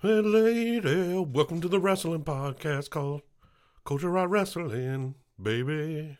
Hey, 0.00 0.20
lady, 0.20 1.16
welcome 1.18 1.60
to 1.60 1.68
the 1.68 1.80
wrestling 1.80 2.22
podcast 2.22 2.90
called 2.90 3.22
Culture 3.84 4.10
Right 4.10 4.28
Wrestling, 4.28 5.14
baby. 5.42 6.18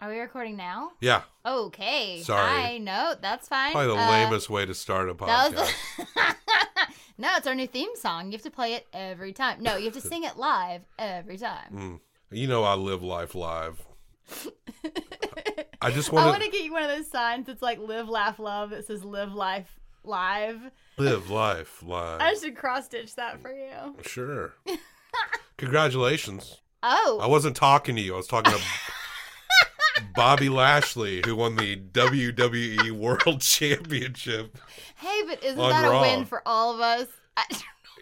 Are 0.00 0.10
we 0.10 0.18
recording 0.18 0.56
now? 0.56 0.90
Yeah, 1.00 1.22
Okay. 1.46 2.22
Sorry. 2.22 2.50
I 2.50 2.78
know 2.78 3.14
that's 3.20 3.48
fine. 3.48 3.72
probably 3.72 3.94
the 3.94 4.02
Uh, 4.02 4.08
lamest 4.10 4.50
way 4.50 4.66
to 4.66 4.74
start 4.74 5.08
a 5.08 5.14
podcast. 5.14 5.54
was 5.56 5.72
no, 7.18 7.30
it's 7.36 7.46
our 7.46 7.54
new 7.54 7.66
theme 7.68 7.94
song. 7.96 8.26
You 8.26 8.32
have 8.32 8.42
to 8.42 8.50
play 8.50 8.74
it 8.74 8.86
every 8.92 9.32
time. 9.32 9.62
No, 9.62 9.76
you 9.76 9.84
have 9.86 9.94
to 9.94 10.00
sing 10.00 10.24
it 10.24 10.36
live 10.36 10.82
every 10.98 11.38
time. 11.38 12.00
Mm. 12.32 12.36
You 12.36 12.48
know 12.48 12.64
I 12.64 12.74
live 12.74 13.02
life 13.02 13.34
live. 13.34 13.82
I 15.80 15.90
just 15.90 16.10
I 16.12 16.14
want 16.16 16.36
to 16.42 16.46
to 16.46 16.50
get 16.50 16.64
you 16.64 16.72
one 16.72 16.82
of 16.82 16.88
those 16.88 17.08
signs 17.10 17.46
that's 17.46 17.62
like 17.62 17.78
"Live, 17.78 18.08
Laugh, 18.08 18.38
Love" 18.38 18.70
that 18.70 18.86
says 18.86 19.04
"Live 19.04 19.32
Life 19.34 19.78
Live." 20.04 20.60
live 20.96 21.28
life 21.28 21.82
live. 21.82 22.20
I 22.20 22.34
should 22.34 22.54
cross 22.56 22.84
stitch 22.84 23.16
that 23.16 23.40
for 23.42 23.52
you. 23.52 23.96
Sure. 24.02 24.54
Congratulations. 25.56 26.60
Oh, 26.82 27.18
I 27.22 27.26
wasn't 27.26 27.56
talking 27.56 27.96
to 27.96 28.02
you. 28.02 28.14
I 28.14 28.16
was 28.18 28.26
talking 28.26 28.52
to 28.52 28.60
Bobby 30.14 30.48
Lashley, 30.48 31.22
who 31.24 31.36
won 31.36 31.56
the 31.56 31.76
WWE 31.76 32.90
World 32.92 33.40
Championship. 33.40 34.56
hey, 34.96 35.22
but 35.26 35.42
isn't 35.42 35.58
that 35.58 35.88
Raw. 35.88 35.98
a 35.98 36.02
win 36.02 36.24
for 36.26 36.42
all 36.46 36.74
of 36.74 36.80
us? 36.80 37.06
I, 37.36 37.44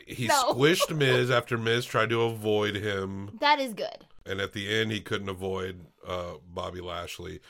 He 0.07 0.27
No. 0.27 0.53
squished 0.53 0.95
Miz 0.97 1.31
after 1.31 1.57
Miz 1.57 1.85
tried 1.87 2.11
to 2.11 2.23
avoid 2.23 2.75
him. 2.77 3.39
that 3.41 3.61
is 3.61 3.73
good. 3.75 4.05
and 4.27 4.41
at 4.41 4.53
the 4.53 4.73
end 4.75 4.91
he 4.93 5.01
couldn't 5.01 5.29
avoid 5.29 5.87
uh, 6.07 6.35
Bobby 6.47 6.81
Lashley. 6.81 7.41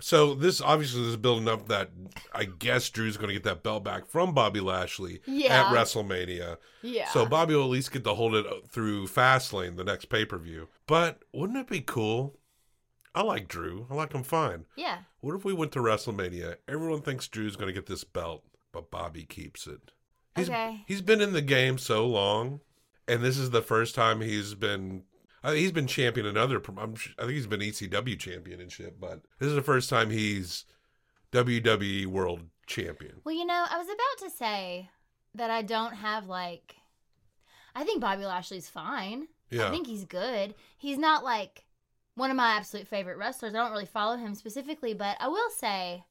So 0.00 0.34
this 0.34 0.60
obviously 0.60 1.02
is 1.08 1.16
building 1.16 1.48
up 1.48 1.68
that 1.68 1.90
I 2.32 2.44
guess 2.44 2.90
Drew's 2.90 3.16
going 3.16 3.28
to 3.28 3.34
get 3.34 3.44
that 3.44 3.62
belt 3.62 3.84
back 3.84 4.06
from 4.06 4.34
Bobby 4.34 4.60
Lashley 4.60 5.20
Yeah. 5.26 5.68
at 5.68 5.74
WrestleMania. 5.74 6.56
Yeah. 6.82 7.08
So 7.10 7.24
Bobby 7.26 7.54
will 7.54 7.64
at 7.64 7.70
least 7.70 7.92
get 7.92 8.02
to 8.04 8.14
hold 8.14 8.34
it 8.34 8.46
through 8.68 9.06
Fastlane, 9.06 9.76
the 9.76 9.84
next 9.84 10.06
pay 10.06 10.24
per 10.24 10.36
view. 10.38 10.68
But 10.86 11.20
wouldn't 11.32 11.58
it 11.58 11.68
be 11.68 11.80
cool? 11.80 12.36
I 13.14 13.22
like 13.22 13.46
Drew. 13.46 13.86
I 13.90 13.94
like 13.94 14.12
him 14.12 14.24
fine. 14.24 14.64
yeah. 14.76 14.98
What 15.20 15.36
if 15.36 15.44
we 15.44 15.52
went 15.52 15.70
to 15.72 15.78
WrestleMania? 15.78 16.56
Everyone 16.68 17.00
thinks 17.00 17.28
Drew's 17.28 17.54
going 17.56 17.68
to 17.68 17.72
get 17.72 17.86
this 17.86 18.02
belt, 18.04 18.42
but 18.72 18.90
Bobby 18.90 19.22
keeps 19.24 19.66
it. 19.68 19.80
He's, 20.36 20.48
Okay. 20.50 20.82
He's 20.88 21.00
been 21.00 21.20
in 21.20 21.32
the 21.32 21.40
game 21.40 21.78
so 21.78 22.04
long, 22.06 22.60
and 23.06 23.22
this 23.22 23.38
is 23.38 23.50
the 23.50 23.62
first 23.62 23.94
time 23.94 24.20
he's 24.20 24.54
been. 24.54 25.04
I 25.44 25.56
he's 25.56 25.72
been 25.72 25.86
champion 25.86 26.26
in 26.26 26.36
other. 26.36 26.60
I'm, 26.78 26.94
I 27.18 27.22
think 27.22 27.32
he's 27.32 27.46
been 27.46 27.60
ECW 27.60 28.18
championship, 28.18 28.96
but 28.98 29.20
this 29.38 29.48
is 29.48 29.54
the 29.54 29.62
first 29.62 29.90
time 29.90 30.10
he's 30.10 30.64
WWE 31.32 32.06
World 32.06 32.40
Champion. 32.66 33.20
Well, 33.24 33.34
you 33.34 33.44
know, 33.44 33.66
I 33.70 33.76
was 33.76 33.86
about 33.86 34.28
to 34.28 34.36
say 34.36 34.88
that 35.34 35.50
I 35.50 35.62
don't 35.62 35.94
have 35.94 36.26
like. 36.26 36.76
I 37.76 37.84
think 37.84 38.00
Bobby 38.00 38.24
Lashley's 38.24 38.68
fine. 38.68 39.28
Yeah, 39.50 39.68
I 39.68 39.70
think 39.70 39.86
he's 39.86 40.04
good. 40.04 40.54
He's 40.78 40.98
not 40.98 41.22
like 41.22 41.64
one 42.14 42.30
of 42.30 42.36
my 42.36 42.52
absolute 42.52 42.88
favorite 42.88 43.18
wrestlers. 43.18 43.54
I 43.54 43.58
don't 43.58 43.72
really 43.72 43.84
follow 43.84 44.16
him 44.16 44.34
specifically, 44.34 44.94
but 44.94 45.16
I 45.20 45.28
will 45.28 45.50
say 45.50 46.04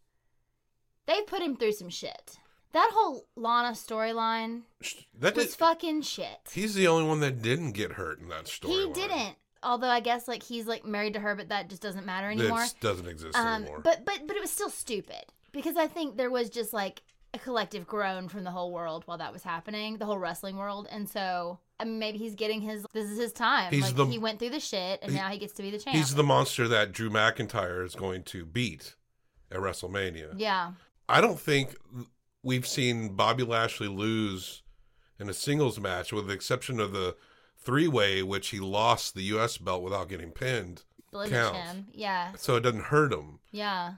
they've 1.08 1.26
put 1.26 1.42
him 1.42 1.56
through 1.56 1.72
some 1.72 1.89
shit. 1.89 2.38
That 2.74 2.90
whole 2.94 3.26
Lana 3.36 3.70
storyline 3.72 4.62
that 5.20 5.36
was 5.36 5.46
did, 5.48 5.56
fucking 5.56 6.02
shit. 6.02 6.40
he's 6.52 6.74
the 6.74 6.88
only 6.88 7.08
one 7.08 7.20
that 7.22 7.42
didn't 7.42 7.72
get 7.74 7.94
hurt 7.94 8.20
in 8.20 8.30
that 8.30 8.48
story. 8.48 8.74
He 8.74 8.92
didn't. 8.94 9.36
Although 9.62 9.88
I 9.90 10.00
guess 10.02 10.28
like 10.28 10.44
he's 10.44 10.66
like 10.68 10.84
married 10.86 11.14
to 11.14 11.20
her, 11.20 11.36
but 11.36 11.50
that 11.50 11.70
just 11.70 11.82
doesn't 11.82 12.06
matter 12.06 12.30
anymore. 12.30 12.64
It 12.64 12.74
doesn't 12.82 13.08
exist 13.08 13.38
Um, 13.38 13.62
anymore. 13.64 13.80
but 13.80 14.04
but 14.06 14.22
but 14.28 14.36
it 14.36 14.42
was 14.42 14.52
still 14.52 14.70
stupid 14.70 15.24
because 15.52 15.78
I 15.78 15.88
think 15.88 16.18
there 16.18 16.30
was 16.30 16.50
just 16.50 16.74
like 16.74 17.02
a 17.36 17.40
collective 17.40 17.88
groan 17.88 18.28
from 18.28 18.44
the 18.44 18.52
whole 18.52 18.72
world 18.72 19.04
while 19.06 19.18
that 19.20 19.32
was 19.34 19.42
happening, 19.44 19.98
the 19.98 20.06
whole 20.06 20.18
wrestling 20.20 20.58
world, 20.58 20.88
and 20.92 21.08
so 21.10 21.60
I 21.80 21.86
mean, 21.86 21.98
maybe 22.00 22.18
he's 22.18 22.36
getting 22.36 22.62
his. 22.62 22.86
This 22.94 23.10
is 23.10 23.18
his 23.18 23.32
time. 23.34 23.72
He's 23.72 23.84
like 23.84 23.96
the- 23.96 24.06
he 24.06 24.18
went 24.18 24.40
through 24.40 24.50
the 24.52 24.60
shit, 24.60 25.00
and 25.02 25.12
he- 25.12 25.18
now 25.18 25.30
he 25.30 25.38
gets 25.38 25.54
to 25.54 25.62
be 25.62 25.72
the 25.72 25.80
champ. 25.80 25.96
he's 25.96 26.14
the 26.16 26.24
monster 26.24 26.68
that 26.68 26.92
Drew 26.92 27.10
McIntyre 27.10 27.86
is 27.86 27.96
going 27.96 28.24
to 28.24 28.45
beat 28.45 28.95
at 29.52 29.58
WrestleMania. 29.60 30.33
yeah. 30.38 30.72
I 31.10 31.20
don't 31.22 31.39
think 31.39 31.76
we've 32.43 32.67
seen 32.67 33.15
Bobby 33.15 33.43
Lashley 33.43 33.87
lose 33.87 34.61
in 35.20 35.30
a 35.30 35.33
singles 35.33 35.80
match, 35.80 36.11
with 36.14 36.27
the 36.27 36.33
exception 36.33 36.80
of 36.80 36.92
the 36.92 37.15
three 37.58 37.87
way, 37.87 38.21
which 38.21 38.49
he 38.49 38.59
lost 38.59 39.15
the 39.15 39.23
U.S. 39.23 39.58
belt 39.58 39.81
without 39.81 40.09
getting 40.09 40.31
pinned. 40.31 40.83
Counts. 41.14 41.71
him. 41.71 41.87
Yeah. 41.92 42.33
So 42.37 42.55
it 42.55 42.61
doesn't 42.61 42.86
hurt 42.86 43.14
him. 43.14 43.39
Yeah. 43.52 43.93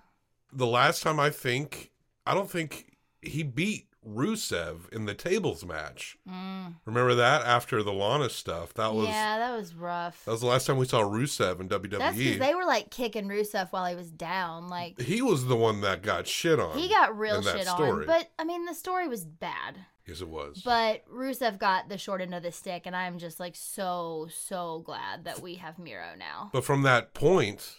The 0.51 0.67
last 0.67 1.01
time 1.01 1.19
I 1.19 1.29
think, 1.29 1.91
I 2.25 2.33
don't 2.33 2.49
think 2.49 2.97
he 3.21 3.43
beat 3.43 3.87
Rusev 4.07 4.91
in 4.93 5.05
the 5.05 5.13
tables 5.13 5.65
match. 5.65 6.17
Mm. 6.29 6.75
Remember 6.85 7.15
that 7.15 7.41
after 7.43 7.81
the 7.81 7.91
Lana 7.93 8.29
stuff? 8.29 8.73
That 8.75 8.93
was 8.93 9.07
yeah, 9.07 9.37
that 9.39 9.57
was 9.57 9.73
rough. 9.73 10.23
that 10.25 10.31
was 10.31 10.41
the 10.41 10.47
last 10.47 10.67
time 10.67 10.77
we 10.77 10.85
saw 10.85 11.01
Rusev 11.01 11.59
in 11.59 11.69
WWE. 11.69 11.97
That's 11.97 12.17
because 12.17 12.39
they 12.39 12.53
were 12.55 12.65
like 12.65 12.91
kicking 12.91 13.27
Rusev 13.27 13.71
while 13.71 13.85
he 13.85 13.95
was 13.95 14.11
down. 14.11 14.67
Like 14.67 14.99
he 15.01 15.21
was 15.21 15.45
the 15.45 15.55
one 15.55 15.81
that 15.81 16.01
got 16.03 16.27
shit 16.27 16.59
on. 16.59 16.77
he 16.77 16.87
got 16.89 17.17
real 17.17 17.41
shit 17.41 17.67
story. 17.67 18.01
on. 18.01 18.05
But 18.05 18.29
I 18.37 18.43
mean, 18.43 18.65
the 18.65 18.73
story 18.75 19.07
was 19.07 19.25
bad. 19.25 19.77
yes, 20.07 20.21
it 20.21 20.29
was. 20.29 20.61
But 20.63 21.03
Rusev 21.11 21.57
got 21.57 21.89
the 21.89 21.97
short 21.97 22.21
end 22.21 22.35
of 22.35 22.43
the 22.43 22.51
stick, 22.51 22.83
and 22.85 22.95
I'm 22.95 23.17
just 23.17 23.39
like 23.39 23.55
so 23.55 24.27
so 24.31 24.81
glad 24.85 25.25
that 25.25 25.41
we 25.41 25.55
have 25.55 25.79
Miro 25.79 26.15
now. 26.17 26.49
But 26.53 26.63
from 26.63 26.83
that 26.83 27.13
point, 27.13 27.75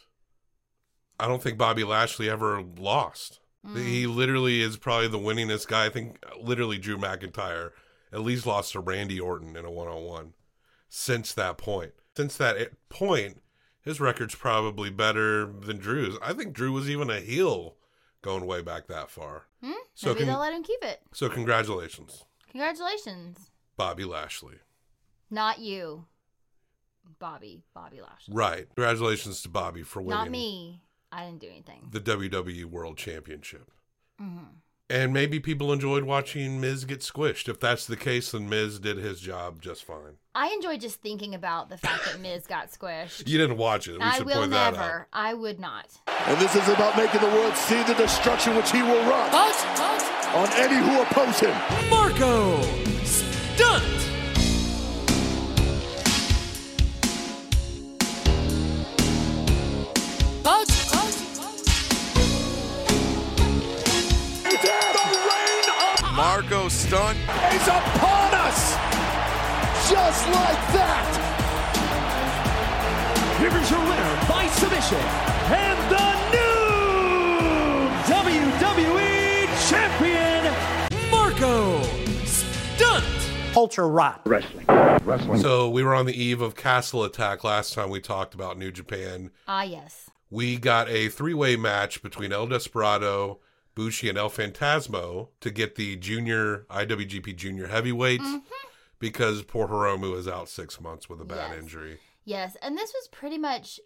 I 1.20 1.28
don't 1.28 1.42
think 1.42 1.56
Bobby 1.56 1.84
Lashley 1.84 2.28
ever 2.28 2.62
lost. 2.62 3.40
Mm. 3.66 3.84
He 3.86 4.06
literally 4.06 4.60
is 4.62 4.76
probably 4.76 5.08
the 5.08 5.18
winningest 5.18 5.66
guy. 5.68 5.86
I 5.86 5.90
think 5.90 6.18
literally 6.40 6.78
Drew 6.78 6.96
McIntyre 6.96 7.70
at 8.12 8.20
least 8.20 8.46
lost 8.46 8.72
to 8.72 8.80
Randy 8.80 9.18
Orton 9.20 9.56
in 9.56 9.64
a 9.64 9.70
one 9.70 9.88
on 9.88 10.04
one 10.04 10.32
since 10.88 11.32
that 11.34 11.58
point. 11.58 11.92
Since 12.16 12.36
that 12.38 12.56
point, 12.88 13.42
his 13.82 14.00
record's 14.00 14.34
probably 14.34 14.90
better 14.90 15.46
than 15.46 15.78
Drew's. 15.78 16.16
I 16.22 16.32
think 16.32 16.54
Drew 16.54 16.72
was 16.72 16.88
even 16.88 17.10
a 17.10 17.20
heel 17.20 17.76
going 18.22 18.46
way 18.46 18.62
back 18.62 18.86
that 18.86 19.10
far. 19.10 19.44
Hmm? 19.62 19.72
So 19.94 20.08
Maybe 20.08 20.20
con- 20.20 20.28
they'll 20.28 20.38
let 20.40 20.54
him 20.54 20.62
keep 20.62 20.82
it. 20.82 21.00
So 21.12 21.28
congratulations, 21.28 22.24
Congratulations. 22.50 23.50
Bobby 23.76 24.04
Lashley. 24.04 24.56
Not 25.30 25.58
you, 25.58 26.06
Bobby. 27.18 27.64
Bobby 27.74 28.00
Lashley. 28.00 28.34
Right. 28.34 28.66
Congratulations 28.74 29.42
to 29.42 29.48
Bobby 29.48 29.82
for 29.82 30.00
winning 30.00 30.18
Not 30.18 30.30
me. 30.30 30.82
I 31.16 31.24
didn't 31.24 31.40
do 31.40 31.48
anything. 31.48 31.88
the 31.90 32.00
WWE 32.00 32.64
World 32.66 32.96
Championship. 32.98 33.70
hmm 34.18 34.38
And 34.90 35.12
maybe 35.12 35.40
people 35.40 35.72
enjoyed 35.72 36.04
watching 36.04 36.60
Miz 36.60 36.84
get 36.84 37.00
squished. 37.00 37.48
If 37.48 37.58
that's 37.58 37.86
the 37.86 37.96
case, 37.96 38.30
then 38.32 38.48
Miz 38.48 38.78
did 38.78 38.98
his 38.98 39.18
job 39.20 39.60
just 39.62 39.84
fine. 39.84 40.18
I 40.34 40.48
enjoy 40.48 40.76
just 40.76 41.00
thinking 41.00 41.34
about 41.34 41.70
the 41.70 41.78
fact 41.78 42.04
that 42.04 42.20
Miz 42.20 42.46
got 42.46 42.70
squished. 42.70 43.26
You 43.26 43.38
didn't 43.38 43.56
watch 43.56 43.88
it. 43.88 43.94
We 43.94 43.98
I 44.02 44.20
will 44.20 44.34
point 44.40 44.50
that 44.50 44.74
out. 44.74 44.80
never. 44.80 45.08
I 45.12 45.32
would 45.34 45.58
not. 45.58 45.86
And 46.26 46.38
this 46.38 46.54
is 46.54 46.68
about 46.68 46.96
making 46.96 47.20
the 47.22 47.28
world 47.34 47.56
see 47.56 47.82
the 47.84 47.94
destruction 47.94 48.54
which 48.54 48.70
he 48.70 48.82
will 48.82 49.02
run 49.08 49.30
on 49.32 50.48
any 50.64 50.76
who 50.86 51.00
oppose 51.02 51.40
him. 51.40 51.56
Marko 51.90 52.60
Stunt. 53.04 53.95
Marko 66.90 67.12
Stunt. 67.14 67.18
is 67.54 67.66
upon 67.68 68.34
us. 68.34 68.76
Just 69.90 70.26
like 70.28 70.72
that. 70.72 71.22
Here 73.38 73.56
is 73.56 73.70
your 73.70 73.80
winner 73.80 74.16
by 74.28 74.46
submission 74.48 74.98
and 74.98 75.78
the 75.90 76.14
new 76.32 76.46
WWE 78.06 79.46
Champion, 79.68 81.10
Marko 81.10 81.82
Stunt. 82.24 83.04
culture 83.52 83.88
rot. 83.88 84.20
Wrestling. 84.24 84.66
So 85.40 85.68
we 85.70 85.82
were 85.82 85.94
on 85.94 86.06
the 86.06 86.20
eve 86.20 86.40
of 86.40 86.54
Castle 86.56 87.04
Attack 87.04 87.42
last 87.44 87.74
time 87.74 87.90
we 87.90 88.00
talked 88.00 88.34
about 88.34 88.58
New 88.58 88.70
Japan. 88.72 89.30
Ah, 89.48 89.62
yes. 89.62 90.10
We 90.30 90.56
got 90.56 90.88
a 90.88 91.08
three-way 91.08 91.56
match 91.56 92.02
between 92.02 92.32
El 92.32 92.46
Desperado, 92.48 93.38
Bushi, 93.76 94.08
and 94.08 94.18
El 94.18 94.30
Phantasmo 94.30 95.28
to 95.40 95.50
get 95.52 95.76
the 95.76 95.94
junior 95.96 96.66
IWGP 96.70 97.36
Junior 97.36 97.68
Heavyweight 97.68 98.20
mm-hmm. 98.20 98.38
because 98.98 99.42
poor 99.42 99.68
Hiromu 99.68 100.16
is 100.16 100.26
out 100.26 100.48
six 100.48 100.80
months 100.80 101.08
with 101.08 101.20
a 101.20 101.24
bad 101.24 101.50
Yes. 101.52 101.62
injury. 101.62 101.98
Yes. 102.24 102.56
And 102.60 102.76
this 102.76 102.92
was 102.92 103.06
pretty 103.08 103.38
much 103.38 103.78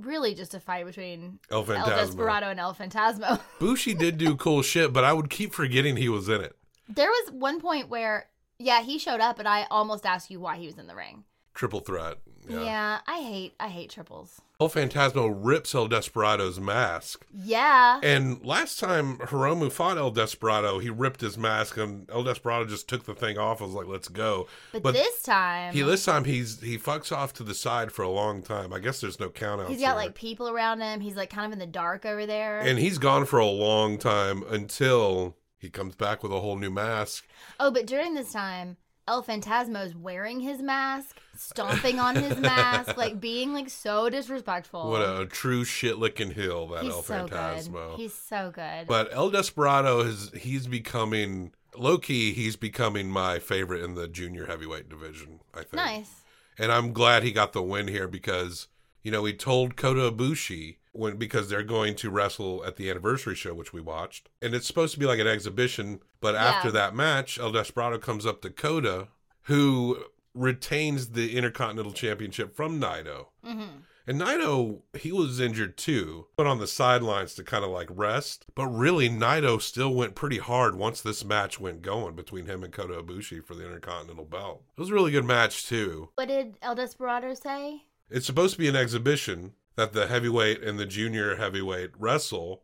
really 0.00 0.34
just 0.34 0.54
a 0.54 0.60
fight 0.60 0.86
between 0.86 1.40
El 1.50 1.70
El 1.70 1.86
Desperado 1.86 2.48
and 2.48 2.60
El 2.60 2.74
Phantasmo. 2.74 3.40
Bushi 3.58 3.92
did 3.94 4.16
do 4.16 4.36
cool 4.36 4.62
shit, 4.62 4.92
but 4.92 5.04
I 5.04 5.12
would 5.12 5.28
keep 5.28 5.52
forgetting 5.52 5.96
he 5.96 6.08
was 6.08 6.28
in 6.28 6.40
it. 6.40 6.56
there 6.88 7.10
was 7.10 7.32
one 7.32 7.60
point 7.60 7.88
where, 7.88 8.28
yeah, 8.58 8.80
he 8.82 8.98
showed 8.98 9.20
up, 9.20 9.38
and 9.38 9.48
I 9.48 9.66
almost 9.70 10.06
asked 10.06 10.30
you 10.30 10.38
why 10.40 10.56
he 10.56 10.66
was 10.66 10.78
in 10.78 10.86
the 10.86 10.94
ring. 10.94 11.24
triple 11.52 11.80
threat. 11.80 12.18
Yeah. 12.48 12.62
Yeah. 12.62 12.98
I 13.08 13.20
hate 13.22 13.54
I 13.58 13.68
hate 13.68 13.90
triples. 13.90 14.40
El 14.58 14.70
Phantasmo 14.70 15.30
rips 15.36 15.74
El 15.74 15.86
Desperado's 15.86 16.58
mask. 16.58 17.26
Yeah. 17.34 18.00
And 18.02 18.42
last 18.44 18.80
time 18.80 19.18
Hiromu 19.18 19.70
fought 19.70 19.98
El 19.98 20.10
Desperado, 20.10 20.78
he 20.78 20.88
ripped 20.88 21.20
his 21.20 21.36
mask 21.36 21.76
and 21.76 22.08
El 22.10 22.22
Desperado 22.22 22.64
just 22.64 22.88
took 22.88 23.04
the 23.04 23.14
thing 23.14 23.36
off. 23.36 23.60
I 23.60 23.64
was 23.64 23.74
like, 23.74 23.86
let's 23.86 24.08
go. 24.08 24.46
but, 24.72 24.94
this 24.94 25.22
time 25.22 25.74
he 25.74 25.82
this 25.82 26.06
time 26.06 26.24
he's 26.24 26.60
he 26.62 26.78
fucks 26.78 27.12
off 27.14 27.34
to 27.34 27.42
the 27.42 27.54
side 27.54 27.92
for 27.92 28.02
a 28.02 28.08
long 28.08 28.42
time. 28.42 28.72
I 28.72 28.78
guess 28.78 29.00
there's 29.00 29.20
no 29.20 29.28
count 29.28 29.60
out. 29.60 29.68
he's 29.68 29.80
got 29.80 29.96
like 29.96 30.14
people 30.14 30.48
around 30.48 30.80
him. 30.80 31.00
He's 31.00 31.16
like 31.16 31.28
kind 31.28 31.44
of 31.46 31.52
in 31.52 31.58
the 31.58 31.66
dark 31.66 32.06
over 32.06 32.24
there. 32.24 32.60
and 32.60 32.78
he's 32.78 32.96
gone 32.96 33.26
for 33.26 33.38
a 33.38 33.46
long 33.46 33.98
time 33.98 34.42
until 34.48 35.36
he 35.58 35.68
comes 35.68 35.94
back 35.96 36.22
with 36.22 36.32
a 36.32 36.40
whole 36.40 36.56
new 36.56 36.70
mask. 36.70 37.26
oh, 37.60 37.70
but 37.70 37.86
during 37.86 38.14
this 38.14 38.32
time, 38.32 38.78
El 39.08 39.22
Phantasmo's 39.22 39.94
wearing 39.94 40.40
his 40.40 40.60
mask, 40.60 41.20
stomping 41.36 42.00
on 42.00 42.16
his 42.16 42.38
mask, 42.38 42.96
like 42.98 43.20
being 43.20 43.52
like 43.52 43.70
so 43.70 44.10
disrespectful. 44.10 44.90
What 44.90 45.00
a 45.02 45.26
true 45.26 45.64
shit 45.64 45.98
licking 45.98 46.32
hill 46.32 46.66
that 46.68 46.82
He's 46.82 46.92
El 46.92 47.02
so 47.02 47.26
Phantasmo. 47.28 47.90
good. 47.90 48.00
He's 48.00 48.14
so 48.14 48.50
good. 48.52 48.86
But 48.88 49.08
El 49.12 49.30
Desperado 49.30 50.00
is 50.00 50.30
he's 50.36 50.66
becoming 50.66 51.52
low 51.76 51.98
key. 51.98 52.32
He's 52.32 52.56
becoming 52.56 53.08
my 53.08 53.38
favorite 53.38 53.84
in 53.84 53.94
the 53.94 54.08
junior 54.08 54.46
heavyweight 54.46 54.88
division. 54.88 55.40
I 55.54 55.58
think. 55.58 55.74
nice. 55.74 56.10
and 56.58 56.72
I'm 56.72 56.92
glad 56.92 57.22
he 57.22 57.30
got 57.32 57.52
the 57.52 57.62
win 57.62 57.86
here 57.86 58.08
because 58.08 58.66
you 59.04 59.12
know 59.12 59.24
he 59.24 59.32
told 59.34 59.76
Kota 59.76 60.10
Ibushi 60.10 60.78
when 60.98 61.16
because 61.16 61.48
they're 61.48 61.62
going 61.62 61.94
to 61.96 62.10
wrestle 62.10 62.64
at 62.64 62.76
the 62.76 62.90
anniversary 62.90 63.34
show 63.34 63.54
which 63.54 63.72
we 63.72 63.80
watched, 63.80 64.28
and 64.42 64.54
it's 64.54 64.66
supposed 64.66 64.94
to 64.94 65.00
be 65.00 65.06
like 65.06 65.18
an 65.18 65.26
exhibition. 65.26 66.00
But 66.20 66.34
after 66.34 66.70
that 66.72 66.94
match, 66.94 67.38
El 67.38 67.52
Desperado 67.52 67.98
comes 67.98 68.26
up 68.26 68.42
to 68.42 68.50
Kota, 68.50 69.08
who 69.42 69.98
retains 70.34 71.10
the 71.10 71.36
Intercontinental 71.36 71.92
Championship 71.92 72.54
from 72.54 72.80
Naito. 72.80 73.26
hmm 73.42 73.62
And 74.06 74.20
Naito, 74.20 74.82
he 74.96 75.10
was 75.10 75.40
injured 75.40 75.76
too, 75.76 76.26
but 76.36 76.46
on 76.46 76.58
the 76.58 76.66
sidelines 76.66 77.34
to 77.34 77.42
kind 77.42 77.64
of 77.64 77.70
like 77.70 77.88
rest. 77.90 78.46
But 78.54 78.66
really, 78.68 79.08
Naito 79.08 79.60
still 79.60 79.94
went 79.94 80.14
pretty 80.14 80.38
hard 80.38 80.76
once 80.76 81.00
this 81.00 81.24
match 81.24 81.58
went 81.58 81.82
going 81.82 82.14
between 82.14 82.46
him 82.46 82.62
and 82.62 82.72
Kota 82.72 83.02
Ibushi 83.02 83.44
for 83.44 83.54
the 83.54 83.64
Intercontinental 83.64 84.24
belt. 84.24 84.62
It 84.76 84.80
was 84.80 84.90
a 84.90 84.94
really 84.94 85.10
good 85.12 85.24
match 85.24 85.66
too. 85.66 86.10
What 86.16 86.28
did 86.28 86.56
El 86.62 86.74
Desperado 86.74 87.34
say? 87.34 87.82
It's 88.10 88.26
supposed 88.26 88.52
to 88.54 88.58
be 88.60 88.68
an 88.68 88.76
exhibition 88.76 89.54
that 89.76 89.92
the 89.92 90.06
heavyweight 90.06 90.62
and 90.62 90.78
the 90.78 90.86
junior 90.86 91.36
heavyweight 91.36 91.90
wrestle 91.98 92.62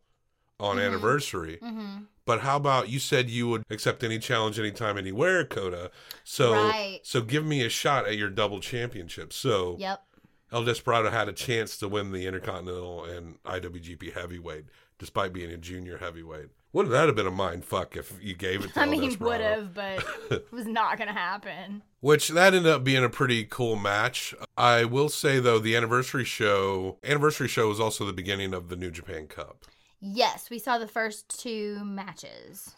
on 0.59 0.76
Mhm. 0.76 0.87
anniversary. 0.87 1.59
Mm-hmm. 1.62 2.05
But 2.25 2.41
how 2.41 2.56
about 2.56 2.88
you 2.88 2.99
said 2.99 3.29
you 3.29 3.49
would 3.49 3.64
accept 3.69 4.05
any 4.05 4.19
challenge 4.19 4.59
anytime 4.59 4.97
anywhere, 4.97 5.44
Kota. 5.44 5.91
So 6.25 6.53
Right. 6.53 7.00
so 7.03 7.20
give 7.20 7.44
me 7.44 7.62
a 7.64 7.69
shot 7.69 8.06
at 8.06 8.17
your 8.17 8.31
double 8.31 8.61
championship. 8.61 9.32
So 9.32 9.76
Yep. 9.79 10.03
El 10.53 10.64
Desperado 10.64 11.11
had 11.11 11.29
a 11.29 11.32
chance 11.32 11.76
to 11.79 11.88
win 11.88 12.12
the 12.12 12.26
Intercontinental 12.26 13.05
and 13.05 13.43
IWGP 13.44 14.11
Heavyweight, 14.11 14.67
despite 14.99 15.32
being 15.32 15.50
a 15.50 15.56
junior 15.56 15.99
heavyweight. 15.99 16.50
Wouldn't 16.73 16.93
that 16.93 17.07
have 17.07 17.17
been 17.17 17.27
a 17.27 17.31
mind 17.31 17.65
fuck 17.65 17.97
if 17.97 18.19
you 18.23 18.35
gave 18.35 18.65
it 18.65 18.73
to 18.73 18.87
me? 18.87 18.97
I 18.97 19.01
mean, 19.01 19.17
would 19.21 19.41
have, 19.41 19.75
but 19.75 20.05
it 20.31 20.53
was 20.53 20.67
not 20.67 20.99
gonna 20.99 21.13
happen. 21.13 21.83
Which 22.01 22.29
that 22.29 22.55
ended 22.55 22.73
up 22.73 22.83
being 22.83 23.05
a 23.05 23.11
pretty 23.11 23.45
cool 23.45 23.77
match. 23.77 24.35
I 24.57 24.85
will 24.85 25.09
say 25.09 25.39
though, 25.39 25.59
the 25.59 25.77
anniversary 25.77 26.25
show, 26.25 26.99
anniversary 27.05 27.49
show 27.49 27.69
was 27.69 27.81
also 27.81 28.07
the 28.07 28.13
beginning 28.13 28.55
of 28.55 28.69
the 28.69 28.77
New 28.77 28.91
Japan 28.91 29.27
Cup. 29.27 29.65
Yes, 30.01 30.51
we 30.51 30.59
saw 30.59 30.79
the 30.79 30.89
first 30.89 31.39
two 31.41 31.85
matches. 31.85 32.75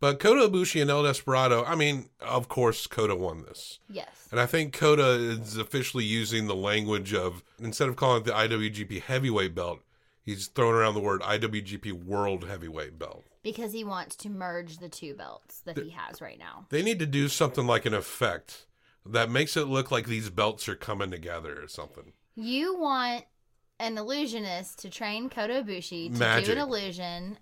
But 0.00 0.20
Kota 0.20 0.48
Ibushi 0.48 0.80
and 0.80 0.90
El 0.90 1.02
Desperado, 1.02 1.64
I 1.64 1.74
mean, 1.74 2.08
of 2.20 2.48
course, 2.48 2.86
Kota 2.86 3.16
won 3.16 3.42
this. 3.42 3.80
Yes. 3.88 4.28
And 4.30 4.38
I 4.38 4.46
think 4.46 4.72
Kota 4.72 5.10
is 5.10 5.56
officially 5.56 6.04
using 6.04 6.46
the 6.46 6.54
language 6.54 7.12
of 7.12 7.42
instead 7.58 7.88
of 7.88 7.96
calling 7.96 8.22
it 8.22 8.24
the 8.26 8.32
IWGP 8.32 9.02
Heavyweight 9.02 9.56
Belt, 9.56 9.80
he's 10.28 10.46
throwing 10.48 10.74
around 10.74 10.94
the 10.94 11.00
word 11.00 11.22
IWGP 11.22 12.04
World 12.04 12.46
Heavyweight 12.46 12.98
Belt. 12.98 13.24
Because 13.42 13.72
he 13.72 13.84
wants 13.84 14.14
to 14.16 14.28
merge 14.28 14.78
the 14.78 14.88
two 14.88 15.14
belts 15.14 15.60
that 15.60 15.78
he 15.78 15.90
has 15.90 16.20
right 16.20 16.38
now. 16.38 16.66
They 16.68 16.82
need 16.82 16.98
to 16.98 17.06
do 17.06 17.28
something 17.28 17.66
like 17.66 17.86
an 17.86 17.94
effect 17.94 18.66
that 19.06 19.30
makes 19.30 19.56
it 19.56 19.64
look 19.64 19.90
like 19.90 20.06
these 20.06 20.28
belts 20.28 20.68
are 20.68 20.74
coming 20.74 21.10
together 21.10 21.62
or 21.62 21.68
something. 21.68 22.12
You 22.34 22.78
want 22.78 23.24
an 23.80 23.96
illusionist 23.96 24.80
to 24.80 24.90
train 24.90 25.30
Kota 25.30 25.64
Ibushi 25.64 26.12
to 26.12 26.18
Magic. 26.18 26.46
do 26.46 26.52
an 26.52 26.58
illusion 26.58 27.38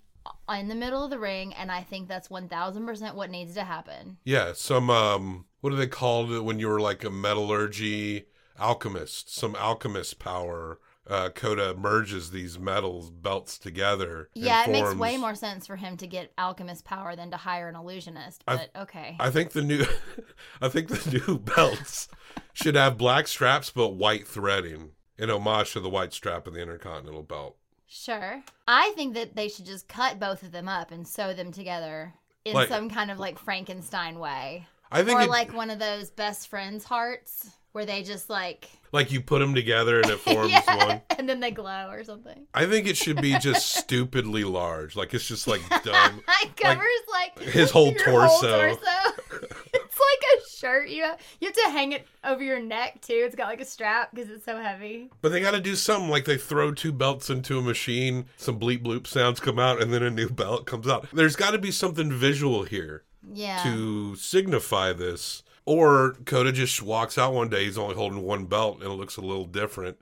in 0.52 0.68
the 0.68 0.74
middle 0.74 1.02
of 1.02 1.10
the 1.10 1.18
ring, 1.18 1.54
and 1.54 1.72
I 1.72 1.82
think 1.82 2.08
that's 2.08 2.28
1000% 2.28 3.14
what 3.14 3.30
needs 3.30 3.54
to 3.54 3.64
happen. 3.64 4.18
Yeah, 4.24 4.52
some 4.54 4.90
um 4.90 5.46
what 5.60 5.72
are 5.72 5.76
they 5.76 5.86
called 5.86 6.30
when 6.44 6.60
you 6.60 6.68
were 6.68 6.80
like 6.80 7.02
a 7.04 7.10
metallurgy 7.10 8.26
alchemist? 8.58 9.34
Some 9.34 9.56
alchemist 9.56 10.18
power. 10.18 10.78
Uh 11.08 11.28
Kota 11.30 11.74
merges 11.78 12.30
these 12.30 12.58
metals 12.58 13.10
belts 13.10 13.58
together. 13.58 14.28
Yeah, 14.34 14.64
it 14.64 14.70
makes 14.70 14.94
way 14.94 15.16
more 15.16 15.34
sense 15.34 15.66
for 15.66 15.76
him 15.76 15.96
to 15.98 16.06
get 16.06 16.32
alchemist 16.36 16.84
power 16.84 17.14
than 17.14 17.30
to 17.30 17.36
hire 17.36 17.68
an 17.68 17.76
illusionist, 17.76 18.42
but 18.46 18.70
okay. 18.76 19.16
I 19.20 19.30
think 19.30 19.52
the 19.52 19.62
new 19.62 19.84
I 20.60 20.68
think 20.68 20.88
the 20.88 21.22
new 21.26 21.38
belts 21.56 22.08
should 22.52 22.74
have 22.74 22.98
black 22.98 23.28
straps 23.28 23.70
but 23.70 23.90
white 23.90 24.26
threading 24.26 24.92
in 25.18 25.30
homage 25.30 25.72
to 25.74 25.80
the 25.80 25.88
white 25.88 26.12
strap 26.12 26.46
of 26.46 26.54
the 26.54 26.60
Intercontinental 26.60 27.22
belt. 27.22 27.56
Sure. 27.86 28.42
I 28.66 28.90
think 28.96 29.14
that 29.14 29.36
they 29.36 29.48
should 29.48 29.64
just 29.66 29.86
cut 29.88 30.18
both 30.18 30.42
of 30.42 30.50
them 30.50 30.68
up 30.68 30.90
and 30.90 31.06
sew 31.06 31.32
them 31.32 31.52
together 31.52 32.14
in 32.44 32.54
Like- 32.54 32.68
some 32.68 32.90
kind 32.90 33.10
of 33.12 33.18
like 33.20 33.38
Frankenstein 33.38 34.18
way. 34.18 34.66
I 34.90 35.02
think 35.02 35.18
Or 35.18 35.22
it- 35.22 35.28
like 35.30 35.52
one 35.52 35.70
of 35.70 35.78
those 35.78 36.10
best 36.10 36.48
friends 36.48 36.84
hearts 36.84 37.50
where 37.76 37.84
they 37.84 38.02
just 38.02 38.30
like 38.30 38.70
like 38.90 39.12
you 39.12 39.20
put 39.20 39.38
them 39.40 39.54
together 39.54 40.00
and 40.00 40.08
it 40.10 40.18
forms 40.20 40.50
Yeah, 40.50 40.86
one. 40.86 41.00
and 41.18 41.28
then 41.28 41.40
they 41.40 41.50
glow 41.50 41.90
or 41.90 42.04
something. 42.04 42.46
I 42.54 42.64
think 42.64 42.86
it 42.86 42.96
should 42.96 43.20
be 43.20 43.38
just 43.38 43.70
stupidly 43.70 44.44
large. 44.44 44.96
Like 44.96 45.12
it's 45.12 45.28
just 45.28 45.46
like 45.46 45.60
dumb. 45.84 46.22
it 46.42 46.56
covers 46.56 46.86
like, 47.12 47.38
his 47.38 47.70
whole 47.70 47.92
your 47.92 47.98
torso. 48.02 48.64
it's 48.70 49.98
like 50.00 50.22
a 50.38 50.48
shirt. 50.56 50.88
You 50.88 51.02
have, 51.02 51.20
you 51.38 51.48
have 51.48 51.54
to 51.54 51.70
hang 51.70 51.92
it 51.92 52.06
over 52.24 52.42
your 52.42 52.60
neck 52.60 53.02
too. 53.02 53.22
It's 53.26 53.34
got 53.36 53.48
like 53.48 53.60
a 53.60 53.66
strap 53.66 54.14
because 54.14 54.30
it's 54.30 54.46
so 54.46 54.58
heavy. 54.58 55.10
But 55.20 55.32
they 55.32 55.42
got 55.42 55.50
to 55.50 55.60
do 55.60 55.76
something 55.76 56.08
like 56.08 56.24
they 56.24 56.38
throw 56.38 56.72
two 56.72 56.92
belts 56.92 57.28
into 57.28 57.58
a 57.58 57.62
machine, 57.62 58.24
some 58.38 58.58
bleep 58.58 58.82
bloop 58.82 59.06
sounds 59.06 59.38
come 59.38 59.58
out, 59.58 59.82
and 59.82 59.92
then 59.92 60.02
a 60.02 60.08
new 60.10 60.30
belt 60.30 60.64
comes 60.64 60.88
out. 60.88 61.08
There's 61.12 61.36
got 61.36 61.50
to 61.50 61.58
be 61.58 61.70
something 61.72 62.10
visual 62.10 62.62
here 62.62 63.02
Yeah. 63.30 63.62
to 63.64 64.16
signify 64.16 64.94
this. 64.94 65.42
Or 65.66 66.12
Kota 66.24 66.52
just 66.52 66.80
walks 66.82 67.18
out 67.18 67.34
one 67.34 67.48
day, 67.48 67.64
he's 67.64 67.76
only 67.76 67.96
holding 67.96 68.22
one 68.22 68.44
belt, 68.46 68.76
and 68.76 68.84
it 68.84 68.94
looks 68.94 69.16
a 69.16 69.20
little 69.20 69.44
different. 69.44 69.98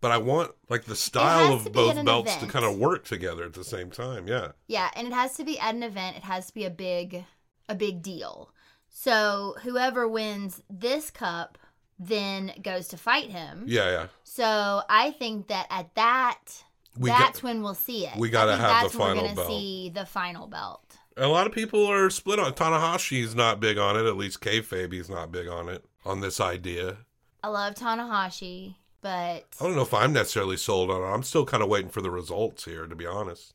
But 0.00 0.10
I 0.10 0.18
want 0.18 0.52
like 0.68 0.84
the 0.84 0.96
style 0.96 1.52
of 1.54 1.70
both 1.72 2.02
belts 2.04 2.36
to 2.36 2.46
kind 2.46 2.64
of 2.64 2.78
work 2.78 3.04
together 3.04 3.44
at 3.44 3.52
the 3.54 3.64
same 3.64 3.90
time. 3.90 4.26
Yeah. 4.26 4.52
Yeah, 4.68 4.90
and 4.96 5.06
it 5.06 5.12
has 5.12 5.36
to 5.36 5.44
be 5.44 5.58
at 5.58 5.74
an 5.74 5.82
event. 5.82 6.16
It 6.16 6.22
has 6.24 6.46
to 6.48 6.54
be 6.54 6.64
a 6.64 6.70
big 6.70 7.24
a 7.68 7.74
big 7.74 8.02
deal. 8.02 8.50
So 8.88 9.54
whoever 9.62 10.06
wins 10.08 10.62
this 10.70 11.10
cup 11.10 11.58
then 11.98 12.52
goes 12.62 12.88
to 12.88 12.96
fight 12.96 13.30
him. 13.30 13.64
Yeah, 13.66 13.90
yeah. 13.90 14.06
So 14.22 14.82
I 14.88 15.10
think 15.12 15.48
that 15.48 15.66
at 15.70 15.94
that 15.94 16.62
We 16.98 17.08
that's 17.10 17.40
got- 17.40 17.42
when 17.42 17.62
we'll 17.62 17.74
see 17.74 18.06
it. 18.06 18.16
we 18.18 18.28
gotta 18.30 18.56
have 18.56 18.60
the 18.60 18.88
that's 18.88 18.94
when 18.94 19.08
final 19.08 19.22
we're 19.22 19.28
gonna 19.30 19.36
belt. 19.36 19.48
see 19.48 19.90
the 19.94 20.06
final 20.06 20.46
belt. 20.46 20.85
A 21.18 21.28
lot 21.28 21.46
of 21.46 21.52
people 21.52 21.86
are 21.86 22.10
split 22.10 22.38
on 22.38 22.52
Tanahashi's 22.52 23.34
not 23.34 23.60
big 23.60 23.78
on 23.78 23.96
it. 23.96 24.06
At 24.06 24.16
least 24.16 24.40
kayfabe 24.40 24.92
is 24.92 25.08
not 25.08 25.32
big 25.32 25.48
on 25.48 25.68
it 25.68 25.84
on 26.04 26.20
this 26.20 26.40
idea. 26.40 26.98
I 27.42 27.48
love 27.48 27.74
Tanahashi, 27.74 28.74
but 29.00 29.10
I 29.10 29.44
don't 29.60 29.76
know 29.76 29.82
if 29.82 29.94
I'm 29.94 30.12
necessarily 30.12 30.56
sold 30.56 30.90
on 30.90 31.02
it. 31.02 31.14
I'm 31.14 31.22
still 31.22 31.46
kind 31.46 31.62
of 31.62 31.68
waiting 31.68 31.90
for 31.90 32.02
the 32.02 32.10
results 32.10 32.64
here, 32.64 32.86
to 32.86 32.94
be 32.94 33.06
honest. 33.06 33.54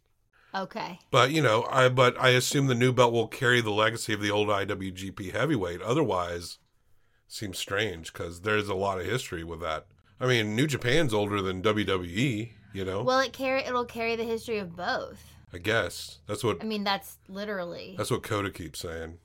okay. 0.55 0.99
But 1.11 1.31
you 1.31 1.41
know, 1.41 1.67
I 1.69 1.89
but 1.89 2.19
I 2.19 2.29
assume 2.29 2.67
the 2.67 2.75
new 2.75 2.91
belt 2.93 3.13
will 3.13 3.27
carry 3.27 3.61
the 3.61 3.69
legacy 3.71 4.13
of 4.13 4.21
the 4.21 4.31
old 4.31 4.47
IWGP 4.47 5.31
Heavyweight. 5.31 5.81
Otherwise, 5.81 6.57
seems 7.27 7.59
strange 7.59 8.11
because 8.11 8.41
there's 8.41 8.69
a 8.69 8.75
lot 8.75 8.99
of 8.99 9.05
history 9.05 9.43
with 9.43 9.61
that. 9.61 9.85
I 10.19 10.25
mean, 10.25 10.55
New 10.55 10.67
Japan's 10.67 11.13
older 11.13 11.41
than 11.41 11.61
WWE. 11.61 12.51
You 12.73 12.85
know, 12.85 13.03
Well, 13.03 13.19
it 13.19 13.33
carry 13.33 13.61
it'll 13.61 13.85
carry 13.85 14.15
the 14.15 14.23
history 14.23 14.57
of 14.57 14.75
both. 14.75 15.35
I 15.53 15.57
guess 15.57 16.19
that's 16.27 16.43
what 16.43 16.61
I 16.61 16.65
mean, 16.65 16.83
that's 16.83 17.17
literally. 17.27 17.95
that's 17.97 18.11
what 18.11 18.23
Kota 18.23 18.49
keeps 18.49 18.79
saying. 18.79 19.17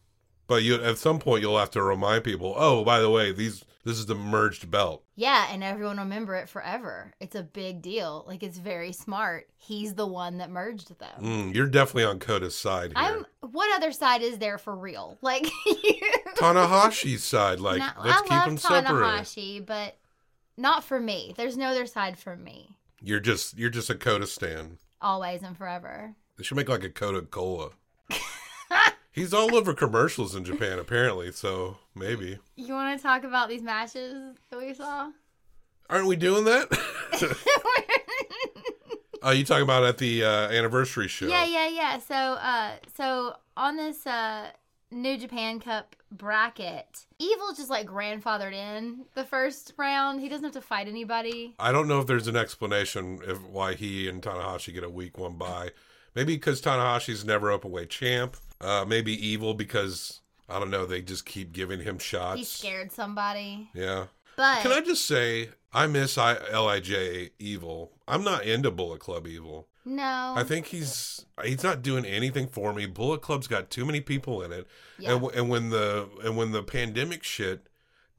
But 0.49 0.63
you 0.63 0.77
at 0.83 0.99
some 0.99 1.19
point 1.19 1.43
you'll 1.43 1.59
have 1.59 1.71
to 1.73 1.83
remind 1.83 2.25
people. 2.25 2.55
Oh, 2.57 2.85
by 2.85 3.01
the 3.01 3.11
way, 3.11 3.33
these 3.33 3.65
this 3.85 3.99
is 3.99 4.07
the 4.07 4.15
merged 4.17 4.69
belt. 4.71 5.05
Yeah, 5.15 5.47
and 5.51 5.63
everyone 5.63 5.97
will 5.97 6.05
remember 6.05 6.35
it 6.35 6.49
forever. 6.49 7.13
It's 7.21 7.37
a 7.37 7.43
big 7.43 7.83
deal. 7.83 8.25
Like 8.27 8.43
it's 8.43 8.59
very 8.59 8.93
smart. 8.93 9.49
He's 9.57 9.95
the 9.95 10.07
one 10.07 10.39
that 10.39 10.51
merged 10.51 10.99
them. 10.99 11.21
Mm, 11.21 11.55
you're 11.55 11.69
definitely 11.69 12.05
on 12.05 12.19
Kota's 12.19 12.57
side 12.57 12.93
here. 12.97 12.97
I'm. 12.97 13.27
What 13.53 13.75
other 13.77 13.93
side 13.93 14.23
is 14.23 14.39
there 14.39 14.59
for 14.59 14.75
real? 14.75 15.19
Like 15.23 15.47
Tanahashi's 16.37 17.25
side, 17.25 17.61
like 17.61 17.79
Not- 17.79 18.05
let's 18.05 18.19
I 18.19 18.23
keep 18.23 18.31
love 18.31 18.47
them 18.47 18.59
separate. 18.59 18.85
Tanahashi, 18.87 19.65
but 19.65 19.97
not 20.57 20.85
for 20.85 21.01
me. 21.01 21.35
There's 21.37 21.57
no 21.57 21.69
other 21.69 21.87
side 21.87 22.19
for 22.19 22.37
me. 22.37 22.77
You're 23.01 23.21
just 23.21 23.57
you're 23.59 23.71
just 23.71 23.91
a 23.91 23.95
Kota 23.95 24.27
stan. 24.27 24.79
Always 25.01 25.43
and 25.43 25.57
forever. 25.57 26.15
They 26.37 26.45
should 26.45 26.57
make 26.57 26.69
like 26.69 26.85
a 26.85 26.91
Coca 26.91 27.23
Cola. 27.23 27.71
He's 29.13 29.33
all 29.33 29.55
over 29.55 29.73
commercials 29.73 30.35
in 30.35 30.45
Japan, 30.45 30.79
apparently. 30.79 31.33
So 31.33 31.79
maybe. 31.95 32.39
You 32.57 32.75
want 32.75 32.99
to 32.99 33.03
talk 33.03 33.25
about 33.25 33.49
these 33.49 33.63
matches 33.63 34.37
that 34.51 34.59
we 34.59 34.75
saw? 34.75 35.11
Aren't 35.89 36.07
we 36.07 36.17
doing 36.17 36.45
that? 36.45 36.69
Are 39.23 39.35
you 39.35 39.45
talking 39.45 39.63
about 39.63 39.85
at 39.85 39.99
the 39.99 40.25
uh, 40.25 40.49
anniversary 40.51 41.09
show? 41.09 41.27
Yeah, 41.27 41.45
yeah, 41.45 41.69
yeah. 41.69 41.99
So, 41.99 42.15
uh, 42.15 42.73
so 42.95 43.37
on 43.57 43.77
this 43.77 44.07
uh, 44.07 44.51
New 44.91 45.19
Japan 45.19 45.59
Cup 45.61 45.97
bracket, 46.13 47.07
Evil 47.19 47.53
just 47.57 47.71
like 47.71 47.87
grandfathered 47.87 48.53
in 48.53 49.05
the 49.15 49.25
first 49.25 49.73
round. 49.77 50.21
He 50.21 50.29
doesn't 50.29 50.45
have 50.45 50.53
to 50.55 50.61
fight 50.61 50.89
anybody. 50.89 51.55
I 51.59 51.73
don't 51.73 51.89
know 51.89 52.01
if 52.01 52.07
there's 52.07 52.29
an 52.29 52.37
explanation 52.37 53.21
of 53.27 53.47
why 53.47 53.75
he 53.75 54.09
and 54.09 54.23
Tanahashi 54.23 54.73
get 54.73 54.85
a 54.85 54.91
week 54.91 55.19
one 55.19 55.35
bye. 55.35 55.71
Maybe 56.15 56.37
because 56.37 56.63
Tanahashi's 56.63 57.25
never 57.25 57.51
open 57.51 57.71
weight 57.71 57.91
champ. 57.91 58.37
Uh, 58.61 58.85
maybe 58.87 59.13
Evil 59.27 59.55
because 59.55 60.21
I 60.49 60.59
don't 60.59 60.71
know. 60.71 60.87
They 60.87 61.03
just 61.03 61.27
keep 61.27 61.53
giving 61.53 61.81
him 61.81 61.99
shots. 61.99 62.39
He 62.39 62.45
scared 62.45 62.93
somebody. 62.93 63.69
Yeah. 63.75 64.07
But 64.37 64.63
Can 64.63 64.73
I 64.73 64.81
just 64.81 65.07
say 65.07 65.51
I 65.73 65.87
miss 65.87 66.17
I, 66.17 66.39
Lij 66.57 67.31
Evil. 67.39 67.93
I'm 68.07 68.25
not 68.25 68.45
into 68.45 68.71
Bullet 68.71 69.01
Club 69.01 69.27
Evil. 69.27 69.69
No, 69.87 70.35
I 70.37 70.43
think 70.45 70.67
he's 70.67 71.25
he's 71.45 71.63
not 71.63 71.81
doing 71.81 72.05
anything 72.05 72.49
for 72.49 72.75
me. 72.75 72.85
Bullet 72.87 73.23
Club's 73.23 73.47
got 73.47 73.71
too 73.71 73.87
many 73.87 74.01
people 74.03 74.43
in 74.43 74.53
it, 74.53 74.67
Yeah. 74.99 75.13
and 75.13 75.23
w- 75.23 75.39
and 75.41 75.49
when 75.49 75.71
the 75.71 76.09
and 76.23 76.37
when 76.37 76.53
the 76.53 76.63
pandemic 76.63 77.23
shit 77.23 77.69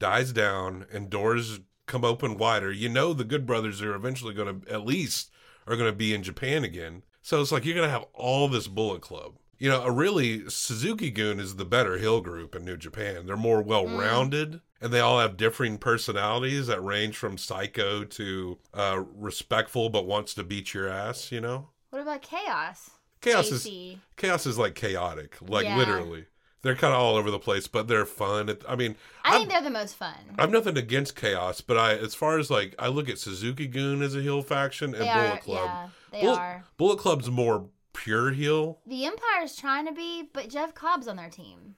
dies 0.00 0.32
down 0.32 0.86
and 0.92 1.08
doors 1.10 1.60
come 1.86 2.04
open 2.04 2.36
wider, 2.38 2.72
you 2.72 2.88
know 2.88 3.12
the 3.12 3.24
Good 3.24 3.46
Brothers 3.46 3.80
are 3.82 3.94
eventually 3.94 4.34
going 4.34 4.62
to 4.62 4.72
at 4.72 4.84
least 4.86 5.30
are 5.66 5.76
going 5.76 5.90
to 5.90 5.96
be 5.96 6.14
in 6.14 6.22
Japan 6.22 6.64
again. 6.64 7.02
So 7.22 7.40
it's 7.42 7.52
like 7.52 7.64
you're 7.64 7.74
going 7.74 7.86
to 7.88 7.92
have 7.92 8.06
all 8.14 8.48
this 8.48 8.66
Bullet 8.68 9.02
Club. 9.02 9.34
You 9.58 9.68
know, 9.70 9.82
a 9.82 9.90
really 9.90 10.48
Suzuki-gun 10.48 11.40
is 11.40 11.56
the 11.56 11.64
better 11.64 11.98
hill 11.98 12.20
group 12.20 12.54
in 12.54 12.64
New 12.64 12.76
Japan. 12.76 13.26
They're 13.26 13.36
more 13.36 13.60
well 13.62 13.86
rounded. 13.86 14.60
And 14.80 14.92
they 14.92 15.00
all 15.00 15.18
have 15.18 15.36
differing 15.36 15.76
personalities 15.78 16.68
that 16.68 16.80
range 16.80 17.16
from 17.16 17.36
psycho 17.36 18.04
to 18.04 18.58
uh, 18.72 19.02
respectful 19.16 19.88
but 19.90 20.06
wants 20.06 20.34
to 20.34 20.44
beat 20.44 20.72
your 20.72 20.88
ass, 20.88 21.32
you 21.32 21.40
know? 21.40 21.70
what 21.90 22.02
about 22.02 22.22
Chaos? 22.22 22.90
Chaos 23.20 23.50
is 23.50 23.68
chaos 24.16 24.46
is 24.46 24.56
like 24.58 24.76
chaotic, 24.76 25.36
like 25.40 25.64
Yeah. 25.64 25.76
literally. 25.76 26.26
They're 26.62 26.76
kind 26.76 26.94
of 26.94 27.00
all 27.00 27.16
over 27.16 27.30
the 27.32 27.38
place, 27.40 27.66
but 27.66 27.88
they're 27.88 28.04
fun. 28.06 28.56
I 28.68 28.76
mean, 28.76 28.94
I 29.24 29.30
I'm, 29.34 29.38
think 29.38 29.50
they're 29.50 29.62
the 29.62 29.70
most 29.70 29.96
fun. 29.96 30.14
I'm 30.38 30.52
nothing 30.52 30.76
against 30.76 31.16
chaos, 31.16 31.60
but 31.60 31.76
I, 31.76 31.94
as 31.96 32.14
far 32.14 32.38
as 32.38 32.48
like, 32.50 32.76
I 32.78 32.86
look 32.86 33.08
at 33.08 33.18
Suzuki-gun 33.18 34.02
as 34.02 34.14
a 34.14 34.22
heel 34.22 34.42
faction 34.42 34.94
and 34.94 35.02
They 35.02 35.12
Bullet 35.12 35.32
are, 35.32 35.38
Club. 35.38 35.64
yeah, 35.64 35.88
they 36.12 36.20
Bullet, 36.20 36.38
are. 36.38 36.64
Bullet 36.76 36.98
Club's 37.00 37.28
more 37.30 37.68
pure 37.98 38.30
heel. 38.32 38.78
The 38.86 39.04
Empire's 39.06 39.56
trying 39.56 39.86
to 39.86 39.92
be, 39.92 40.28
but 40.32 40.48
Jeff 40.48 40.74
Cobb's 40.74 41.08
on 41.08 41.16
their 41.16 41.30
team. 41.30 41.74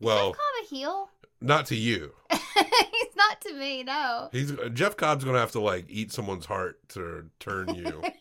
Is 0.00 0.06
Well, 0.06 0.28
Jeff 0.30 0.36
Cobb 0.36 0.64
a 0.64 0.66
heel? 0.74 1.10
not 1.40 1.66
to 1.66 1.76
you. 1.76 2.12
He's 2.32 3.16
not 3.16 3.40
to 3.42 3.54
me, 3.54 3.82
no. 3.82 4.28
He's 4.32 4.52
Jeff 4.74 4.96
Cobb's 4.96 5.24
gonna 5.24 5.38
have 5.38 5.52
to 5.52 5.60
like 5.60 5.86
eat 5.88 6.12
someone's 6.12 6.46
heart 6.46 6.78
to 6.90 7.26
turn 7.40 7.74
you. 7.74 8.02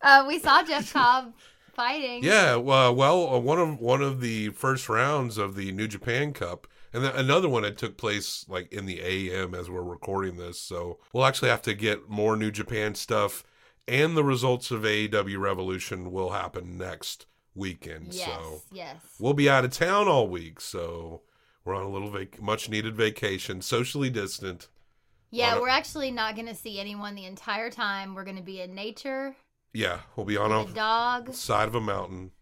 Uh, 0.00 0.24
we 0.26 0.38
saw 0.38 0.62
Jeff 0.64 0.92
Cobb 0.92 1.32
fighting. 1.74 2.24
Yeah, 2.24 2.56
well, 2.56 2.92
well, 2.94 3.34
uh, 3.34 3.38
one 3.38 3.58
of 3.60 3.78
one 3.80 4.02
of 4.02 4.20
the 4.20 4.48
first 4.50 4.88
rounds 4.88 5.38
of 5.38 5.54
the 5.54 5.70
New 5.72 5.86
Japan 5.86 6.32
Cup, 6.32 6.66
and 6.92 7.04
then 7.04 7.14
another 7.14 7.48
one 7.48 7.62
that 7.62 7.78
took 7.78 7.96
place 7.96 8.44
like 8.48 8.72
in 8.72 8.86
the 8.86 9.00
AM 9.00 9.54
as 9.54 9.70
we're 9.70 9.82
recording 9.82 10.36
this. 10.36 10.60
So 10.60 10.98
we'll 11.12 11.24
actually 11.24 11.50
have 11.50 11.62
to 11.62 11.74
get 11.74 12.08
more 12.08 12.36
New 12.36 12.50
Japan 12.50 12.94
stuff, 12.96 13.44
and 13.88 14.16
the 14.16 14.24
results 14.24 14.70
of 14.70 14.82
AEW 14.82 15.38
Revolution 15.40 16.12
will 16.12 16.30
happen 16.30 16.76
next 16.78 17.26
weekend. 17.54 18.12
Yes, 18.14 18.26
So 18.26 18.62
yes. 18.72 18.96
we'll 19.18 19.34
be 19.34 19.48
out 19.50 19.64
of 19.64 19.72
town 19.72 20.08
all 20.08 20.28
week, 20.28 20.60
so 20.60 21.22
we're 21.64 21.74
on 21.74 21.84
a 21.84 21.88
little 21.90 22.10
vac- 22.10 22.40
much 22.40 22.68
needed 22.68 22.96
vacation, 22.96 23.60
socially 23.62 24.10
distant. 24.10 24.68
Yeah, 25.30 25.56
a- 25.56 25.60
we're 25.60 25.68
actually 25.68 26.10
not 26.10 26.34
going 26.34 26.46
to 26.48 26.54
see 26.54 26.78
anyone 26.78 27.14
the 27.14 27.24
entire 27.26 27.70
time. 27.70 28.14
We're 28.14 28.24
going 28.24 28.36
to 28.36 28.42
be 28.42 28.60
in 28.60 28.74
nature, 28.74 29.34
Yeah, 29.72 30.00
we'll 30.16 30.26
be 30.26 30.36
on 30.36 30.52
a 30.52 30.60
a 30.62 30.66
dog, 30.72 31.32
side 31.34 31.68
of 31.68 31.74
a 31.74 31.80
mountain. 31.80 32.32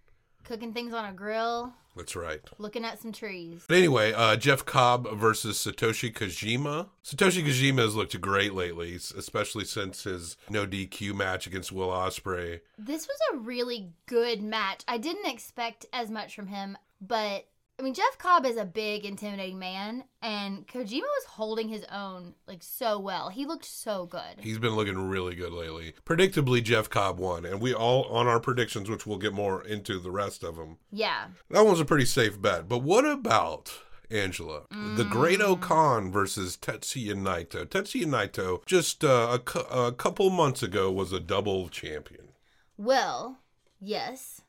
Cooking 0.51 0.73
things 0.73 0.93
on 0.93 1.05
a 1.05 1.13
grill, 1.13 1.73
That's 1.95 2.17
right. 2.17 2.41
looking 2.59 2.85
at 2.85 3.01
some 3.01 3.13
trees. 3.13 3.63
But 3.69 3.77
anyway, 3.77 4.13
uh, 4.13 4.35
Jeff 4.35 4.65
Cobb 4.65 5.07
versus 5.17 5.65
Satoshi 5.65 6.13
Kojima. 6.13 6.89
Satoshi 7.05 7.45
Kojima 7.45 7.79
has 7.83 7.95
looked 7.95 8.21
great 8.21 8.53
lately, 8.53 8.97
especially 8.97 9.65
since 9.65 10.03
his 10.03 10.37
no 10.49 10.67
DQ 10.67 11.15
match 11.15 11.47
against 11.47 11.71
Will 11.71 11.91
Ospreay. 11.91 12.63
This 12.77 13.07
was 13.07 13.19
a 13.33 13.37
really 13.37 13.93
good 14.07 14.43
match. 14.43 14.83
I 14.89 14.99
didn't 14.99 15.27
expect 15.31 15.87
as 15.93 16.11
much 16.11 16.35
from 16.35 16.49
him, 16.49 16.77
but 17.01 17.47
I 17.81 17.83
mean, 17.83 17.95
Jeff 17.95 18.19
Cobb 18.19 18.45
is 18.45 18.59
a 18.59 18.67
big, 18.67 19.07
intimidating 19.07 19.59
man, 19.59 20.05
and 20.21 20.69
Kojima 20.69 21.01
was 21.01 21.25
holding 21.27 21.71
his 21.71 21.83
own 21.91 22.35
like 22.47 22.63
so 22.63 22.99
well. 22.99 23.31
He 23.31 23.47
looked 23.47 23.65
so 23.65 24.05
good. 24.05 24.39
He's 24.39 24.59
been 24.59 24.77
looking 24.77 25.09
really 25.09 25.35
good 25.35 25.51
lately. 25.51 25.95
Predictably, 26.05 26.63
Jeff 26.63 26.91
Cobb 26.91 27.19
won, 27.19 27.47
and 27.47 27.59
we 27.59 27.73
all 27.73 28.05
on 28.05 28.27
our 28.27 28.39
predictions, 28.39 28.91
which 28.91 29.07
we'll 29.07 29.17
get 29.17 29.33
more 29.33 29.65
into 29.65 29.99
the 29.99 30.11
rest 30.11 30.45
of 30.45 30.57
them. 30.57 30.77
Yeah. 30.93 31.29
That 31.49 31.65
one's 31.65 31.81
a 31.81 31.87
pretty 31.87 32.05
safe 32.05 32.39
bet. 32.39 32.69
But 32.69 32.83
what 32.83 33.07
about 33.07 33.73
Angela, 34.11 34.65
the 34.71 35.09
Great 35.11 35.41
O-Khan 35.41 36.13
versus 36.13 36.59
Tetsuya 36.59 37.15
Naito? 37.15 37.65
Tetsuya 37.65 38.05
Naito 38.05 38.63
just 38.67 39.03
uh, 39.03 39.29
a, 39.33 39.39
cou- 39.39 39.87
a 39.87 39.91
couple 39.91 40.29
months 40.29 40.63
ago 40.63 40.93
was 40.93 41.15
a 41.15 41.21
double 41.21 41.71
champion. 41.71 42.29
Well, 42.77 43.39
yes, 43.81 44.43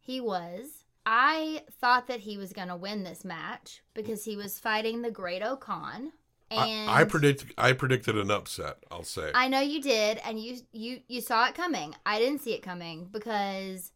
he 0.00 0.20
was. 0.20 0.82
I 1.06 1.62
thought 1.80 2.08
that 2.08 2.20
he 2.20 2.36
was 2.36 2.52
going 2.52 2.68
to 2.68 2.76
win 2.76 3.04
this 3.04 3.24
match 3.24 3.82
because 3.94 4.24
he 4.24 4.36
was 4.36 4.58
fighting 4.58 5.02
the 5.02 5.10
Great 5.10 5.40
O-Khan. 5.40 6.12
And 6.50 6.90
I, 6.90 7.00
I 7.00 7.04
predict 7.04 7.46
I 7.58 7.72
predicted 7.72 8.16
an 8.16 8.30
upset. 8.30 8.78
I'll 8.90 9.02
say. 9.02 9.30
I 9.34 9.48
know 9.48 9.60
you 9.60 9.80
did, 9.80 10.20
and 10.24 10.38
you 10.38 10.58
you 10.72 11.00
you 11.08 11.20
saw 11.20 11.48
it 11.48 11.56
coming. 11.56 11.94
I 12.04 12.20
didn't 12.20 12.40
see 12.40 12.52
it 12.54 12.62
coming 12.62 13.08
because, 13.10 13.90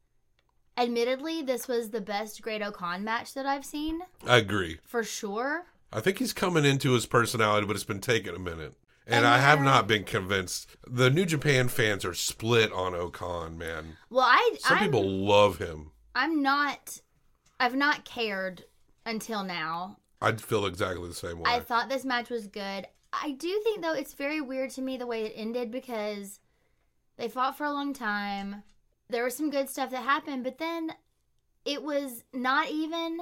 admittedly, 0.77 1.43
this 1.43 1.69
was 1.69 1.91
the 1.91 2.01
best 2.01 2.43
Great 2.43 2.61
O-Khan 2.61 3.05
match 3.05 3.35
that 3.35 3.47
I've 3.47 3.65
seen 3.65 4.01
I 4.27 4.39
agree. 4.39 4.79
for 4.83 5.05
sure. 5.05 5.67
I 5.93 6.01
think 6.01 6.19
he's 6.19 6.33
coming 6.33 6.65
into 6.65 6.93
his 6.93 7.07
personality, 7.07 7.67
but 7.67 7.77
it's 7.77 7.85
been 7.85 8.01
taking 8.01 8.35
a 8.35 8.39
minute. 8.41 8.75
And, 9.07 9.25
And 9.25 9.27
I 9.27 9.39
have 9.39 9.61
not 9.61 9.87
been 9.89 10.05
convinced. 10.05 10.69
The 10.87 11.11
New 11.11 11.27
Japan 11.27 11.69
fans 11.69 12.05
are 12.05 12.15
split 12.15 12.73
on 12.73 12.95
O-Khan, 12.95 13.59
man. 13.59 13.97
Well, 14.09 14.27
I 14.27 14.57
Some 14.61 14.79
I'm, 14.79 14.85
people 14.85 15.09
love 15.09 15.59
him. 15.59 15.91
I'm 16.15 16.43
not. 16.43 17.01
I've 17.59 17.77
not 17.77 18.05
cared 18.05 18.65
until 19.05 19.45
now. 19.45 19.99
I'd 20.21 20.41
feel 20.41 20.67
exactly 20.67 21.09
the 21.09 21.15
same 21.15 21.39
way. 21.39 21.51
I 21.51 21.61
thought 21.61 21.89
this 21.89 22.05
match 22.05 22.31
was 22.31 22.47
good. 22.47 22.87
I 23.13 23.33
do 23.33 23.61
think 23.65 23.83
though 23.83 23.95
it's 23.95 24.15
very 24.15 24.41
weird 24.41 24.71
to 24.71 24.83
me 24.83 24.97
the 24.97 25.07
way 25.07 25.25
it 25.25 25.33
ended 25.35 25.71
because 25.71 26.41
they 27.17 27.29
fought 27.29 27.57
for 27.57 27.65
a 27.65 27.73
long 27.73 27.93
time. 27.93 28.63
There 29.09 29.25
was 29.25 29.37
some 29.37 29.51
good 29.51 29.69
stuff 29.69 29.91
that 29.91 30.05
happened, 30.05 30.45
but 30.45 30.59
then 30.59 30.93
it 31.65 31.83
was 31.83 32.25
not 32.33 32.71
even 32.71 33.19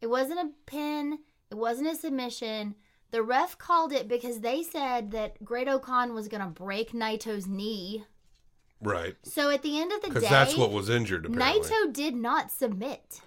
it 0.00 0.08
wasn't 0.08 0.40
a 0.40 0.50
pin, 0.66 1.18
it 1.50 1.56
wasn't 1.56 1.90
a 1.90 1.94
submission. 1.94 2.74
The 3.10 3.22
ref 3.22 3.58
called 3.58 3.92
it 3.92 4.08
because 4.08 4.40
they 4.40 4.62
said 4.62 5.10
that 5.10 5.44
Great 5.44 5.68
O-Khan 5.68 6.14
was 6.14 6.28
going 6.28 6.42
to 6.42 6.46
break 6.46 6.92
Naito's 6.92 7.46
knee. 7.46 8.04
Right. 8.82 9.16
So 9.22 9.50
at 9.50 9.62
the 9.62 9.78
end 9.80 9.92
of 9.92 10.02
the 10.02 10.20
day, 10.20 10.28
that's 10.28 10.56
what 10.56 10.72
was 10.72 10.88
injured, 10.88 11.26
apparently. 11.26 11.68
Naito 11.70 11.92
did 11.92 12.14
not 12.14 12.50
submit. 12.50 13.20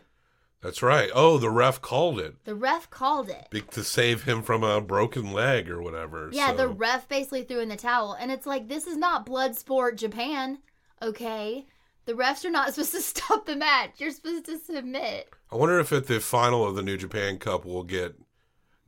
That's 0.62 0.82
right. 0.82 1.12
Oh, 1.14 1.38
the 1.38 1.50
ref 1.50 1.82
called 1.82 2.20
it 2.20 2.36
The 2.46 2.56
ref 2.56 2.90
called 2.90 3.30
it. 3.30 3.48
be- 3.50 3.62
to 3.62 3.84
save 3.84 4.24
him 4.24 4.42
from 4.42 4.64
a 4.64 4.80
broken 4.80 5.34
leg 5.34 5.70
or 5.70 5.82
whatever. 5.82 6.30
Yeah, 6.32 6.52
so. 6.52 6.58
the 6.58 6.68
ref 6.70 7.08
basically 7.10 7.44
threw 7.44 7.60
in 7.60 7.68
the 7.68 7.76
towel. 7.76 8.14
And 8.14 8.32
it's 8.32 8.48
like, 8.48 8.70
this 8.70 8.88
is 8.88 8.96
not 8.96 9.26
blood 9.26 9.58
sport 9.58 9.98
Japan, 9.98 10.60
okay? 11.02 11.66
The 12.06 12.14
refs 12.14 12.46
are 12.46 12.50
not 12.50 12.70
supposed 12.74 12.94
to 12.94 13.02
stop 13.02 13.46
the 13.46 13.58
match. 13.58 13.96
You're 13.98 14.12
supposed 14.12 14.46
to 14.46 14.58
submit. 14.58 15.30
I 15.52 15.58
wonder 15.58 15.80
if 15.80 15.92
at 15.92 16.08
the 16.08 16.22
final 16.22 16.66
of 16.66 16.76
the 16.76 16.82
New 16.82 16.98
Japan 16.98 17.40
Cup 17.40 17.66
we'll 17.66 17.84
get 17.84 18.16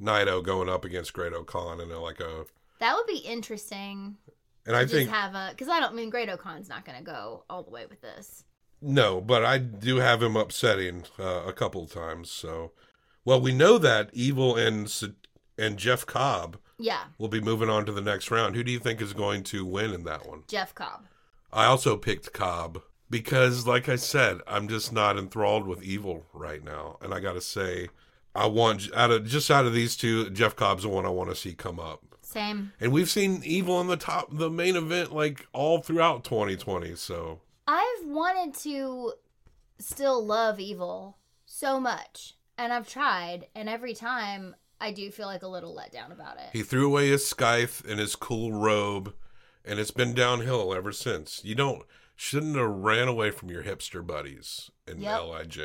Naito 0.01 0.41
going 0.43 0.69
up 0.69 0.85
against 0.85 1.13
Great 1.13 1.33
O-Khan 1.33 1.81
and 1.81 1.91
like 1.91 2.21
a. 2.21 2.45
That 2.79 2.95
would 2.95 3.07
be 3.07 3.17
interesting. 3.19 4.15
And 4.65 4.75
I 4.75 4.85
think 4.85 5.09
have 5.09 5.35
a 5.35 5.49
because 5.51 5.69
I 5.69 5.79
don't 5.79 5.91
I 5.91 5.95
mean 5.95 6.09
Great 6.09 6.29
O-Khan's 6.29 6.69
not 6.69 6.85
going 6.85 6.97
to 6.97 7.03
go 7.03 7.43
all 7.49 7.63
the 7.63 7.71
way 7.71 7.85
with 7.85 8.01
this. 8.01 8.43
No, 8.81 9.21
but 9.21 9.43
I 9.45 9.57
do 9.57 9.97
have 9.97 10.21
him 10.21 10.35
upsetting 10.35 11.03
uh, 11.17 11.43
a 11.45 11.53
couple 11.53 11.83
of 11.83 11.91
times. 11.91 12.29
So, 12.29 12.71
well, 13.23 13.39
we 13.41 13.51
know 13.53 13.77
that 13.77 14.09
Evil 14.13 14.55
and 14.55 14.91
and 15.57 15.77
Jeff 15.77 16.05
Cobb 16.05 16.57
Yeah, 16.77 17.05
will 17.17 17.29
be 17.29 17.41
moving 17.41 17.69
on 17.69 17.85
to 17.85 17.91
the 17.91 18.01
next 18.01 18.29
round. 18.31 18.55
Who 18.55 18.63
do 18.63 18.71
you 18.71 18.79
think 18.79 19.01
is 19.01 19.13
going 19.13 19.43
to 19.45 19.65
win 19.65 19.93
in 19.93 20.03
that 20.03 20.27
one? 20.27 20.43
Jeff 20.47 20.75
Cobb. 20.75 21.05
I 21.53 21.65
also 21.65 21.95
picked 21.95 22.33
Cobb 22.33 22.81
because, 23.09 23.65
like 23.65 23.87
I 23.87 23.95
said, 23.95 24.39
I'm 24.45 24.67
just 24.67 24.91
not 24.91 25.17
enthralled 25.17 25.65
with 25.67 25.83
Evil 25.83 26.25
right 26.33 26.63
now, 26.63 26.97
and 27.01 27.13
I 27.13 27.19
got 27.21 27.33
to 27.33 27.41
say, 27.41 27.87
I 28.35 28.47
want 28.47 28.89
out 28.93 29.11
of 29.11 29.25
just 29.25 29.49
out 29.49 29.65
of 29.65 29.73
these 29.73 29.95
two, 29.95 30.29
Jeff 30.31 30.55
Cobb's 30.55 30.83
the 30.83 30.89
one 30.89 31.05
I 31.05 31.09
want 31.09 31.29
to 31.29 31.35
see 31.35 31.53
come 31.53 31.79
up. 31.79 32.14
Same. 32.35 32.73
And 32.81 32.91
we've 32.91 33.09
seen 33.09 33.41
Evil 33.45 33.75
on 33.77 33.87
the 33.87 33.95
top, 33.95 34.27
the 34.29 34.49
main 34.49 34.75
event, 34.75 35.13
like 35.13 35.47
all 35.53 35.81
throughout 35.81 36.25
2020. 36.25 36.93
So 36.95 37.39
I've 37.65 38.05
wanted 38.05 38.53
to 38.63 39.13
still 39.79 40.23
love 40.23 40.59
Evil 40.59 41.17
so 41.45 41.79
much, 41.79 42.33
and 42.57 42.73
I've 42.73 42.89
tried, 42.89 43.47
and 43.55 43.69
every 43.69 43.93
time 43.93 44.55
I 44.81 44.91
do 44.91 45.09
feel 45.11 45.27
like 45.27 45.43
a 45.43 45.47
little 45.47 45.73
let 45.73 45.93
down 45.93 46.11
about 46.11 46.35
it. 46.37 46.49
He 46.51 46.61
threw 46.61 46.85
away 46.87 47.07
his 47.07 47.25
scythe 47.25 47.81
and 47.87 47.99
his 47.99 48.17
cool 48.17 48.51
robe, 48.51 49.13
and 49.63 49.79
it's 49.79 49.91
been 49.91 50.13
downhill 50.13 50.73
ever 50.73 50.91
since. 50.91 51.41
You 51.45 51.55
don't 51.55 51.83
shouldn't 52.17 52.57
have 52.57 52.67
ran 52.69 53.07
away 53.07 53.31
from 53.31 53.49
your 53.49 53.63
hipster 53.63 54.05
buddies 54.05 54.69
in 54.85 54.99
Yep. 55.01 55.21
Lij. 55.21 55.59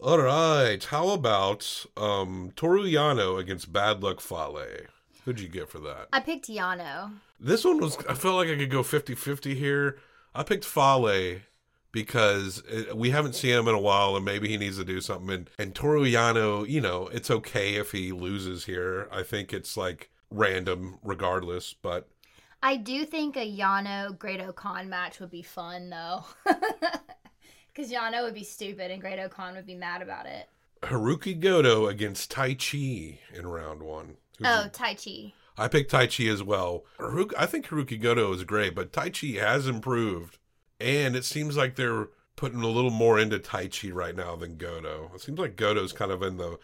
All 0.00 0.18
right, 0.18 0.82
how 0.84 1.10
about 1.10 1.84
um 1.98 2.52
Toru 2.56 2.84
Yano 2.84 3.38
against 3.38 3.72
Bad 3.74 4.02
Luck 4.02 4.22
Fale? 4.22 4.86
Who'd 5.28 5.40
you 5.40 5.48
get 5.50 5.68
for 5.68 5.78
that? 5.80 6.08
I 6.10 6.20
picked 6.20 6.48
Yano. 6.48 7.12
This 7.38 7.62
one 7.62 7.80
was 7.80 7.98
I 8.08 8.14
felt 8.14 8.36
like 8.36 8.48
I 8.48 8.56
could 8.56 8.70
go 8.70 8.82
50-50 8.82 9.54
here. 9.54 9.98
I 10.34 10.42
picked 10.42 10.64
Fale 10.64 11.40
because 11.92 12.62
it, 12.66 12.96
we 12.96 13.10
haven't 13.10 13.34
seen 13.34 13.50
him 13.50 13.68
in 13.68 13.74
a 13.74 13.78
while 13.78 14.16
and 14.16 14.24
maybe 14.24 14.48
he 14.48 14.56
needs 14.56 14.78
to 14.78 14.86
do 14.86 15.02
something 15.02 15.28
and, 15.28 15.50
and 15.58 15.74
Toru 15.74 16.06
Yano, 16.06 16.66
you 16.66 16.80
know, 16.80 17.08
it's 17.08 17.30
okay 17.30 17.74
if 17.74 17.92
he 17.92 18.10
loses 18.10 18.64
here. 18.64 19.06
I 19.12 19.22
think 19.22 19.52
it's 19.52 19.76
like 19.76 20.08
random 20.30 20.98
regardless, 21.02 21.74
but 21.74 22.08
I 22.62 22.78
do 22.78 23.04
think 23.04 23.36
a 23.36 23.54
Yano 23.54 24.18
Great 24.18 24.40
O-Khan 24.40 24.88
match 24.88 25.20
would 25.20 25.30
be 25.30 25.42
fun 25.42 25.90
though. 25.90 26.24
Because 27.68 27.92
Yano 27.92 28.24
would 28.24 28.34
be 28.34 28.44
stupid 28.44 28.90
and 28.90 29.00
Great 29.00 29.20
O-Khan 29.20 29.56
would 29.56 29.66
be 29.66 29.74
mad 29.74 30.00
about 30.00 30.24
it. 30.24 30.48
Hirooki 30.82 31.38
Goto 31.38 31.86
against 31.86 32.32
Taichi 32.32 33.18
in 33.32 33.46
round 33.46 33.82
one. 33.82 34.16
Oh, 34.44 34.68
Taichi. 34.72 35.32
I 35.56 35.68
picked 35.68 35.90
Taichi 35.90 36.32
as 36.32 36.42
well. 36.42 36.84
Hirooki, 36.98 37.32
I 37.36 37.46
think 37.46 37.66
Hirooki 37.66 38.00
Goto 38.00 38.32
is 38.32 38.44
great, 38.44 38.74
but 38.74 38.92
Taichi 38.92 39.40
has 39.40 39.66
improved. 39.66 40.38
And 40.80 41.16
it 41.16 41.24
seems 41.24 41.56
like 41.56 41.74
they're 41.74 42.08
putting 42.36 42.62
a 42.62 42.68
little 42.68 42.92
more 42.92 43.18
into 43.18 43.38
Taichi 43.38 43.92
right 43.92 44.14
now 44.14 44.36
than 44.36 44.56
Goto. 44.56 45.10
It 45.14 45.20
seems 45.20 45.40
like 45.40 45.56
Goto's 45.56 45.92
kind 45.92 46.12
of 46.12 46.22
in 46.22 46.36
the 46.36 46.58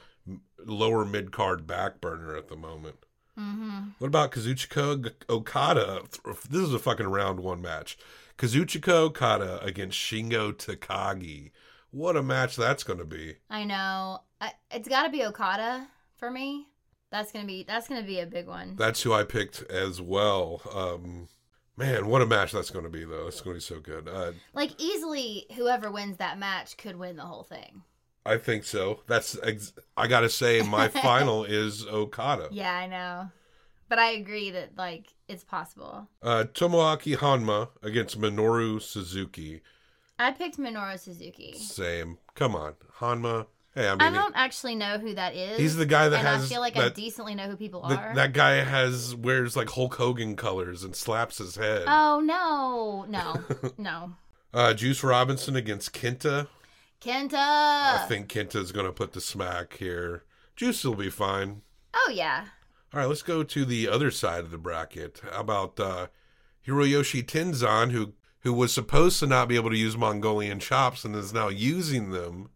lower 0.65 1.05
mid 1.05 1.33
card 1.33 1.67
back 1.67 2.01
burner 2.01 2.37
at 2.37 2.49
the 2.49 2.57
moment. 2.57 3.05
Mm-hmm. 3.39 3.81
What 3.99 4.07
about 4.07 4.31
Kazuchika 4.31 5.13
Okada? 5.29 6.03
This 6.49 6.63
is 6.63 6.73
a 6.73 6.79
fucking 6.79 7.09
round 7.09 7.41
one 7.41 7.61
match. 7.61 7.99
Kazuchika 8.39 8.93
Okada 8.93 9.61
against 9.65 9.99
Shingo 9.99 10.53
Takagi. 10.53 11.51
What 11.91 12.17
a 12.17 12.23
match 12.23 12.55
that's 12.55 12.85
going 12.85 13.01
to 13.01 13.05
be. 13.05 13.37
I 13.51 13.65
know. 13.65 14.21
I, 14.41 14.53
it's 14.71 14.89
got 14.89 15.05
to 15.05 15.11
be 15.11 15.25
Okada 15.25 15.89
for 16.17 16.31
me. 16.31 16.69
That's 17.15 17.31
gonna 17.31 17.47
be 17.47 17.63
that's 17.63 17.87
gonna 17.87 18.03
be 18.03 18.19
a 18.19 18.27
big 18.27 18.49
one. 18.49 18.75
That's 18.75 19.03
who 19.03 19.13
I 19.13 19.23
picked 19.23 19.63
as 19.71 20.01
well. 20.01 20.61
Um, 20.75 21.29
man, 21.77 22.09
what 22.09 22.23
a 22.23 22.27
match 22.27 22.51
that's 22.51 22.71
going 22.71 22.85
to 22.85 22.91
be, 22.91 23.05
though. 23.05 23.29
It's 23.29 23.41
going 23.41 23.55
to 23.55 23.59
be 23.59 23.75
so 23.75 23.79
good. 23.79 24.09
Uh, 24.09 24.33
Like 24.53 24.73
easily, 24.83 25.47
whoever 25.55 25.93
wins 25.93 26.17
that 26.17 26.41
match 26.41 26.77
could 26.77 26.97
win 26.97 27.15
the 27.15 27.23
whole 27.23 27.45
thing. 27.45 27.83
I 28.27 28.37
think 28.37 28.65
so. 28.65 29.01
That's 29.07 29.39
ex- 29.45 29.75
I 29.97 30.09
got 30.09 30.21
to 30.21 30.29
say, 30.29 30.63
my 30.63 30.89
final 31.09 31.45
is 31.45 31.87
Okada. 31.87 32.49
Yeah, 32.51 32.75
I 32.75 32.89
know. 32.89 33.31
But 33.89 34.01
I 34.01 34.11
agree 34.13 34.51
that 34.51 34.77
like 34.77 35.15
it's 35.29 35.45
possible. 35.45 36.09
Uh, 36.21 36.47
Tomoaki 36.53 37.17
Honma 37.17 37.69
against 37.81 38.21
Minoru 38.21 38.83
Suzuki. 38.83 39.63
I 40.19 40.33
picked 40.33 40.59
Minoru 40.59 40.99
Suzuki. 40.99 41.55
Same. 41.59 42.19
Come 42.35 42.57
on, 42.57 42.75
Honma. 42.99 43.47
Hey, 43.75 43.89
I 43.89 43.95
I 43.95 44.11
don't 44.11 44.35
actually 44.37 44.75
know 44.77 44.99
who 44.99 45.15
that 45.15 45.35
is. 45.35 45.59
he's 45.59 45.75
the 45.77 45.87
guy 45.87 46.09
that 46.09 46.19
and 46.19 46.29
has 46.29 46.45
I 46.45 46.49
feel 46.55 46.61
like 46.61 46.77
I 46.77 46.91
decently 46.91 47.35
know 47.35 47.49
who 47.49 47.57
people 47.57 47.83
th- 47.89 47.99
are. 47.99 48.15
that 48.15 48.33
guy 48.33 48.63
has 48.63 49.15
wears 49.17 49.57
like 49.57 49.71
Hulk 49.71 49.95
Hogan 49.97 50.37
colors 50.37 50.85
and 50.85 50.95
slaps 50.95 51.39
his 51.39 51.57
head. 51.57 51.85
oh 51.89 52.21
no, 52.21 53.05
no, 53.09 53.71
no. 53.79 54.13
Uh, 54.53 54.73
Juice 54.75 55.03
Robinson 55.03 55.57
against 55.57 55.93
Kenta. 55.93 56.47
Kenta. 57.01 57.35
I 57.35 58.05
think 58.09 58.29
Kenta's 58.29 58.71
going 58.73 58.87
to 58.87 58.93
put 58.93 59.13
the 59.13 59.21
smack 59.21 59.77
here. 59.79 60.23
Juice 60.57 60.85
will 60.85 60.95
be 60.95 61.11
fine. 61.11 61.63
oh 61.95 62.11
yeah. 62.15 62.45
All 62.93 63.01
right, 63.01 63.09
let's 63.09 63.23
go 63.23 63.43
to 63.43 63.65
the 63.65 63.89
other 63.89 64.13
side 64.13 64.45
of 64.45 64.53
the 64.53 64.59
bracket. 64.59 65.21
How 65.33 65.41
about 65.41 65.81
uh, 65.81 66.07
Hiroyoshi 66.67 67.25
Tenzan, 67.25 67.91
who 67.91 68.13
who 68.41 68.53
was 68.53 68.73
supposed 68.73 69.19
to 69.19 69.27
not 69.27 69.49
be 69.49 69.57
able 69.57 69.71
to 69.71 69.77
use 69.77 69.97
Mongolian 69.97 70.61
chops 70.61 71.05
and 71.05 71.17
is 71.17 71.33
now 71.33 71.49
using 71.49 72.11
them? 72.13 72.51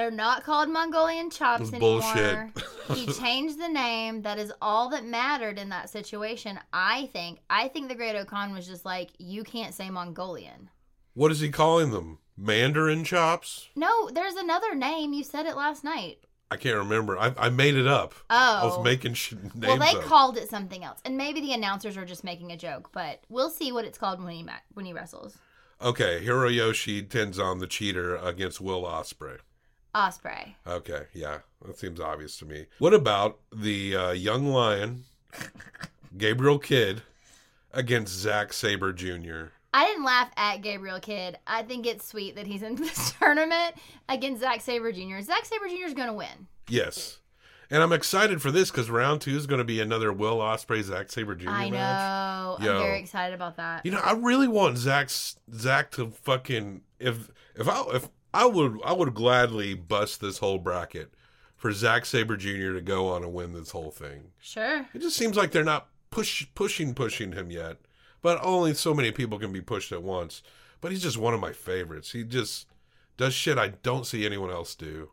They're 0.00 0.10
not 0.10 0.44
called 0.44 0.70
Mongolian 0.70 1.28
chops 1.28 1.70
anymore. 1.74 2.00
bullshit. 2.00 2.96
he 2.96 3.06
changed 3.12 3.58
the 3.60 3.68
name. 3.68 4.22
That 4.22 4.38
is 4.38 4.50
all 4.62 4.88
that 4.90 5.04
mattered 5.04 5.58
in 5.58 5.68
that 5.68 5.90
situation. 5.90 6.58
I 6.72 7.10
think. 7.12 7.40
I 7.50 7.68
think 7.68 7.88
the 7.90 7.94
Great 7.94 8.16
O-Khan 8.16 8.54
was 8.54 8.66
just 8.66 8.86
like, 8.86 9.10
you 9.18 9.44
can't 9.44 9.74
say 9.74 9.90
Mongolian. 9.90 10.70
What 11.12 11.30
is 11.30 11.40
he 11.40 11.50
calling 11.50 11.90
them? 11.90 12.16
Mandarin 12.34 13.04
chops? 13.04 13.68
No, 13.76 14.08
there's 14.08 14.36
another 14.36 14.74
name. 14.74 15.12
You 15.12 15.22
said 15.22 15.44
it 15.44 15.54
last 15.54 15.84
night. 15.84 16.20
I 16.50 16.56
can't 16.56 16.78
remember. 16.78 17.18
I, 17.18 17.34
I 17.36 17.50
made 17.50 17.74
it 17.74 17.86
up. 17.86 18.14
Oh, 18.30 18.60
I 18.62 18.64
was 18.64 18.76
Oh. 18.78 18.82
making 18.82 19.12
sh- 19.12 19.32
names 19.34 19.52
Well, 19.54 19.76
they 19.76 19.94
up. 19.98 20.02
called 20.04 20.38
it 20.38 20.48
something 20.48 20.82
else, 20.82 21.00
and 21.04 21.18
maybe 21.18 21.42
the 21.42 21.52
announcers 21.52 21.98
are 21.98 22.06
just 22.06 22.24
making 22.24 22.52
a 22.52 22.56
joke. 22.56 22.88
But 22.92 23.20
we'll 23.28 23.50
see 23.50 23.70
what 23.70 23.84
it's 23.84 23.98
called 23.98 24.24
when 24.24 24.32
he 24.32 24.42
ma- 24.42 24.52
when 24.72 24.86
he 24.86 24.94
wrestles. 24.94 25.36
okay, 25.82 26.24
Hiroyoshi 26.24 27.06
Tenzan, 27.06 27.60
the 27.60 27.66
cheater, 27.66 28.16
against 28.16 28.62
Will 28.62 28.82
Ospreay. 28.84 29.40
Ospreay. 29.94 30.54
Okay, 30.66 31.02
yeah, 31.12 31.38
that 31.64 31.78
seems 31.78 32.00
obvious 32.00 32.36
to 32.38 32.44
me. 32.44 32.66
What 32.78 32.94
about 32.94 33.38
the 33.52 33.96
uh, 33.96 34.10
young 34.12 34.46
lion, 34.46 35.04
Gabriel 36.18 36.58
Kidd, 36.58 37.02
against 37.72 38.12
Zack 38.14 38.52
Saber 38.52 38.92
Jr.? 38.92 39.46
I 39.72 39.84
didn't 39.86 40.04
laugh 40.04 40.30
at 40.36 40.62
Gabriel 40.62 40.98
Kidd. 41.00 41.38
I 41.46 41.62
think 41.62 41.86
it's 41.86 42.06
sweet 42.06 42.34
that 42.36 42.46
he's 42.46 42.62
in 42.62 42.74
this 42.76 43.12
tournament 43.12 43.74
against 44.08 44.40
Zack 44.40 44.60
Saber 44.60 44.92
Jr. 44.92 45.20
Zack 45.20 45.44
Saber 45.44 45.68
Jr. 45.68 45.86
is 45.86 45.94
going 45.94 46.08
to 46.08 46.14
win. 46.14 46.48
Yes, 46.68 47.18
and 47.70 47.82
I'm 47.82 47.92
excited 47.92 48.42
for 48.42 48.50
this 48.50 48.70
because 48.70 48.90
round 48.90 49.20
two 49.20 49.36
is 49.36 49.46
going 49.46 49.58
to 49.58 49.64
be 49.64 49.80
another 49.80 50.12
Will 50.12 50.38
Ospreay 50.38 50.82
Zack 50.82 51.10
Saber 51.10 51.34
Jr. 51.34 51.50
I 51.50 51.68
know. 51.68 51.76
match. 51.76 52.60
I'm 52.60 52.82
very 52.82 52.98
excited 53.00 53.34
about 53.34 53.56
that. 53.56 53.86
You 53.86 53.92
know, 53.92 54.00
I 54.00 54.12
really 54.12 54.48
want 54.48 54.76
Zach's 54.76 55.36
Zach 55.54 55.90
to 55.92 56.10
fucking 56.10 56.82
if 56.98 57.30
if 57.54 57.68
I 57.68 57.84
if 57.94 58.08
I 58.32 58.46
would 58.46 58.80
I 58.84 58.92
would 58.92 59.14
gladly 59.14 59.74
bust 59.74 60.20
this 60.20 60.38
whole 60.38 60.58
bracket 60.58 61.12
for 61.56 61.72
Zack 61.72 62.06
Saber 62.06 62.36
Jr. 62.36 62.72
to 62.72 62.80
go 62.80 63.08
on 63.08 63.22
and 63.22 63.32
win 63.32 63.52
this 63.52 63.70
whole 63.70 63.90
thing. 63.90 64.30
Sure. 64.40 64.86
It 64.94 65.00
just 65.00 65.16
seems 65.16 65.36
like 65.36 65.50
they're 65.50 65.64
not 65.64 65.88
push 66.10 66.46
pushing 66.54 66.94
pushing 66.94 67.32
him 67.32 67.50
yet. 67.50 67.78
But 68.22 68.38
only 68.42 68.74
so 68.74 68.94
many 68.94 69.12
people 69.12 69.38
can 69.38 69.52
be 69.52 69.60
pushed 69.60 69.92
at 69.92 70.02
once. 70.02 70.42
But 70.80 70.92
he's 70.92 71.02
just 71.02 71.18
one 71.18 71.34
of 71.34 71.40
my 71.40 71.52
favorites. 71.52 72.12
He 72.12 72.24
just 72.24 72.66
does 73.16 73.34
shit 73.34 73.58
I 73.58 73.68
don't 73.68 74.06
see 74.06 74.24
anyone 74.24 74.50
else 74.50 74.74
do. 74.74 75.10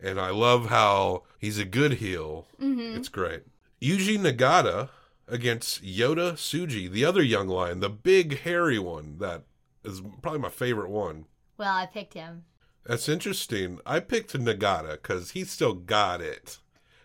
And 0.00 0.20
I 0.20 0.30
love 0.30 0.66
how 0.66 1.24
he's 1.38 1.58
a 1.58 1.64
good 1.64 1.94
heel. 1.94 2.46
Mm-hmm. 2.60 2.96
It's 2.96 3.08
great. 3.08 3.42
Yuji 3.80 4.18
Nagata 4.18 4.90
against 5.26 5.82
Yota 5.82 6.32
Tsuji, 6.34 6.90
the 6.90 7.04
other 7.04 7.22
young 7.22 7.48
lion, 7.48 7.80
the 7.80 7.90
big 7.90 8.40
hairy 8.40 8.78
one 8.78 9.18
that 9.18 9.42
is 9.84 10.00
probably 10.22 10.40
my 10.40 10.48
favorite 10.48 10.90
one. 10.90 11.26
Well, 11.56 11.74
I 11.74 11.86
picked 11.86 12.14
him. 12.14 12.44
That's 12.88 13.08
interesting. 13.08 13.78
I 13.84 14.00
picked 14.00 14.32
Nagata 14.32 14.92
because 14.92 15.32
he 15.32 15.44
still 15.44 15.74
got 15.74 16.22
it. 16.22 16.56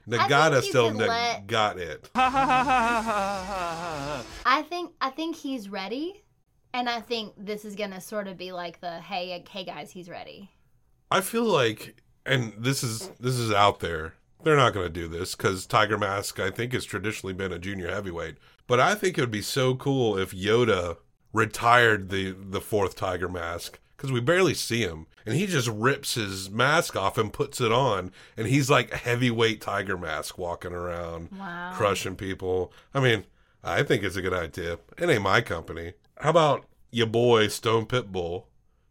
Nagata 0.08 0.62
still 0.62 0.94
na- 0.94 1.08
let- 1.08 1.46
got 1.46 1.78
it. 1.78 2.10
I 2.16 4.24
think 4.70 4.94
I 5.02 5.10
think 5.10 5.36
he's 5.36 5.68
ready, 5.68 6.24
and 6.74 6.90
I 6.90 7.02
think 7.02 7.34
this 7.38 7.66
is 7.66 7.76
gonna 7.76 8.00
sort 8.00 8.30
of 8.30 8.38
be 8.38 8.54
like 8.54 8.80
the 8.80 9.02
hey 9.02 9.36
uh, 9.36 9.40
hey 9.50 9.66
guys 9.66 9.92
he's 9.92 10.10
ready. 10.10 10.52
I 11.12 11.20
feel 11.20 11.44
like, 11.44 12.02
and 12.26 12.54
this 12.58 12.82
is 12.82 13.10
this 13.20 13.36
is 13.36 13.52
out 13.52 13.82
there. 13.82 14.14
They're 14.44 14.56
not 14.56 14.74
going 14.74 14.88
to 14.88 15.02
do 15.02 15.08
this 15.08 15.36
because 15.36 15.66
Tiger 15.66 15.98
Mask, 15.98 16.40
I 16.40 16.50
think, 16.50 16.74
has 16.74 16.86
traditionally 16.86 17.34
been 17.34 17.54
a 17.54 17.60
junior 17.60 17.90
heavyweight. 17.90 18.36
But 18.68 18.82
I 18.82 18.96
think 18.96 19.18
it 19.18 19.22
would 19.22 19.32
be 19.32 19.42
so 19.42 19.76
cool 19.76 20.18
if 20.18 20.32
Yota 20.32 20.98
retired 21.34 22.10
the 22.10 22.32
the 22.32 22.62
fourth 22.62 22.96
Tiger 22.96 23.30
Mask 23.30 23.80
because 23.96 24.12
we 24.12 24.20
barely 24.20 24.54
see 24.54 24.82
him, 24.82 25.08
and 25.26 25.36
he 25.36 25.46
just 25.48 25.68
rips 25.68 26.16
his 26.16 26.50
mask 26.50 26.96
off 26.96 27.18
and 27.18 27.32
puts 27.34 27.60
it 27.62 27.72
on, 27.72 28.12
and 28.38 28.48
he's 28.48 28.70
like 28.70 28.92
a 28.94 28.98
heavyweight 28.98 29.62
Tiger 29.62 29.98
Mask 29.98 30.38
walking 30.38 30.74
around, 30.74 31.30
Wow. 31.38 31.72
crushing 31.76 32.16
people. 32.16 32.72
I 32.94 33.00
mean, 33.00 33.26
I 33.64 33.84
think 33.84 34.04
it's 34.04 34.16
a 34.18 34.22
good 34.22 34.34
idea. 34.34 34.80
It 34.98 35.10
ain't 35.10 35.22
my 35.24 35.42
company. 35.42 35.94
How 36.20 36.30
about 36.32 36.66
your 36.92 37.08
boy 37.08 37.48
Stone 37.48 37.86
Pitbull, 37.88 38.46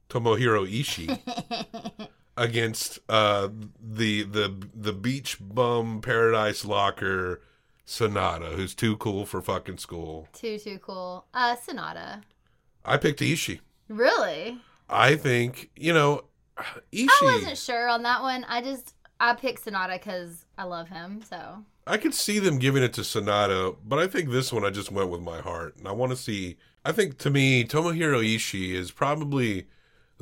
Tomohiro 0.08 0.66
Ishii? 0.66 2.08
against 2.36 2.98
uh 3.10 3.48
the 3.78 4.22
the 4.22 4.54
the 4.74 4.92
beach 4.94 5.36
bum 5.40 6.00
paradise 6.00 6.64
locker 6.64 7.42
Sanada, 7.86 8.54
who's 8.54 8.74
too 8.74 8.96
cool 8.96 9.26
for 9.26 9.42
fucking 9.42 9.76
school. 9.78 10.28
Too 10.32 10.58
too 10.58 10.78
cool. 10.78 11.26
Uh, 11.34 11.56
Sanada. 11.56 12.22
I 12.84 12.96
picked 12.96 13.20
Ishii. 13.20 13.60
Really? 13.88 14.58
I 14.88 15.16
think 15.16 15.70
you 15.76 15.92
know 15.92 16.24
Ishii. 16.92 17.08
I 17.22 17.34
wasn't 17.36 17.58
sure 17.58 17.88
on 17.88 18.02
that 18.02 18.22
one. 18.22 18.44
I 18.48 18.62
just 18.62 18.94
I 19.20 19.34
picked 19.34 19.64
Sanada 19.64 19.94
because 19.94 20.44
I 20.58 20.64
love 20.64 20.88
him. 20.88 21.22
So 21.28 21.64
I 21.86 21.96
could 21.96 22.14
see 22.14 22.38
them 22.38 22.58
giving 22.58 22.82
it 22.82 22.92
to 22.94 23.00
Sanada, 23.02 23.76
but 23.84 23.98
I 23.98 24.06
think 24.06 24.30
this 24.30 24.52
one 24.52 24.64
I 24.64 24.70
just 24.70 24.92
went 24.92 25.10
with 25.10 25.20
my 25.20 25.40
heart, 25.40 25.76
and 25.76 25.88
I 25.88 25.92
want 25.92 26.10
to 26.12 26.16
see. 26.16 26.56
I 26.84 26.92
think 26.92 27.18
to 27.18 27.30
me, 27.30 27.64
Tomohiro 27.64 28.22
Ishii 28.22 28.72
is 28.74 28.90
probably 28.90 29.66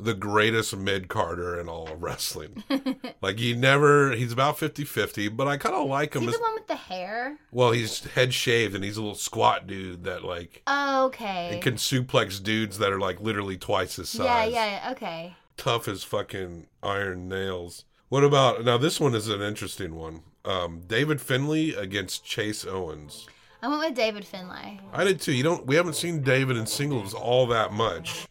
the 0.03 0.13
greatest 0.13 0.75
mid 0.75 1.07
Carter 1.07 1.59
in 1.59 1.67
all 1.69 1.87
of 1.87 2.01
wrestling. 2.01 2.63
like 3.21 3.39
he 3.39 3.53
never, 3.53 4.11
he's 4.11 4.31
about 4.31 4.57
50-50, 4.57 5.35
but 5.35 5.47
I 5.47 5.57
kind 5.57 5.75
of 5.75 5.87
like 5.87 6.13
him. 6.15 6.23
he 6.23 6.27
As, 6.29 6.35
the 6.35 6.41
one 6.41 6.53
with 6.55 6.67
the 6.67 6.75
hair? 6.75 7.37
well, 7.51 7.71
he's 7.71 8.03
head 8.05 8.33
shaved 8.33 8.75
and 8.75 8.83
he's 8.83 8.97
a 8.97 9.01
little 9.01 9.15
squat 9.15 9.67
dude 9.67 10.03
that 10.03 10.23
like 10.23 10.61
Oh, 10.67 11.05
okay. 11.05 11.49
and 11.53 11.61
can 11.61 11.75
suplex 11.75 12.41
dudes 12.41 12.77
that 12.79 12.91
are 12.91 12.99
like 12.99 13.19
literally 13.21 13.57
twice 13.57 13.95
his 13.97 14.09
size. 14.09 14.51
yeah, 14.51 14.67
yeah, 14.83 14.91
okay. 14.91 15.35
Tough 15.57 15.87
as 15.87 16.03
fucking 16.03 16.67
iron 16.81 17.27
nails. 17.29 17.85
What 18.09 18.23
about 18.23 18.63
now? 18.65 18.77
This 18.77 18.99
one 18.99 19.13
is 19.15 19.27
an 19.29 19.41
interesting 19.41 19.95
one. 19.95 20.23
Um, 20.43 20.81
David 20.87 21.21
Finlay 21.21 21.69
against 21.75 22.25
Chase 22.25 22.65
Owens. 22.65 23.27
I 23.61 23.67
went 23.67 23.79
with 23.81 23.95
David 23.95 24.25
Finlay. 24.25 24.79
I 24.91 25.03
did 25.03 25.21
too. 25.21 25.31
You 25.33 25.43
don't. 25.43 25.67
We 25.67 25.75
haven't 25.75 25.93
seen 25.93 26.23
David 26.23 26.57
in 26.57 26.65
singles 26.65 27.13
all 27.13 27.45
that 27.47 27.71
much, 27.71 28.27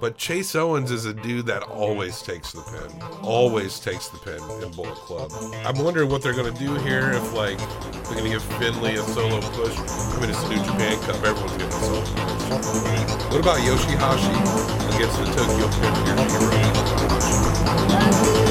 but 0.00 0.16
Chase 0.18 0.54
Owens 0.54 0.90
is 0.90 1.04
a 1.06 1.14
dude 1.14 1.46
that 1.46 1.62
always 1.62 2.22
takes 2.22 2.52
the 2.52 2.60
pin. 2.62 3.02
Always 3.22 3.78
takes 3.80 4.08
the 4.08 4.18
pin 4.18 4.40
in 4.62 4.70
Bullet 4.72 4.94
Club. 4.94 5.30
I'm 5.64 5.78
wondering 5.82 6.08
what 6.10 6.22
they're 6.22 6.34
gonna 6.34 6.50
do 6.50 6.74
here. 6.76 7.12
If 7.12 7.32
like 7.32 7.58
they're 7.58 8.16
gonna 8.16 8.28
give 8.30 8.42
Finlay 8.58 8.94
a 8.94 9.02
solo 9.02 9.40
push. 9.40 9.76
I 9.78 10.20
mean, 10.20 10.30
it's 10.30 10.42
the 10.42 10.50
New 10.50 10.62
Japan 10.64 10.98
Cup. 11.00 11.16
Everyone's 11.24 11.52
getting 11.52 11.68
a 11.68 11.72
solo 11.72 12.00
push. 12.00 12.12
What 13.30 13.40
about 13.40 13.58
Yoshihashi 13.58 14.34
against 14.94 15.18
the 15.18 15.26
Tokyo 15.32 15.68
Pin? 18.38 18.43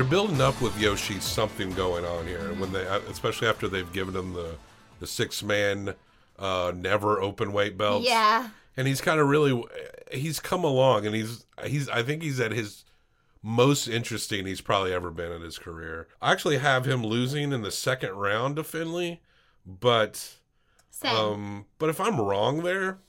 They're 0.00 0.08
building 0.08 0.40
up 0.40 0.62
with 0.62 0.80
Yoshi 0.80 1.20
something 1.20 1.72
going 1.72 2.06
on 2.06 2.26
here. 2.26 2.54
When 2.54 2.72
they, 2.72 2.80
especially 3.10 3.48
after 3.48 3.68
they've 3.68 3.92
given 3.92 4.16
him 4.16 4.32
the 4.32 4.54
the 4.98 5.06
six 5.06 5.42
man 5.42 5.94
uh, 6.38 6.72
never 6.74 7.20
open 7.20 7.52
weight 7.52 7.76
belts. 7.76 8.06
Yeah. 8.08 8.48
and 8.78 8.88
he's 8.88 9.02
kind 9.02 9.20
of 9.20 9.28
really 9.28 9.62
he's 10.10 10.40
come 10.40 10.64
along 10.64 11.04
and 11.04 11.14
he's 11.14 11.44
he's 11.66 11.86
I 11.90 12.02
think 12.02 12.22
he's 12.22 12.40
at 12.40 12.50
his 12.50 12.86
most 13.42 13.88
interesting 13.88 14.46
he's 14.46 14.62
probably 14.62 14.94
ever 14.94 15.10
been 15.10 15.32
in 15.32 15.42
his 15.42 15.58
career. 15.58 16.08
I 16.22 16.32
actually 16.32 16.56
have 16.56 16.86
him 16.86 17.04
losing 17.04 17.52
in 17.52 17.60
the 17.60 17.70
second 17.70 18.12
round 18.12 18.56
to 18.56 18.64
Finlay, 18.64 19.20
but 19.66 20.38
Same. 20.88 21.14
um 21.14 21.66
but 21.78 21.90
if 21.90 22.00
I'm 22.00 22.18
wrong 22.18 22.62
there, 22.62 23.00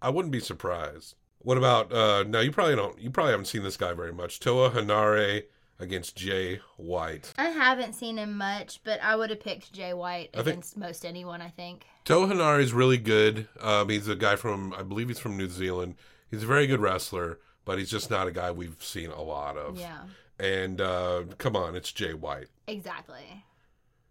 I 0.00 0.10
wouldn't 0.10 0.30
be 0.30 0.38
surprised. 0.38 1.16
What 1.40 1.58
about 1.58 1.92
uh 1.92 2.22
no, 2.22 2.38
you 2.38 2.52
probably 2.52 2.76
don't 2.76 3.00
you 3.00 3.10
probably 3.10 3.32
haven't 3.32 3.46
seen 3.46 3.64
this 3.64 3.76
guy 3.76 3.94
very 3.94 4.12
much. 4.12 4.38
Toa 4.38 4.70
Henare 4.70 5.42
against 5.78 6.16
Jay 6.16 6.60
White. 6.76 7.32
I 7.38 7.46
haven't 7.50 7.94
seen 7.94 8.16
him 8.18 8.36
much, 8.36 8.80
but 8.84 9.00
I 9.02 9.16
would 9.16 9.30
have 9.30 9.40
picked 9.40 9.72
Jay 9.72 9.92
White 9.92 10.30
I 10.34 10.38
think- 10.38 10.46
against 10.48 10.76
most 10.76 11.04
anyone, 11.04 11.42
I 11.42 11.48
think. 11.48 11.86
Toa 12.04 12.28
Henare 12.28 12.60
is 12.60 12.72
really 12.72 12.98
good. 12.98 13.48
Um, 13.60 13.88
he's 13.88 14.08
a 14.08 14.14
guy 14.16 14.36
from, 14.36 14.72
I 14.74 14.82
believe 14.82 15.08
he's 15.08 15.18
from 15.18 15.36
New 15.36 15.48
Zealand. 15.48 15.96
He's 16.30 16.44
a 16.44 16.46
very 16.46 16.66
good 16.66 16.80
wrestler, 16.80 17.38
but 17.64 17.78
he's 17.78 17.90
just 17.90 18.10
not 18.10 18.26
a 18.28 18.32
guy 18.32 18.50
we've 18.50 18.76
seen 18.82 19.10
a 19.10 19.22
lot 19.22 19.56
of. 19.56 19.78
Yeah. 19.78 20.02
And 20.38 20.80
uh, 20.80 21.24
come 21.38 21.56
on, 21.56 21.74
it's 21.74 21.92
Jay 21.92 22.14
White. 22.14 22.48
Exactly. 22.68 23.44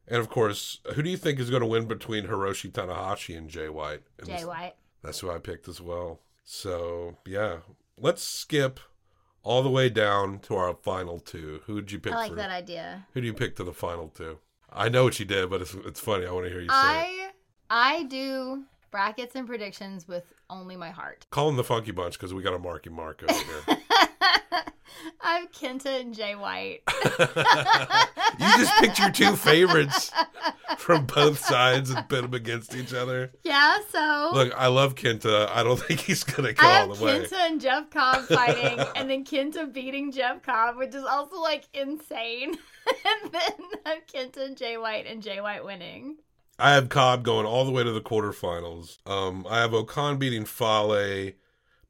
And 0.07 0.17
of 0.19 0.29
course, 0.29 0.81
who 0.93 1.01
do 1.01 1.09
you 1.09 1.17
think 1.17 1.39
is 1.39 1.49
going 1.49 1.61
to 1.61 1.67
win 1.67 1.85
between 1.87 2.27
Hiroshi 2.27 2.71
Tanahashi 2.71 3.37
and 3.37 3.49
Jay 3.49 3.69
White? 3.69 4.01
And 4.19 4.27
Jay 4.27 4.45
White. 4.45 4.73
That's 5.03 5.19
who 5.19 5.31
I 5.31 5.39
picked 5.39 5.67
as 5.67 5.79
well. 5.81 6.19
So 6.43 7.17
yeah, 7.25 7.57
let's 7.97 8.23
skip 8.23 8.79
all 9.45 9.63
the 9.63 9.69
way 9.69 9.89
down 9.89 10.39
to 10.39 10.55
our 10.55 10.73
final 10.73 11.19
two. 11.19 11.61
Who 11.67 11.79
did 11.79 11.91
you 11.93 11.99
pick? 11.99 12.11
I 12.11 12.17
like 12.17 12.31
for, 12.31 12.35
that 12.35 12.49
idea. 12.49 13.07
Who 13.13 13.21
do 13.21 13.27
you 13.27 13.33
pick 13.33 13.55
to 13.57 13.63
the 13.63 13.71
final 13.71 14.09
two? 14.09 14.39
I 14.73 14.89
know 14.89 15.05
what 15.05 15.17
you 15.19 15.25
did, 15.25 15.49
but 15.49 15.61
it's 15.61 15.73
it's 15.73 16.01
funny. 16.01 16.25
I 16.25 16.31
want 16.31 16.47
to 16.47 16.51
hear 16.51 16.59
you 16.59 16.67
say. 16.67 16.75
I 16.75 17.29
I 17.69 18.03
do 18.03 18.63
brackets 18.91 19.35
and 19.35 19.47
predictions 19.47 20.07
with 20.07 20.33
only 20.49 20.75
my 20.75 20.89
heart. 20.89 21.25
Call 21.29 21.47
him 21.47 21.55
the 21.55 21.63
Funky 21.63 21.91
Bunch 21.91 22.13
because 22.13 22.33
we 22.33 22.41
got 22.41 22.53
a 22.53 22.59
Marky 22.59 22.89
Mark 22.89 23.23
over 23.23 23.33
here. 23.33 23.77
I 25.21 25.39
have 25.39 25.51
Kenta 25.51 25.99
and 26.01 26.13
Jay 26.13 26.35
White. 26.35 26.81
you 28.39 28.57
just 28.57 28.73
picked 28.79 28.99
your 28.99 29.11
two 29.11 29.35
favorites 29.35 30.11
from 30.77 31.05
both 31.05 31.39
sides 31.39 31.89
and 31.89 32.07
pit 32.09 32.21
them 32.23 32.33
against 32.33 32.75
each 32.75 32.93
other. 32.93 33.31
yeah, 33.43 33.77
so 33.89 34.29
Look, 34.33 34.53
I 34.57 34.67
love 34.67 34.95
Kenta. 34.95 35.49
I 35.49 35.63
don't 35.63 35.79
think 35.87 36.01
he's 36.01 36.23
gonna 36.23 36.53
go 36.53 36.67
all 36.67 36.93
the 36.93 37.03
way. 37.03 37.19
Kenta 37.19 37.33
and 37.33 37.61
Jeff 37.61 37.89
Cobb 37.89 38.23
fighting, 38.25 38.79
and 38.95 39.09
then 39.09 39.25
Kenta 39.25 39.71
beating 39.71 40.11
Jeff 40.11 40.41
Cobb, 40.43 40.77
which 40.77 40.95
is 40.95 41.03
also 41.03 41.39
like 41.41 41.65
insane. 41.73 42.57
and 42.87 43.31
then 43.31 43.51
I 43.85 43.89
have 43.89 44.07
Kenta 44.07 44.45
and 44.45 44.57
Jay 44.57 44.77
White 44.77 45.05
and 45.07 45.21
Jay 45.21 45.41
White 45.41 45.65
winning. 45.65 46.17
I 46.57 46.73
have 46.73 46.87
Cobb 46.89 47.23
going 47.23 47.45
all 47.45 47.65
the 47.65 47.71
way 47.71 47.83
to 47.83 47.91
the 47.91 47.99
quarterfinals. 48.01 48.97
Um, 49.05 49.45
I 49.49 49.59
have 49.59 49.73
O-Khan 49.73 50.17
beating 50.17 50.45
Fale, 50.45 51.33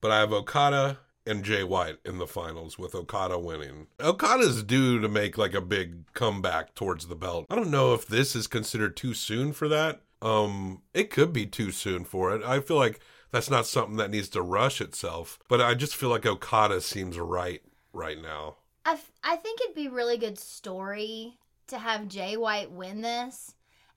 but 0.02 0.10
I 0.10 0.20
have 0.20 0.34
Okada 0.34 0.98
and 1.26 1.44
Jay 1.44 1.64
White 1.64 1.98
in 2.06 2.18
the 2.18 2.28
finals 2.28 2.78
with 2.78 2.96
Okada 2.96 3.40
winning. 3.40 3.88
Okada's 4.00 4.64
due 4.64 5.00
to 5.00 5.10
make 5.10 5.38
like 5.38 5.54
a 5.54 5.62
big 5.62 6.12
comeback 6.14 6.76
towards 6.76 7.08
the 7.08 7.16
belt. 7.16 7.46
I 7.50 7.56
don't 7.56 7.72
know 7.72 7.94
if 7.94 8.08
this 8.08 8.36
is 8.36 8.48
considered 8.48 8.96
too 8.96 9.14
soon 9.14 9.54
for 9.54 9.68
that. 9.68 10.02
Um, 10.22 10.82
it 10.94 11.10
could 11.10 11.34
be 11.34 11.46
too 11.46 11.72
soon 11.72 12.04
for 12.06 12.34
it. 12.36 12.44
I 12.44 12.60
feel 12.60 12.78
like 12.78 13.00
that's 13.32 13.50
not 13.50 13.68
something 13.68 13.98
that 13.98 14.12
needs 14.12 14.30
to 14.30 14.42
rush 14.42 14.82
itself, 14.82 15.40
but 15.48 15.62
I 15.62 15.74
just 15.74 15.96
feel 15.96 16.10
like 16.10 16.26
Okada 16.26 16.82
seems 16.82 17.18
right 17.18 17.62
right 17.94 18.22
now. 18.22 18.58
I, 18.86 18.94
f- 18.94 19.12
I 19.24 19.36
think 19.38 19.62
it'd 19.62 19.76
be 19.76 19.88
really 19.88 20.18
good 20.18 20.38
story 20.38 21.40
to 21.68 21.78
have 21.78 22.08
Jay 22.08 22.38
White 22.38 22.72
win 22.72 23.02
this 23.02 23.56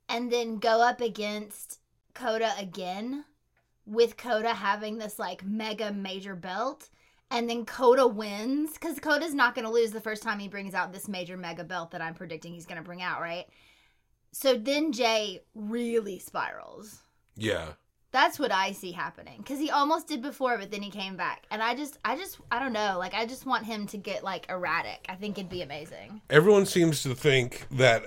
and 0.09 0.33
then 0.33 0.59
go 0.59 0.81
up 0.81 1.01
against 1.01 1.81
Kota 2.15 2.53
again 2.59 3.25
with 3.87 4.17
Kota 4.17 4.55
having 4.55 4.99
this 4.99 5.19
like 5.19 5.45
mega 5.45 5.93
major 5.93 6.35
belt 6.35 6.89
and 7.31 7.49
then 7.49 7.67
Kota 7.67 8.07
wins 8.07 8.73
because 8.73 8.99
Kota's 8.99 9.35
not 9.35 9.55
going 9.55 9.65
to 9.65 9.71
lose 9.71 9.91
the 9.91 10.01
first 10.01 10.23
time 10.23 10.39
he 10.39 10.49
brings 10.49 10.75
out 10.75 10.93
this 10.93 11.09
major 11.09 11.37
mega 11.37 11.65
belt 11.65 11.91
that 11.91 12.01
I'm 12.01 12.15
predicting 12.15 12.55
he's 12.55 12.67
going 12.67 12.79
to 12.79 12.85
bring 12.85 13.03
out, 13.03 13.21
right? 13.21 13.47
So 14.33 14.55
then 14.55 14.93
Jay 14.93 15.43
really 15.55 16.19
spirals. 16.19 17.03
Yeah. 17.37 17.73
That's 18.11 18.39
what 18.39 18.51
I 18.51 18.73
see 18.73 18.93
happening 18.93 19.39
because 19.39 19.59
he 19.59 19.71
almost 19.71 20.09
did 20.09 20.23
before, 20.23 20.57
but 20.57 20.71
then 20.71 20.81
he 20.81 20.91
came 20.91 21.15
back, 21.15 21.45
and 21.51 21.63
I 21.63 21.75
just, 21.75 21.99
I 22.07 22.17
just, 22.17 22.39
I 22.51 22.59
don't 22.59 22.73
know. 22.73 22.97
Like, 22.99 23.13
I 23.13 23.27
just 23.27 23.45
want 23.45 23.67
him 23.67 23.87
to 23.89 23.99
get 23.99 24.25
like 24.25 24.49
erratic. 24.49 25.05
I 25.11 25.15
think 25.15 25.37
it'd 25.37 25.51
be 25.51 25.61
amazing. 25.61 26.23
everyone 26.31 26.65
seems 26.65 27.03
to 27.03 27.15
think 27.15 27.67
that 27.73 28.05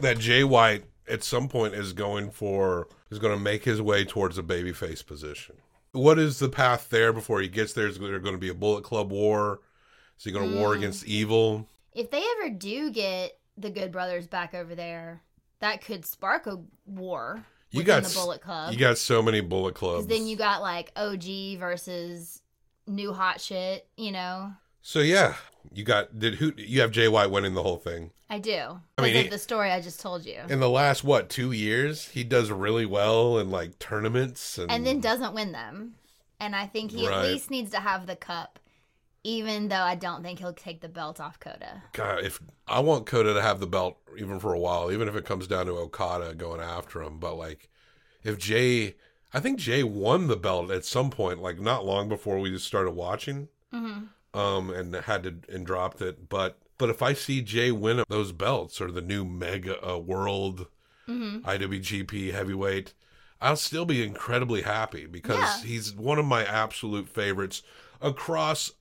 that 0.00 0.18
Jay 0.18 0.44
White 0.44 0.84
at 1.08 1.24
some 1.24 1.48
point 1.48 1.72
is 1.72 1.94
going 1.94 2.30
for 2.30 2.88
is 3.10 3.18
going 3.18 3.36
to 3.36 3.42
make 3.42 3.64
his 3.64 3.80
way 3.80 4.04
towards 4.04 4.36
a 4.36 4.42
babyface 4.42 5.04
position. 5.04 5.56
What 5.92 6.18
is 6.18 6.38
the 6.38 6.48
path 6.48 6.88
there 6.90 7.12
before 7.12 7.40
he 7.40 7.48
gets 7.48 7.72
there? 7.72 7.86
Is 7.86 7.98
there 7.98 8.18
going 8.18 8.34
to 8.34 8.38
be 8.40 8.48
a 8.50 8.54
Bullet 8.54 8.84
Club 8.84 9.10
war? 9.10 9.60
Is 10.18 10.24
he 10.24 10.32
going 10.32 10.50
to 10.50 10.56
war 10.56 10.74
Mm. 10.74 10.78
against 10.78 11.06
evil? 11.06 11.66
If 11.92 12.10
they 12.10 12.22
ever 12.38 12.50
do 12.50 12.90
get 12.90 13.38
the 13.56 13.70
Good 13.70 13.90
Brothers 13.92 14.26
back 14.26 14.54
over 14.54 14.74
there, 14.74 15.22
that 15.60 15.82
could 15.84 16.04
spark 16.06 16.46
a 16.46 16.60
war 16.86 17.44
You 17.70 17.82
got 17.82 18.04
the 18.04 18.14
Bullet 18.14 18.40
Club. 18.40 18.72
You 18.72 18.78
got 18.78 18.98
so 18.98 19.20
many 19.22 19.40
Bullet 19.40 19.74
Clubs. 19.74 20.06
Then 20.06 20.26
you 20.26 20.36
got 20.36 20.60
like 20.62 20.92
OG 20.96 21.58
versus 21.58 22.40
new 22.86 23.12
hot 23.12 23.40
shit. 23.40 23.88
You 23.96 24.12
know, 24.12 24.52
so 24.82 25.00
yeah, 25.00 25.34
you 25.72 25.84
got 25.84 26.18
did 26.18 26.36
who 26.36 26.52
you 26.56 26.80
have 26.80 26.90
Jay 26.90 27.08
White 27.08 27.30
winning 27.30 27.54
the 27.54 27.62
whole 27.62 27.76
thing. 27.76 28.10
I 28.30 28.38
do. 28.38 28.80
I 28.98 29.02
mean, 29.02 29.16
of 29.16 29.22
he- 29.24 29.28
the 29.28 29.38
story 29.38 29.70
I 29.70 29.80
just 29.80 30.00
told 30.00 30.26
you, 30.26 30.40
In 30.48 30.60
the 30.60 30.68
last 30.68 31.02
what 31.04 31.28
two 31.30 31.52
years, 31.52 32.08
he 32.08 32.24
does 32.24 32.50
really 32.50 32.84
well 32.86 33.38
in 33.38 33.50
like 33.50 33.78
tournaments 33.78 34.58
and, 34.58 34.70
and 34.70 34.86
then 34.86 35.00
doesn't 35.00 35.34
win 35.34 35.52
them. 35.52 35.94
And 36.40 36.54
I 36.54 36.66
think 36.66 36.92
he 36.92 37.06
Right. 37.08 37.16
at 37.26 37.32
least 37.32 37.50
needs 37.50 37.70
to 37.72 37.80
have 37.80 38.06
the 38.06 38.14
cup, 38.16 38.58
even 39.24 39.68
though 39.68 39.76
I 39.76 39.94
don't 39.94 40.22
think 40.22 40.38
he'll 40.38 40.52
take 40.52 40.80
the 40.80 40.88
belt 40.88 41.20
off 41.20 41.40
Kota. 41.40 41.82
God, 41.92 42.22
if 42.24 42.40
I 42.66 42.80
want 42.80 43.06
Kota 43.06 43.34
to 43.34 43.42
have 43.42 43.60
the 43.60 43.66
belt 43.66 43.98
even 44.18 44.38
for 44.38 44.52
a 44.54 44.58
while, 44.58 44.92
even 44.92 45.08
if 45.08 45.16
it 45.16 45.24
comes 45.24 45.46
down 45.46 45.66
to 45.66 45.72
Okada 45.72 46.34
going 46.34 46.60
after 46.60 47.02
him, 47.02 47.18
but 47.18 47.34
like 47.36 47.68
if 48.22 48.38
Jay, 48.38 48.96
I 49.32 49.40
think 49.40 49.58
Jay 49.58 49.82
won 49.82 50.26
the 50.28 50.36
belt 50.36 50.70
at 50.70 50.84
some 50.84 51.10
point, 51.10 51.40
like 51.42 51.58
not 51.60 51.84
long 51.84 52.08
before 52.08 52.38
we 52.38 52.50
just 52.50 52.66
started 52.66 52.92
watching, 52.92 53.48
Mm-hmm. 53.72 54.04
Um, 54.38 54.70
and 54.70 54.94
had 54.94 55.22
to 55.24 55.34
and 55.48 55.66
dropped 55.66 56.00
it. 56.00 56.28
But 56.28 56.58
but 56.78 56.90
if 56.90 57.02
I 57.02 57.12
see 57.12 57.42
Jay 57.42 57.70
win 57.72 58.04
those 58.08 58.32
belts 58.32 58.80
or 58.80 58.90
the 58.90 59.00
new 59.02 59.24
Mega 59.24 59.74
uh, 59.86 59.98
World 59.98 60.66
Mm-hmm. 61.08 61.48
IWGP 61.48 62.32
Heavyweight, 62.34 62.92
I'll 63.40 63.56
still 63.56 63.86
be 63.86 64.02
incredibly 64.04 64.60
happy 64.60 65.06
because 65.06 65.38
Yeah. 65.40 65.62
he's 65.66 65.94
one 65.94 66.18
of 66.18 66.26
my 66.26 66.44
absolute 66.44 67.08
favorites 67.08 67.62
across 68.02 68.72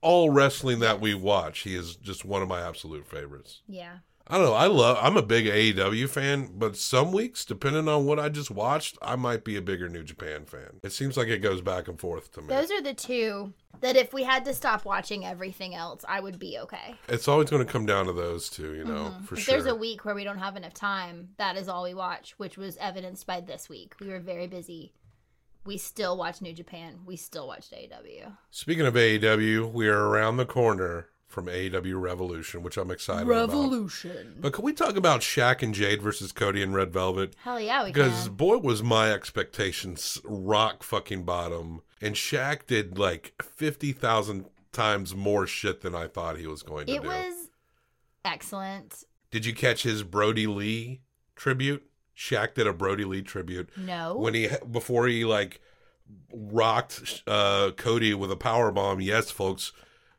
all 0.00 0.30
wrestling 0.30 0.78
that 0.78 0.98
we 0.98 1.14
watch. 1.14 1.60
He 1.60 1.74
is 1.74 1.96
just 1.96 2.24
one 2.24 2.40
of 2.40 2.48
my 2.48 2.66
absolute 2.66 3.06
favorites. 3.06 3.60
Yeah. 3.68 3.98
I 4.26 4.38
don't 4.38 4.46
know. 4.46 4.54
I 4.54 4.66
love. 4.66 4.98
I'm 5.00 5.16
a 5.16 5.22
big 5.22 5.46
AEW 5.46 6.08
fan, 6.08 6.50
but 6.54 6.76
some 6.76 7.12
weeks, 7.12 7.44
depending 7.44 7.88
on 7.88 8.06
what 8.06 8.18
I 8.18 8.30
just 8.30 8.50
watched, 8.50 8.96
I 9.02 9.16
might 9.16 9.44
be 9.44 9.56
a 9.56 9.62
bigger 9.62 9.88
New 9.88 10.02
Japan 10.02 10.46
fan. 10.46 10.80
It 10.82 10.92
seems 10.92 11.16
like 11.16 11.28
it 11.28 11.40
goes 11.40 11.60
back 11.60 11.88
and 11.88 12.00
forth 12.00 12.32
to 12.32 12.40
me. 12.40 12.48
Those 12.48 12.70
are 12.70 12.80
the 12.80 12.94
two 12.94 13.52
that 13.80 13.96
if 13.96 14.14
we 14.14 14.22
had 14.22 14.46
to 14.46 14.54
stop 14.54 14.86
watching 14.86 15.26
everything 15.26 15.74
else, 15.74 16.06
I 16.08 16.20
would 16.20 16.38
be 16.38 16.58
okay. 16.58 16.94
it's 17.08 17.28
always 17.28 17.50
going 17.50 17.66
to 17.66 17.70
come 17.70 17.84
down 17.84 18.06
to 18.06 18.12
those 18.12 18.48
two, 18.48 18.74
you 18.74 18.84
know, 18.84 19.10
mm-hmm. 19.10 19.24
for 19.24 19.34
if 19.34 19.42
sure. 19.42 19.54
there's 19.54 19.66
a 19.66 19.74
week 19.74 20.06
where 20.06 20.14
we 20.14 20.24
don't 20.24 20.38
have 20.38 20.56
enough 20.56 20.72
time, 20.72 21.28
that 21.36 21.56
is 21.56 21.68
all 21.68 21.82
we 21.82 21.92
watch, 21.92 22.32
which 22.38 22.56
was 22.56 22.78
evidenced 22.78 23.26
by 23.26 23.42
this 23.42 23.68
week. 23.68 23.94
We 24.00 24.08
were 24.08 24.20
very 24.20 24.46
busy. 24.46 24.94
We 25.66 25.76
still 25.76 26.16
watch 26.16 26.40
New 26.40 26.52
Japan. 26.54 27.00
We 27.04 27.16
still 27.16 27.46
watched 27.46 27.72
AEW. 27.72 28.36
Speaking 28.50 28.86
of 28.86 28.94
AEW, 28.94 29.72
we 29.72 29.88
are 29.88 30.08
around 30.08 30.38
the 30.38 30.46
corner 30.46 31.08
from 31.34 31.46
AEW 31.46 32.00
Revolution, 32.00 32.62
which 32.62 32.76
I'm 32.78 32.90
excited 32.90 33.26
about. 33.26 33.48
Revolution. 33.48 34.36
But 34.40 34.52
can 34.54 34.64
we 34.64 34.72
talk 34.72 34.96
about 34.96 35.20
Shaq 35.20 35.62
and 35.62 35.74
Jade 35.74 36.00
versus 36.00 36.30
Cody 36.32 36.62
and 36.62 36.74
Red 36.74 36.92
Velvet? 36.92 37.34
Hell 37.42 37.60
yeah, 37.60 37.80
we 37.84 37.92
can. 37.92 38.04
Because 38.04 38.28
boy, 38.28 38.58
was 38.58 38.82
my 38.82 39.12
expectations 39.12 40.18
rock 40.24 40.82
fucking 40.82 41.24
bottom, 41.24 41.82
and 42.00 42.14
Shaq 42.14 42.66
did 42.66 42.96
like 42.98 43.34
fifty 43.42 43.92
thousand 43.92 44.46
times 44.72 45.14
more 45.14 45.46
shit 45.46 45.80
than 45.82 45.94
I 45.94 46.06
thought 46.06 46.38
he 46.38 46.46
was 46.46 46.62
going 46.62 46.86
to 46.86 46.92
It 46.94 47.02
do. 47.02 47.10
It 47.10 47.12
was 47.12 47.50
excellent. 48.24 49.04
Did 49.30 49.44
you 49.44 49.54
catch 49.54 49.82
his 49.82 50.02
Brodie 50.04 50.46
Lee 50.46 51.00
tribute? 51.36 51.82
Shaq 52.16 52.54
did 52.54 52.68
a 52.68 52.72
Brodie 52.72 53.04
Lee 53.04 53.22
tribute 53.22 53.68
No. 53.76 54.16
when 54.16 54.34
he 54.34 54.48
before 54.70 55.08
he 55.08 55.24
like 55.24 55.60
rocked 56.32 57.22
uh 57.26 57.72
Cody 57.76 58.14
with 58.14 58.30
a 58.30 58.36
power 58.36 58.70
bomb. 58.70 59.00
Yes, 59.00 59.30
folks, 59.32 59.72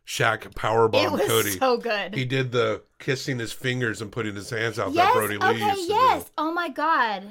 Shaq 0.05 0.53
power 0.55 0.85
it 0.93 1.11
was 1.11 1.27
Cody. 1.27 1.51
so 1.51 1.77
good. 1.77 2.13
he 2.13 2.25
did 2.25 2.51
the 2.51 2.83
kissing 2.99 3.39
his 3.39 3.51
fingers 3.51 4.01
and 4.01 4.11
putting 4.11 4.35
his 4.35 4.49
hands 4.49 4.77
out 4.77 4.93
yes. 4.93 5.07
that 5.07 5.13
Brodie 5.13 5.37
Lee 5.37 5.63
okay. 5.63 5.77
used 5.77 5.89
Yes. 5.89 6.23
do. 6.25 6.29
Oh 6.37 6.51
my 6.53 6.69
god. 6.69 7.23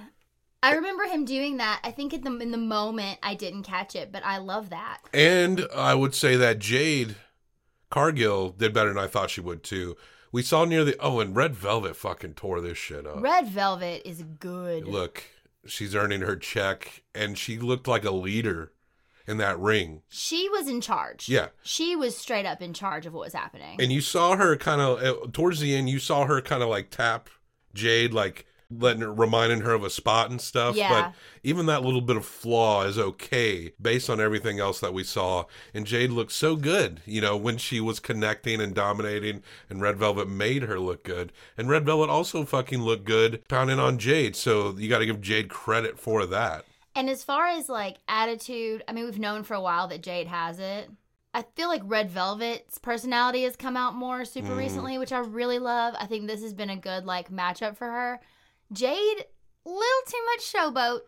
I 0.62 0.74
remember 0.74 1.04
him 1.04 1.24
doing 1.24 1.58
that. 1.58 1.80
I 1.84 1.90
think 1.90 2.14
in 2.14 2.22
the 2.22 2.36
in 2.38 2.50
the 2.50 2.58
moment 2.58 3.18
I 3.22 3.34
didn't 3.34 3.64
catch 3.64 3.94
it, 3.94 4.10
but 4.10 4.24
I 4.24 4.38
love 4.38 4.70
that. 4.70 4.98
And 5.12 5.66
I 5.74 5.94
would 5.94 6.14
say 6.14 6.36
that 6.36 6.58
Jade 6.58 7.16
Cargill 7.90 8.50
did 8.50 8.72
better 8.72 8.88
than 8.88 8.98
I 8.98 9.06
thought 9.06 9.30
she 9.30 9.40
would 9.40 9.62
too. 9.62 9.96
We 10.32 10.42
saw 10.42 10.64
near 10.64 10.82
the 10.82 10.96
oh, 10.98 11.20
and 11.20 11.36
Red 11.36 11.54
Velvet 11.54 11.94
fucking 11.94 12.34
tore 12.34 12.60
this 12.60 12.76
shit 12.76 13.06
up. 13.06 13.22
Red 13.22 13.46
Velvet 13.46 14.02
is 14.04 14.24
good. 14.40 14.84
Look, 14.88 15.22
she's 15.64 15.94
earning 15.94 16.22
her 16.22 16.34
check, 16.34 17.04
and 17.14 17.38
she 17.38 17.58
looked 17.58 17.86
like 17.86 18.04
a 18.04 18.10
leader 18.10 18.72
in 19.26 19.38
that 19.38 19.58
ring. 19.58 20.02
She 20.08 20.48
was 20.48 20.68
in 20.68 20.80
charge. 20.80 21.28
Yeah. 21.28 21.48
She 21.62 21.96
was 21.96 22.16
straight 22.16 22.46
up 22.46 22.60
in 22.60 22.72
charge 22.74 23.06
of 23.06 23.12
what 23.12 23.24
was 23.24 23.34
happening. 23.34 23.80
And 23.80 23.92
you 23.92 24.00
saw 24.00 24.36
her 24.36 24.56
kind 24.56 24.80
of 24.80 25.02
uh, 25.02 25.26
towards 25.32 25.60
the 25.60 25.74
end. 25.74 25.88
You 25.88 25.98
saw 25.98 26.26
her 26.26 26.40
kind 26.40 26.62
of 26.62 26.68
like 26.68 26.90
tap 26.90 27.28
Jade, 27.74 28.12
like 28.12 28.46
letting 28.70 29.02
her, 29.02 29.12
reminding 29.12 29.60
her 29.60 29.72
of 29.72 29.84
a 29.84 29.90
spot 29.90 30.30
and 30.30 30.40
stuff. 30.40 30.76
Yeah. 30.76 30.88
But 30.88 31.12
even 31.42 31.66
that 31.66 31.82
little 31.82 32.00
bit 32.00 32.16
of 32.16 32.24
flaw 32.24 32.84
is 32.84 32.98
okay 32.98 33.72
based 33.80 34.10
on 34.10 34.20
everything 34.20 34.60
else 34.60 34.80
that 34.80 34.94
we 34.94 35.04
saw. 35.04 35.44
And 35.72 35.86
Jade 35.86 36.10
looked 36.10 36.32
so 36.32 36.56
good, 36.56 37.00
you 37.06 37.20
know, 37.20 37.36
when 37.36 37.56
she 37.56 37.80
was 37.80 38.00
connecting 38.00 38.60
and 38.60 38.74
dominating. 38.74 39.42
And 39.68 39.80
Red 39.80 39.96
Velvet 39.96 40.28
made 40.28 40.62
her 40.62 40.78
look 40.78 41.04
good. 41.04 41.32
And 41.56 41.68
Red 41.68 41.86
Velvet 41.86 42.10
also 42.10 42.44
fucking 42.44 42.82
looked 42.82 43.04
good 43.04 43.46
pounding 43.48 43.78
on 43.78 43.98
Jade. 43.98 44.36
So 44.36 44.74
you 44.76 44.88
got 44.88 44.98
to 44.98 45.06
give 45.06 45.20
Jade 45.20 45.48
credit 45.48 45.98
for 45.98 46.26
that. 46.26 46.64
And 46.96 47.10
as 47.10 47.24
far 47.24 47.46
as 47.48 47.68
like 47.68 47.96
attitude, 48.08 48.84
I 48.88 48.92
mean, 48.92 49.04
we've 49.04 49.18
known 49.18 49.42
for 49.42 49.54
a 49.54 49.60
while 49.60 49.88
that 49.88 50.02
Jade 50.02 50.28
has 50.28 50.58
it. 50.58 50.90
I 51.36 51.42
feel 51.56 51.66
like 51.68 51.82
Red 51.84 52.10
Velvet's 52.10 52.78
personality 52.78 53.42
has 53.42 53.56
come 53.56 53.76
out 53.76 53.94
more 53.96 54.24
super 54.24 54.50
Mm. 54.50 54.56
recently, 54.58 54.98
which 54.98 55.10
I 55.12 55.18
really 55.18 55.58
love. 55.58 55.94
I 55.98 56.06
think 56.06 56.26
this 56.28 56.42
has 56.42 56.54
been 56.54 56.70
a 56.70 56.76
good 56.76 57.04
like 57.04 57.30
matchup 57.30 57.76
for 57.76 57.86
her. 57.90 58.20
Jade, 58.72 59.24
little 59.64 60.02
too 60.06 60.24
much 60.26 60.52
showboat, 60.52 61.00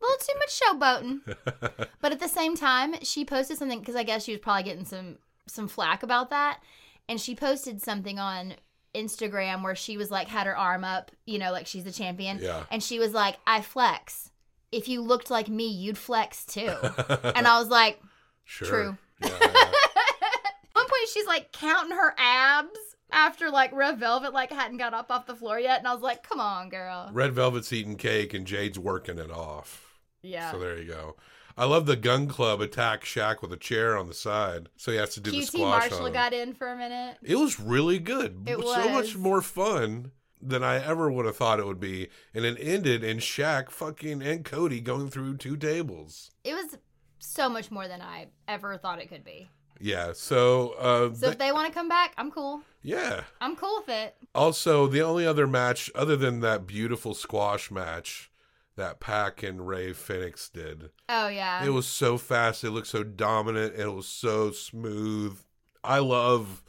little 0.00 0.18
too 0.20 0.38
much 0.38 0.60
showboating. 0.60 1.88
but 2.00 2.12
at 2.12 2.20
the 2.20 2.28
same 2.28 2.56
time, 2.56 2.94
she 3.02 3.24
posted 3.26 3.58
something 3.58 3.80
because 3.80 3.96
I 3.96 4.02
guess 4.04 4.24
she 4.24 4.32
was 4.32 4.40
probably 4.40 4.62
getting 4.62 4.84
some 4.86 5.18
some 5.46 5.68
flack 5.68 6.02
about 6.02 6.30
that, 6.30 6.60
and 7.06 7.20
she 7.20 7.34
posted 7.34 7.82
something 7.82 8.18
on 8.18 8.54
Instagram 8.94 9.62
where 9.62 9.74
she 9.74 9.98
was 9.98 10.10
like 10.10 10.28
had 10.28 10.46
her 10.46 10.56
arm 10.56 10.84
up, 10.84 11.10
you 11.26 11.38
know, 11.38 11.52
like 11.52 11.66
she's 11.66 11.84
the 11.84 11.92
champion, 11.92 12.38
Yeah. 12.40 12.64
and 12.70 12.82
she 12.82 12.98
was 12.98 13.12
like, 13.12 13.36
"I 13.46 13.60
flex. 13.60 14.30
If 14.74 14.88
you 14.88 15.00
looked 15.00 15.30
like 15.30 15.48
me, 15.48 15.68
you'd 15.68 15.98
flex 15.98 16.44
too." 16.44 16.60
and 17.34 17.46
I 17.46 17.58
was 17.58 17.68
like, 17.68 18.00
Sure. 18.44 18.68
True. 18.68 18.98
Yeah, 19.22 19.28
yeah. 19.40 19.46
At 19.46 19.52
one 20.72 20.86
point, 20.86 21.08
she's 21.12 21.26
like 21.26 21.52
counting 21.52 21.96
her 21.96 22.14
abs 22.18 22.78
after 23.10 23.50
like 23.50 23.72
Red 23.72 23.98
Velvet 23.98 24.32
like 24.32 24.52
hadn't 24.52 24.78
got 24.78 24.94
up 24.94 25.10
off 25.10 25.26
the 25.26 25.34
floor 25.34 25.58
yet, 25.58 25.78
and 25.78 25.88
I 25.88 25.92
was 25.92 26.02
like, 26.02 26.22
"Come 26.22 26.40
on, 26.40 26.68
girl." 26.68 27.10
Red 27.12 27.32
Velvet's 27.32 27.72
eating 27.72 27.96
cake 27.96 28.34
and 28.34 28.46
Jade's 28.46 28.78
working 28.78 29.18
it 29.18 29.30
off. 29.30 29.98
Yeah. 30.22 30.52
So 30.52 30.58
there 30.58 30.78
you 30.78 30.88
go. 30.88 31.16
I 31.56 31.66
love 31.66 31.86
the 31.86 31.96
Gunn 31.96 32.26
Club 32.26 32.60
attack 32.60 33.04
Shaq 33.04 33.40
with 33.40 33.52
a 33.52 33.56
chair 33.56 33.96
on 33.96 34.08
the 34.08 34.14
side, 34.14 34.68
so 34.76 34.90
he 34.90 34.98
has 34.98 35.14
to 35.14 35.20
do 35.20 35.30
the 35.30 35.38
QT 35.38 35.46
squash 35.46 35.90
Marshall 35.90 36.10
got 36.10 36.32
in 36.32 36.52
for 36.52 36.68
a 36.68 36.76
minute. 36.76 37.16
It 37.22 37.36
was 37.36 37.60
really 37.60 38.00
good. 38.00 38.42
It 38.46 38.58
was 38.58 38.74
so 38.74 38.88
much 38.88 39.16
more 39.16 39.40
fun 39.40 40.10
than 40.48 40.62
I 40.62 40.84
ever 40.84 41.10
would 41.10 41.26
have 41.26 41.36
thought 41.36 41.58
it 41.60 41.66
would 41.66 41.80
be, 41.80 42.08
and 42.34 42.44
it 42.44 42.56
ended 42.60 43.02
in 43.02 43.18
Shaq 43.18 43.70
fucking 43.70 44.22
and 44.22 44.44
Cody 44.44 44.80
going 44.80 45.10
through 45.10 45.36
two 45.38 45.56
tables. 45.56 46.30
It 46.44 46.54
was 46.54 46.76
so 47.18 47.48
much 47.48 47.70
more 47.70 47.88
than 47.88 48.00
I 48.02 48.26
ever 48.48 48.76
thought 48.76 49.00
it 49.00 49.08
could 49.08 49.24
be. 49.24 49.48
Yeah. 49.80 50.12
So, 50.14 50.70
uh, 50.78 51.14
So 51.14 51.28
if 51.30 51.38
they 51.38 51.52
want 51.52 51.66
to 51.68 51.72
come 51.72 51.88
back, 51.88 52.14
I'm 52.16 52.30
cool. 52.30 52.62
yeah. 52.82 53.22
I'm 53.40 53.56
cool 53.56 53.78
with 53.80 53.88
it. 53.88 54.16
Also, 54.34 54.86
the 54.86 55.02
only 55.02 55.26
other 55.26 55.46
match 55.46 55.90
other 55.94 56.16
than 56.16 56.40
that 56.40 56.66
beautiful 56.66 57.14
squash 57.14 57.70
match 57.70 58.30
that 58.76 58.98
PAC 59.00 59.42
and 59.44 59.66
Rey 59.68 59.92
Fenix 59.92 60.48
did. 60.48 60.90
Oh 61.08 61.28
yeah. 61.28 61.64
It 61.64 61.70
was 61.70 61.86
so 61.86 62.18
fast. 62.18 62.64
It 62.64 62.70
looked 62.70 62.88
so 62.88 63.04
dominant. 63.04 63.74
It 63.76 63.86
was 63.88 64.06
so 64.08 64.50
smooth. 64.50 65.38
I 65.84 65.98
love 66.00 66.63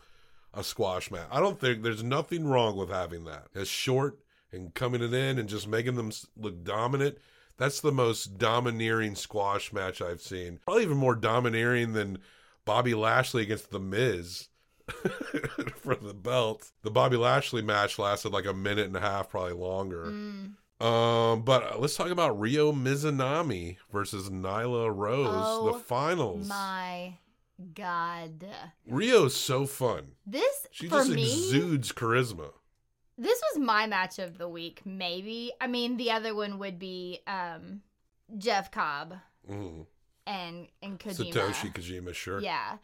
a 0.55 0.63
squash 0.63 1.11
match. 1.11 1.27
I 1.31 1.39
don't 1.39 1.59
think 1.59 1.83
there's 1.83 2.03
nothing 2.03 2.47
wrong 2.47 2.75
with 2.77 2.89
having 2.89 3.25
that. 3.25 3.47
As 3.53 3.67
short 3.67 4.19
and 4.51 4.73
coming 4.73 5.01
it 5.01 5.13
in 5.13 5.37
and 5.37 5.49
just 5.49 5.67
making 5.67 5.95
them 5.95 6.11
look 6.37 6.63
dominant. 6.63 7.17
That's 7.57 7.79
the 7.81 7.91
most 7.91 8.37
domineering 8.37 9.15
squash 9.15 9.71
match 9.71 10.01
I've 10.01 10.21
seen. 10.21 10.59
Probably 10.65 10.83
even 10.83 10.97
more 10.97 11.15
domineering 11.15 11.93
than 11.93 12.19
Bobby 12.65 12.93
Lashley 12.93 13.43
against 13.43 13.71
The 13.71 13.79
Miz 13.79 14.49
for 15.77 15.95
the 15.95 16.13
belt. 16.13 16.71
The 16.83 16.91
Bobby 16.91 17.17
Lashley 17.17 17.61
match 17.61 17.97
lasted 17.97 18.33
like 18.33 18.45
a 18.45 18.53
minute 18.53 18.87
and 18.87 18.95
a 18.95 19.01
half, 19.01 19.29
probably 19.29 19.53
longer. 19.53 20.05
Mm. 20.05 20.55
Um, 20.81 21.43
but 21.43 21.63
uh, 21.63 21.77
let's 21.77 21.95
talk 21.95 22.09
about 22.09 22.37
Ryo 22.37 22.73
Mizunami 22.73 23.77
versus 23.93 24.29
Nyla 24.29 24.93
Rose, 24.93 25.29
Oh, 25.31 25.71
the 25.71 25.79
finals. 25.79 26.49
My 26.49 27.13
God. 27.73 28.45
Ryo's 28.87 29.35
so 29.35 29.65
fun. 29.65 30.13
This 30.25 30.67
She 30.71 30.87
for 30.87 30.97
just 30.99 31.09
me. 31.11 31.23
exudes 31.23 31.91
charisma. 31.91 32.51
This 33.17 33.41
was 33.53 33.63
my 33.63 33.87
match 33.87 34.19
of 34.19 34.37
the 34.37 34.49
week, 34.49 34.81
maybe. 34.85 35.53
I 35.61 35.67
mean, 35.67 35.95
the 35.97 36.11
other 36.11 36.35
one 36.35 36.59
would 36.59 36.77
be 36.79 37.19
um, 37.27 37.81
Jeff 38.37 38.71
Cobb 38.71 39.15
Mm. 39.49 39.85
and 40.27 40.67
and 40.81 40.99
Kojima. 40.99 41.31
Satoshi 41.31 41.73
Kojima, 41.73 42.13
sure. 42.13 42.41
Yeah. 42.41 42.77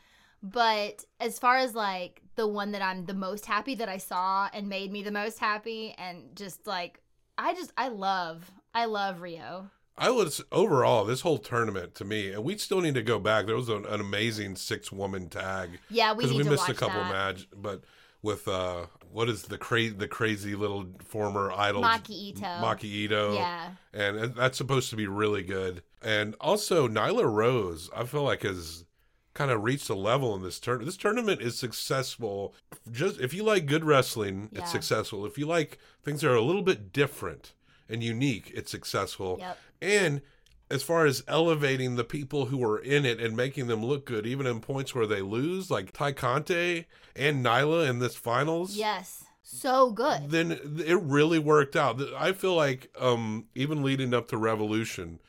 But 0.44 1.04
as 1.20 1.38
far 1.40 1.58
as 1.58 1.76
like 1.76 2.22
the 2.36 2.48
one 2.48 2.72
that 2.72 2.82
I'm 2.82 3.06
the 3.06 3.14
most 3.14 3.46
happy 3.46 3.76
that 3.76 3.90
I 3.90 3.98
saw 3.98 4.48
and 4.54 4.70
made 4.70 4.92
me 4.92 5.04
the 5.04 5.12
most 5.12 5.40
happy 5.40 5.94
and 5.98 6.36
just 6.36 6.66
like 6.66 7.02
I 7.38 7.54
just 7.54 7.72
I 7.78 7.90
love 7.90 8.50
I 8.74 8.86
love 8.86 9.22
Ryo. 9.22 9.70
I 9.98 10.10
was 10.10 10.42
overall 10.52 11.06
this 11.06 11.22
whole 11.22 11.38
tournament 11.38 11.96
to 11.96 12.06
me, 12.06 12.32
and 12.32 12.44
we 12.44 12.58
still 12.58 12.82
need 12.82 12.96
to 12.96 13.04
go 13.04 13.20
back. 13.20 13.46
There 13.46 13.56
was 13.56 13.70
an, 13.70 13.86
an 13.86 14.00
amazing 14.00 14.56
six 14.56 14.92
woman 14.92 15.30
tag 15.30 15.80
Yeah, 15.90 16.14
we 16.14 16.26
we, 16.26 16.38
to 16.44 16.50
missed 16.50 16.64
watch 16.64 16.70
a 16.70 16.74
couple 16.74 17.00
that. 17.02 17.12
match, 17.12 17.48
but 17.56 17.82
with 18.24 18.48
uh, 18.48 18.86
what 19.12 19.30
is 19.30 19.44
the 19.44 19.58
crazy 19.58 19.94
the 19.96 20.08
crazy 20.08 20.56
little 20.56 20.86
former 21.04 21.52
idol 21.52 21.82
Maki 21.84 22.10
Ito. 22.12 22.42
Maki 22.46 22.84
Ito, 22.86 23.34
Yeah. 23.34 23.70
and 23.94 24.18
it- 24.18 24.36
that's 24.36 24.58
supposed 24.58 24.90
to 24.92 24.96
be 24.96 25.08
really 25.08 25.44
good. 25.44 25.84
And 26.02 26.36
also 26.40 26.88
Nyla 26.88 27.32
Rose, 27.32 27.90
I 27.96 28.06
feel 28.06 28.24
like 28.24 28.42
has 28.44 28.86
kind 29.34 29.52
of 29.52 29.64
reached 29.64 29.90
a 29.90 29.96
level 29.96 30.36
in 30.36 30.42
this 30.44 30.60
tournament. 30.60 30.88
This 30.88 30.98
tournament 30.98 31.42
is 31.42 31.58
successful. 31.58 32.54
Just 32.92 33.20
if 33.20 33.34
you 33.34 33.44
like 33.44 33.66
good 33.66 33.84
wrestling, 33.86 34.50
Yeah. 34.52 34.62
it's 34.62 34.72
successful. 34.72 35.26
If 35.26 35.38
you 35.38 35.46
like 35.46 35.78
things 36.04 36.22
that 36.22 36.32
are 36.32 36.36
a 36.36 36.42
little 36.42 36.64
bit 36.64 36.92
different 36.92 37.54
and 37.92 38.04
unique, 38.04 38.52
it's 38.56 38.72
successful. 38.72 39.38
Yep. 39.40 39.58
And 39.82 40.22
as 40.70 40.84
far 40.84 41.06
as 41.06 41.24
elevating 41.28 41.96
the 41.96 42.04
people 42.04 42.46
who 42.46 42.64
are 42.64 42.80
in 42.80 43.06
it 43.06 43.20
and 43.20 43.36
making 43.36 43.68
them 43.68 43.84
look 43.86 44.06
good, 44.06 44.26
even 44.26 44.48
in 44.48 44.62
points 44.62 44.96
where 44.96 45.08
they 45.08 45.22
lose, 45.22 45.70
like 45.70 45.92
Tay 45.92 46.14
Conti 46.14 46.86
and 47.16 47.44
Nyla 47.46 47.90
in 47.90 48.00
this 48.00 48.16
finals 48.16 48.76
Yes. 48.78 49.26
So 49.44 49.92
good. 49.92 50.30
then 50.32 50.52
it 50.86 51.02
really 51.02 51.38
worked 51.40 51.76
out. 51.76 52.02
I 52.18 52.32
feel 52.32 52.56
like 52.56 52.90
um, 52.98 53.48
even 53.54 53.84
leading 53.84 54.14
up 54.14 54.30
to 54.30 54.38
Revolution, 54.38 55.20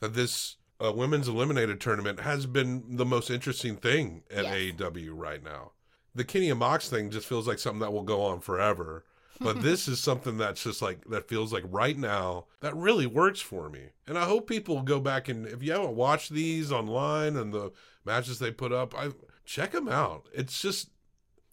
that 0.00 0.12
this 0.12 0.56
uh, 0.84 0.92
women's 0.92 1.26
eliminated 1.28 1.80
tournament 1.80 2.20
has 2.20 2.44
been 2.44 2.96
the 2.96 3.06
most 3.06 3.30
interesting 3.30 3.76
thing 3.76 4.24
at 4.30 4.44
Yes. 4.44 4.74
AEW 4.74 5.12
right 5.14 5.42
now. 5.42 5.72
The 6.14 6.24
Kenny 6.24 6.50
and 6.50 6.58
Mox 6.58 6.90
thing 6.90 7.08
just 7.10 7.26
feels 7.26 7.48
like 7.48 7.58
something 7.58 7.80
that 7.80 7.92
will 7.94 8.02
go 8.02 8.20
on 8.22 8.40
forever. 8.40 9.06
But 9.40 9.62
this 9.62 9.88
is 9.88 9.98
something 9.98 10.36
that's 10.38 10.62
just 10.62 10.82
like 10.82 11.04
that 11.06 11.28
feels 11.28 11.52
like 11.52 11.64
right 11.68 11.96
now 11.98 12.46
that 12.60 12.76
really 12.76 13.06
works 13.06 13.40
for 13.40 13.68
me. 13.68 13.90
And 14.06 14.16
I 14.16 14.24
hope 14.24 14.46
people 14.46 14.82
go 14.82 15.00
back 15.00 15.28
and 15.28 15.46
if 15.46 15.62
you 15.62 15.72
haven't 15.72 15.96
watched 15.96 16.30
these 16.30 16.70
online 16.70 17.36
and 17.36 17.52
the 17.52 17.72
matches 18.04 18.38
they 18.38 18.50
put 18.52 18.72
up, 18.72 18.94
I 18.96 19.10
check 19.44 19.72
them 19.72 19.88
out. 19.88 20.28
It's 20.32 20.60
just 20.60 20.90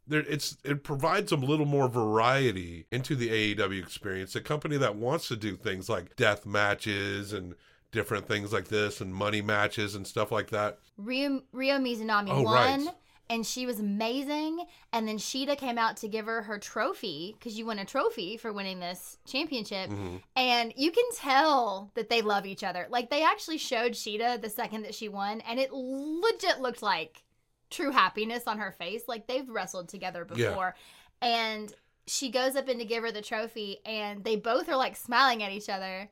there 0.08 0.22
it's 0.22 0.58
it 0.64 0.84
provides 0.84 1.32
a 1.32 1.36
little 1.36 1.66
more 1.66 1.88
variety 1.88 2.86
into 2.92 3.16
the 3.16 3.56
AEW 3.56 3.82
experience. 3.82 4.36
A 4.36 4.42
company 4.42 4.78
that 4.78 4.96
wants 4.96 5.28
to 5.30 5.36
do 5.36 5.56
things 5.56 5.90
like 5.90 6.16
death 6.16 6.46
matches 6.46 7.34
and 7.34 7.56
different 7.92 8.28
things 8.28 8.54
like 8.54 8.68
this 8.68 9.02
and 9.02 9.14
money 9.14 9.42
matches 9.42 9.96
and 9.96 10.06
stuff 10.06 10.32
like 10.32 10.50
that. 10.50 10.80
Ryo, 10.98 11.42
Ryo 11.52 11.80
Mizunami 11.80 12.30
Oh, 12.30 12.44
won, 12.44 12.86
right. 12.86 12.96
And 13.30 13.46
she 13.46 13.66
was 13.68 13.80
amazing. 13.80 14.66
And 14.92 15.08
then 15.08 15.18
Shida 15.18 15.56
came 15.58 15.78
out 15.78 15.98
to 15.98 16.08
give 16.08 16.26
her 16.26 16.42
her 16.42 16.58
trophy 16.58 17.36
because 17.38 17.58
you 17.60 17.66
win 17.68 17.78
a 17.78 17.86
trophy 17.86 18.38
for 18.38 18.52
winning 18.52 18.80
this 18.80 19.18
championship. 19.28 19.90
Mhm. 19.92 20.22
And 20.36 20.74
you 20.76 20.92
can 20.92 21.06
tell 21.16 21.92
that 21.94 22.10
they 22.10 22.22
love 22.24 22.46
each 22.48 22.64
other. 22.64 22.88
Like 22.90 23.10
they 23.12 23.24
actually 23.24 23.60
showed 23.60 23.92
Shida 23.92 24.42
the 24.42 24.50
second 24.50 24.82
that 24.82 24.96
she 24.96 25.10
won, 25.10 25.42
and 25.42 25.60
it 25.60 25.72
legit 25.72 26.60
looked 26.60 26.82
like 26.82 27.24
true 27.70 27.92
happiness 27.92 28.48
on 28.48 28.58
her 28.58 28.72
face. 28.72 29.04
Like 29.08 29.28
they've 29.28 29.48
wrestled 29.48 29.90
together 29.90 30.26
Yeah. 30.36 30.50
before. 30.50 30.76
And 31.22 31.72
she 32.08 32.32
goes 32.32 32.56
up 32.56 32.68
in 32.68 32.80
to 32.80 32.86
give 32.86 33.04
her 33.04 33.12
the 33.12 33.22
trophy, 33.22 33.78
and 33.86 34.24
they 34.24 34.38
both 34.38 34.68
are 34.70 34.76
like 34.76 34.96
smiling 34.96 35.44
at 35.44 35.52
each 35.52 35.70
other. 35.70 36.10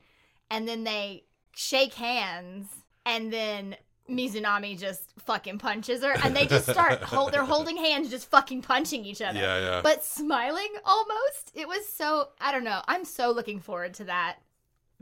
And 0.50 0.68
then 0.68 0.84
they 0.84 1.24
shake 1.56 1.94
hands, 1.94 2.68
and 3.04 3.32
then 3.32 3.76
Mizunami 4.08 4.78
just 4.78 5.12
fucking 5.20 5.58
punches 5.58 6.02
her, 6.02 6.14
and 6.24 6.34
they 6.34 6.46
just 6.46 6.68
start 6.70 7.02
hold. 7.02 7.32
They're 7.32 7.44
holding 7.44 7.76
hands, 7.76 8.10
just 8.10 8.30
fucking 8.30 8.62
punching 8.62 9.04
each 9.04 9.20
other 9.22 9.38
Yeah, 9.38 9.58
yeah. 9.60 9.80
but 9.82 10.04
smiling 10.04 10.68
almost. 10.84 11.52
It 11.54 11.68
was 11.68 11.86
so 11.88 12.28
I 12.40 12.52
don't 12.52 12.64
know. 12.64 12.82
I'm 12.88 13.04
so 13.04 13.30
looking 13.30 13.60
forward 13.60 13.94
to 13.94 14.04
that 14.04 14.36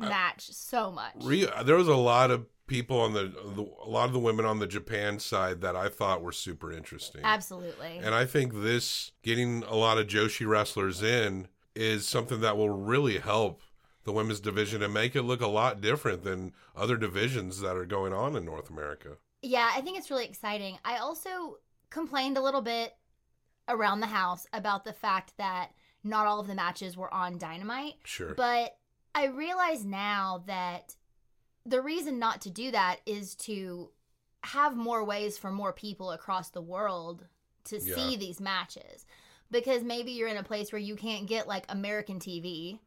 uh, 0.00 0.08
match 0.08 0.50
so 0.52 0.90
much. 0.90 1.14
Ryo, 1.22 1.62
there 1.64 1.76
was 1.76 1.88
a 1.88 1.96
lot 1.96 2.30
of 2.30 2.46
people 2.66 3.00
on 3.00 3.12
the, 3.12 3.32
the 3.54 3.62
a 3.84 3.88
lot 3.88 4.06
of 4.06 4.12
the 4.12 4.18
women 4.18 4.44
on 4.44 4.58
the 4.58 4.66
Japan 4.66 5.18
side 5.18 5.60
that 5.60 5.76
I 5.76 5.88
thought 5.88 6.22
were 6.22 6.32
super 6.32 6.72
interesting. 6.72 7.20
Absolutely. 7.24 7.98
And 8.02 8.14
I 8.14 8.26
think 8.26 8.54
this 8.54 9.12
getting 9.22 9.62
a 9.64 9.76
lot 9.76 9.98
of 9.98 10.06
Joshi 10.06 10.46
wrestlers 10.46 11.02
in 11.02 11.48
is 11.74 12.08
something 12.08 12.40
that 12.40 12.56
will 12.56 12.70
really 12.70 13.18
help 13.18 13.60
the 14.06 14.12
women's 14.12 14.40
division 14.40 14.82
and 14.82 14.94
make 14.94 15.14
it 15.14 15.22
look 15.22 15.42
a 15.42 15.46
lot 15.46 15.82
different 15.82 16.22
than 16.24 16.52
other 16.74 16.96
divisions 16.96 17.60
that 17.60 17.76
are 17.76 17.84
going 17.84 18.12
on 18.14 18.34
in 18.36 18.44
North 18.46 18.70
America. 18.70 19.18
yeah, 19.42 19.68
I 19.74 19.82
think 19.82 19.98
it's 19.98 20.10
really 20.10 20.24
exciting. 20.24 20.78
I 20.84 20.96
also 20.96 21.58
complained 21.90 22.36
a 22.38 22.42
little 22.42 22.62
bit 22.62 22.94
around 23.68 24.00
the 24.00 24.06
house 24.06 24.46
about 24.52 24.84
the 24.84 24.92
fact 24.92 25.34
that 25.36 25.72
not 26.02 26.26
all 26.26 26.40
of 26.40 26.46
the 26.46 26.54
matches 26.54 26.96
were 26.96 27.12
on 27.12 27.36
Dynamite. 27.38 27.94
Sure. 28.04 28.34
But 28.34 28.76
I 29.14 29.26
realize 29.26 29.84
now 29.84 30.42
that 30.46 30.96
the 31.64 31.82
reason 31.82 32.18
not 32.18 32.40
to 32.42 32.50
do 32.50 32.70
that 32.70 33.00
is 33.06 33.34
to 33.36 33.90
have 34.44 34.76
more 34.76 35.04
ways 35.04 35.36
for 35.36 35.50
more 35.50 35.72
people 35.72 36.12
across 36.12 36.50
the 36.50 36.62
world 36.62 37.26
to 37.64 37.78
Yeah. 37.80 37.94
see 37.94 38.16
these 38.16 38.40
matches. 38.40 39.04
Because 39.50 39.82
maybe 39.84 40.12
you're 40.12 40.28
in 40.28 40.36
a 40.36 40.42
place 40.44 40.72
where 40.72 40.80
you 40.80 40.96
can't 40.96 41.26
get 41.26 41.46
like 41.48 41.66
American 41.68 42.18
TV, 42.20 42.78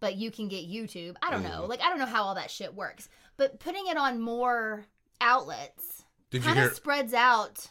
but 0.00 0.16
you 0.16 0.30
can 0.30 0.48
get 0.48 0.68
YouTube. 0.68 1.16
I 1.22 1.30
don't 1.30 1.42
know. 1.42 1.62
Mhm. 1.62 1.68
Like 1.68 1.80
I 1.80 1.88
don't 1.88 1.98
know 1.98 2.06
how 2.06 2.22
all 2.24 2.34
that 2.36 2.50
shit 2.50 2.74
works. 2.74 3.08
But 3.36 3.60
putting 3.60 3.86
it 3.88 3.96
on 3.96 4.20
more 4.20 4.84
outlets 5.20 6.04
did 6.30 6.38
you 6.42 6.46
kind 6.46 6.58
hear 6.58 6.68
of 6.68 6.74
spreads 6.74 7.12
out. 7.14 7.66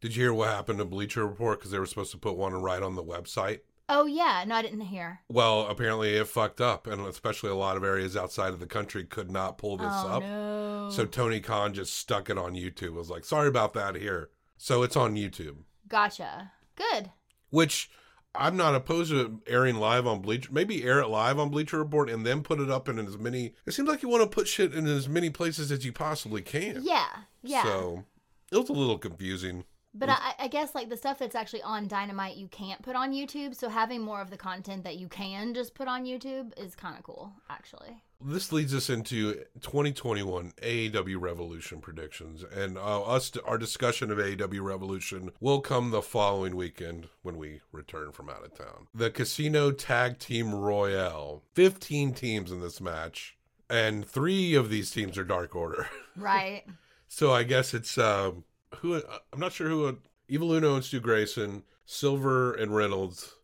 did 0.00 0.14
you 0.16 0.22
hear 0.24 0.34
what 0.34 0.48
happened 0.50 0.78
to 0.78 0.84
Bleacher 0.84 1.26
Report 1.26 1.60
cuz 1.60 1.70
they 1.70 1.78
were 1.78 1.86
supposed 1.86 2.10
to 2.12 2.18
put 2.18 2.36
one 2.36 2.52
right 2.54 2.82
on 2.82 2.94
the 2.94 3.02
website? 3.04 3.60
Oh 3.88 4.06
yeah, 4.06 4.44
no 4.46 4.54
I 4.56 4.62
didn't 4.62 4.80
hear. 4.82 5.20
Well, 5.28 5.66
apparently 5.66 6.14
it 6.16 6.28
fucked 6.28 6.60
up 6.60 6.86
and 6.86 7.04
especially 7.06 7.50
a 7.50 7.54
lot 7.56 7.76
of 7.76 7.84
areas 7.84 8.16
outside 8.16 8.52
of 8.52 8.60
the 8.60 8.66
country 8.66 9.04
could 9.04 9.30
not 9.30 9.58
pull 9.58 9.76
this 9.76 9.88
oh 9.90 10.08
up. 10.08 10.22
no. 10.22 10.90
So 10.92 11.06
Tony 11.06 11.40
Khan 11.40 11.72
just 11.74 11.94
stuck 11.96 12.28
it 12.30 12.38
on 12.38 12.54
YouTube. 12.54 12.92
Was 12.94 13.10
like, 13.10 13.24
"Sorry 13.24 13.48
about 13.48 13.74
that 13.74 13.94
here." 13.96 14.30
So 14.56 14.82
it's 14.82 14.96
on 14.96 15.14
YouTube. 15.16 15.64
gotcha. 15.88 16.52
Good. 16.76 17.10
which 17.50 17.90
I'm 18.34 18.56
not 18.56 18.74
opposed 18.74 19.10
to 19.10 19.40
airing 19.46 19.76
live 19.76 20.06
on 20.06 20.20
Bleacher. 20.20 20.50
Maybe 20.52 20.84
air 20.84 21.00
it 21.00 21.08
live 21.08 21.38
on 21.38 21.48
Bleacher 21.48 21.78
Report 21.78 22.08
and 22.08 22.24
then 22.24 22.42
put 22.42 22.60
it 22.60 22.70
up 22.70 22.88
in 22.88 22.98
as 22.98 23.18
many. 23.18 23.54
It 23.66 23.72
seems 23.72 23.88
like 23.88 24.02
you 24.02 24.08
want 24.08 24.22
to 24.22 24.28
put 24.28 24.46
shit 24.46 24.72
in 24.72 24.86
as 24.86 25.08
many 25.08 25.30
places 25.30 25.72
as 25.72 25.84
you 25.84 25.92
possibly 25.92 26.42
can. 26.42 26.80
Yeah. 26.82 27.08
Yeah. 27.42 27.64
So 27.64 28.04
it 28.52 28.56
was 28.56 28.68
a 28.68 28.72
little 28.72 28.98
confusing. 28.98 29.64
But 29.92 30.08
I, 30.08 30.34
I 30.38 30.48
guess 30.48 30.74
like 30.74 30.88
the 30.88 30.96
stuff 30.96 31.18
that's 31.18 31.34
actually 31.34 31.62
on 31.62 31.88
Dynamite, 31.88 32.36
you 32.36 32.48
can't 32.48 32.80
put 32.82 32.94
on 32.94 33.12
YouTube. 33.12 33.54
So 33.56 33.68
having 33.68 34.00
more 34.00 34.20
of 34.20 34.30
the 34.30 34.36
content 34.36 34.84
that 34.84 34.96
you 34.98 35.08
can 35.08 35.52
just 35.52 35.74
put 35.74 35.88
on 35.88 36.04
YouTube 36.04 36.52
is 36.56 36.76
kind 36.76 36.96
of 36.96 37.02
cool, 37.02 37.32
actually. 37.48 38.02
This 38.22 38.52
leads 38.52 38.74
us 38.74 38.90
into 38.90 39.32
2021 39.62 40.52
AEW 40.62 41.18
Revolution 41.18 41.80
predictions, 41.80 42.44
and 42.44 42.76
uh, 42.76 43.02
us 43.02 43.32
our 43.46 43.56
discussion 43.56 44.10
of 44.10 44.18
AEW 44.18 44.62
Revolution 44.62 45.30
will 45.40 45.60
come 45.60 45.90
the 45.90 46.02
following 46.02 46.54
weekend 46.54 47.08
when 47.22 47.38
we 47.38 47.62
return 47.72 48.12
from 48.12 48.28
out 48.28 48.44
of 48.44 48.54
town. 48.54 48.88
The 48.94 49.10
Casino 49.10 49.72
Tag 49.72 50.18
Team 50.18 50.54
Royale, 50.54 51.42
15 51.54 52.12
teams 52.12 52.52
in 52.52 52.60
this 52.60 52.78
match, 52.78 53.38
and 53.70 54.06
three 54.06 54.54
of 54.54 54.68
these 54.68 54.90
teams 54.90 55.16
are 55.16 55.24
Dark 55.24 55.56
Order. 55.56 55.88
Right. 56.16 56.64
So 57.08 57.32
I 57.32 57.44
guess 57.44 57.72
it's 57.72 57.96
um 57.96 58.44
who 58.76 59.02
I'm 59.32 59.40
not 59.40 59.52
sure 59.52 59.68
who 59.68 59.86
uh, 59.86 59.92
Evil 60.28 60.52
Uno 60.52 60.74
and 60.74 60.84
Stu 60.84 61.00
Grayson, 61.00 61.64
Silver 61.84 62.54
and 62.54 62.74
Reynolds, 62.74 63.34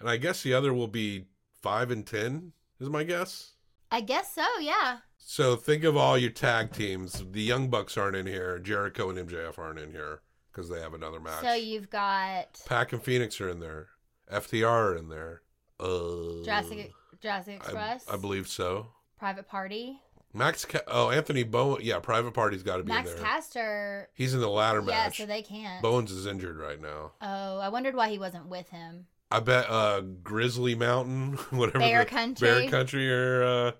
and 0.00 0.08
I 0.08 0.16
guess 0.16 0.42
the 0.42 0.54
other 0.54 0.72
will 0.74 0.88
be 0.88 1.26
five 1.60 1.90
and 1.90 2.06
ten 2.06 2.52
is 2.80 2.88
my 2.88 3.04
guess. 3.04 3.52
I 3.90 4.00
guess 4.00 4.34
so, 4.34 4.46
yeah. 4.60 4.98
So 5.18 5.54
think 5.54 5.84
of 5.84 5.96
all 5.96 6.16
your 6.18 6.30
tag 6.30 6.72
teams. 6.72 7.24
The 7.30 7.42
Young 7.42 7.68
Bucks 7.68 7.96
aren't 7.96 8.16
in 8.16 8.26
here. 8.26 8.58
Jericho 8.58 9.10
and 9.10 9.18
MJF 9.28 9.58
aren't 9.58 9.78
in 9.78 9.92
here 9.92 10.22
because 10.50 10.68
they 10.68 10.80
have 10.80 10.94
another 10.94 11.20
match. 11.20 11.42
So 11.42 11.54
you've 11.54 11.90
got 11.90 12.60
PAC 12.66 12.92
and 12.92 13.02
Fenix 13.02 13.40
are 13.40 13.48
in 13.48 13.60
there. 13.60 13.88
FTR 14.32 14.66
are 14.66 14.96
in 14.96 15.08
there. 15.08 15.42
Uh, 15.78 16.42
Jurassic, 16.44 16.92
Jurassic 17.20 17.54
I, 17.54 17.56
Express, 17.56 18.08
I 18.08 18.16
believe 18.16 18.48
so. 18.48 18.88
Private 19.18 19.46
Party. 19.46 20.00
Max. 20.34 20.64
Ca- 20.64 20.80
oh, 20.86 21.10
Anthony 21.10 21.42
Bowen. 21.42 21.80
Yeah, 21.82 21.98
Private 21.98 22.32
Party's 22.32 22.62
got 22.62 22.78
to 22.78 22.82
be 22.84 22.88
Max 22.92 23.10
in 23.10 23.16
there. 23.16 23.24
Caster. 23.24 24.08
He's 24.14 24.34
in 24.34 24.40
the 24.40 24.48
ladder 24.48 24.80
match. 24.82 24.94
Yeah, 24.94 25.04
match. 25.04 25.16
so 25.18 25.26
they 25.26 25.42
can't. 25.42 25.82
Bowens 25.82 26.10
is 26.10 26.26
injured 26.26 26.56
right 26.56 26.80
now. 26.80 27.12
oh, 27.20 27.58
I 27.58 27.68
wondered 27.68 27.94
why 27.94 28.08
he 28.08 28.18
wasn't 28.18 28.46
with 28.48 28.68
him. 28.70 29.06
I 29.30 29.40
bet 29.40 29.68
uh 29.70 30.00
Grizzly 30.22 30.74
Mountain, 30.74 31.32
whatever 31.50 31.78
Bear 31.78 32.04
the- 32.04 32.10
Country. 32.10 32.48
Bear 32.48 32.68
Country 32.70 33.10
are 33.12 33.42
uh, 33.44 33.72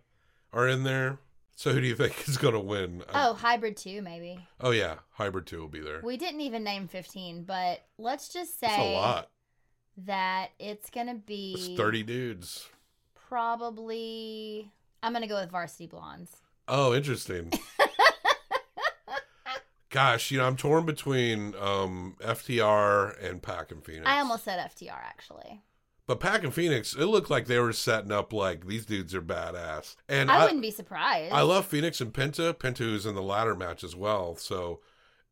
are 0.53 0.69
in 0.69 0.83
there. 0.85 1.19
So 1.55 1.73
who 1.73 1.81
do 1.83 1.87
you 1.87 1.95
think 1.97 2.27
is 2.29 2.37
gonna 2.38 2.59
win? 2.61 3.03
I- 3.12 3.29
Oh, 3.29 3.35
Hybrid 3.35 3.77
2, 3.77 4.01
maybe. 4.03 4.38
oh 4.61 4.71
yeah, 4.71 4.97
Hybrid 5.12 5.47
Two 5.47 5.61
will 5.61 5.69
be 5.69 5.81
there. 5.81 6.01
We 6.03 6.17
didn't 6.17 6.41
even 6.41 6.65
name 6.65 6.88
15, 6.88 7.45
but 7.45 7.83
let's 7.99 8.29
just 8.31 8.59
say 8.59 8.67
That's 8.67 8.83
a 8.83 8.93
lot. 8.95 9.31
that 10.07 10.49
it's 10.59 10.88
going 10.91 11.09
to 11.09 11.15
be 11.15 11.55
It's 11.57 11.77
thirty 11.77 12.03
dudes. 12.03 12.69
probably. 13.29 14.71
I'm 15.03 15.12
going 15.12 15.23
to 15.23 15.29
go 15.29 15.41
with 15.41 15.51
Varsity 15.51 15.87
Blondes. 15.87 16.31
Oh, 16.68 16.94
interesting. 16.94 17.53
Gosh, 19.90 20.31
you 20.31 20.38
know, 20.38 20.46
I'm 20.46 20.57
torn 20.57 20.87
between 20.87 21.55
um, 21.61 22.16
FTR 22.22 23.22
and 23.22 23.42
PAC 23.42 23.72
and 23.72 23.85
Fenix. 23.85 24.07
I 24.07 24.20
almost 24.20 24.44
said 24.44 24.59
FTR 24.59 24.96
actually. 24.96 25.62
but 26.07 26.18
PAC 26.18 26.44
and 26.44 26.55
Fenix, 26.55 26.94
it 26.94 27.05
looked 27.05 27.29
like 27.29 27.44
they 27.46 27.59
were 27.59 27.75
setting 27.75 28.11
up 28.11 28.33
like 28.33 28.66
these 28.66 28.87
dudes 28.87 29.14
are 29.14 29.20
badass. 29.20 29.96
And 30.09 30.31
I, 30.31 30.38
I, 30.40 30.44
wouldn't 30.44 30.62
be 30.62 30.70
surprised. 30.70 31.35
I 31.35 31.42
love 31.42 31.66
Fenix 31.66 32.01
and 32.01 32.11
Penta. 32.11 32.55
Penta 32.55 32.90
is 32.94 33.05
in 33.05 33.14
the 33.14 33.22
ladder 33.22 33.55
match 33.55 33.85
as 33.85 33.94
well. 33.94 34.35
So 34.37 34.81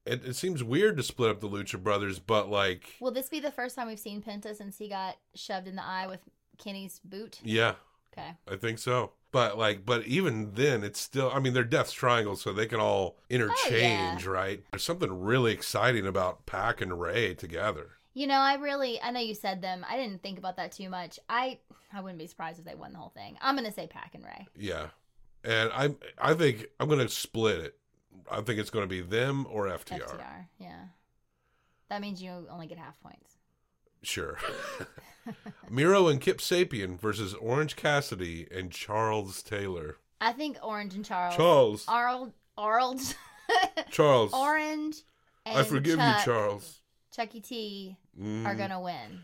it, 0.04 0.26
it 0.26 0.36
seems 0.36 0.62
weird 0.62 0.98
to 0.98 1.02
split 1.02 1.30
up 1.30 1.40
the 1.40 1.48
Lucha 1.48 1.82
Brothers, 1.82 2.18
but 2.18 2.50
like, 2.50 2.96
Will 3.00 3.12
this 3.12 3.30
be 3.30 3.40
the 3.40 3.50
first 3.50 3.76
time 3.76 3.86
we've 3.86 3.98
seen 3.98 4.20
Penta 4.22 4.54
since 4.54 4.76
he 4.76 4.90
got 4.90 5.16
shoved 5.34 5.68
in 5.68 5.76
the 5.76 5.84
eye 5.84 6.06
with 6.06 6.20
Kenny's 6.58 7.00
boot? 7.02 7.40
yeah, 7.42 7.76
Okay. 8.12 8.32
I 8.46 8.56
think 8.56 8.78
so. 8.78 9.12
But 9.32 9.56
like, 9.56 9.86
but 9.86 10.06
even 10.06 10.54
then, 10.54 10.82
it's 10.82 11.00
still. 11.00 11.30
I 11.32 11.38
mean, 11.38 11.52
they're 11.52 11.62
Death 11.62 11.92
Triangles, 11.92 12.42
so 12.42 12.52
they 12.52 12.66
can 12.66 12.80
all 12.80 13.16
oh, 13.16 13.22
interchange, 13.28 14.26
right? 14.26 14.62
There's 14.72 14.82
something 14.82 15.20
really 15.20 15.52
exciting 15.52 16.06
about 16.06 16.46
PAC 16.46 16.80
and 16.80 17.00
Rey 17.00 17.34
together. 17.34 17.92
You 18.12 18.26
know, 18.26 18.38
I 18.38 18.54
really 18.54 19.00
I 19.00 19.12
know 19.12 19.20
you 19.20 19.34
said 19.34 19.62
them. 19.62 19.86
I 19.88 19.96
didn't 19.96 20.22
think 20.22 20.38
about 20.38 20.56
that 20.56 20.72
too 20.72 20.88
much. 20.88 21.20
I 21.28 21.58
I 21.92 22.00
wouldn't 22.00 22.18
be 22.18 22.26
surprised 22.26 22.58
if 22.58 22.64
they 22.64 22.74
won 22.74 22.92
the 22.92 22.98
whole 22.98 23.12
thing. 23.14 23.38
I'm 23.40 23.54
gonna 23.54 23.72
say 23.72 23.86
PAC 23.86 24.14
and 24.14 24.24
Rey. 24.24 24.48
Yeah, 24.56 24.88
and 25.44 25.70
I 25.72 25.94
I 26.18 26.34
think 26.34 26.66
I'm 26.80 26.88
gonna 26.88 27.08
split 27.08 27.60
it. 27.60 27.76
I 28.28 28.40
think 28.40 28.58
it's 28.58 28.70
gonna 28.70 28.88
be 28.88 29.00
them 29.00 29.46
or 29.48 29.66
FTR. 29.66 30.00
FTR. 30.00 30.46
Yeah. 30.58 30.84
That 31.88 32.00
means 32.00 32.22
you 32.22 32.46
only 32.50 32.66
get 32.66 32.78
half 32.78 33.00
points. 33.00 33.36
Sure. 34.02 34.38
Miro 35.70 36.08
and 36.08 36.20
Kip 36.20 36.38
Sabian 36.38 36.98
versus 36.98 37.34
Orange 37.34 37.76
Cassidy 37.76 38.46
and 38.50 38.70
Charles 38.70 39.42
Taylor. 39.42 39.96
I 40.20 40.32
think 40.32 40.58
Orange 40.62 40.94
and 40.94 41.04
Charles. 41.04 41.36
Charles. 41.36 41.84
Arnold. 41.88 42.32
Arnold. 42.58 43.00
Charles. 43.90 44.32
Orange. 44.32 44.96
And 45.46 45.58
I 45.58 45.62
forgive 45.62 45.98
Chuck, 45.98 46.18
you, 46.18 46.24
Charles. 46.32 46.80
Chucky 47.14 47.40
T 47.40 47.96
Mm. 48.20 48.44
are 48.44 48.54
gonna 48.54 48.80
win. 48.80 49.22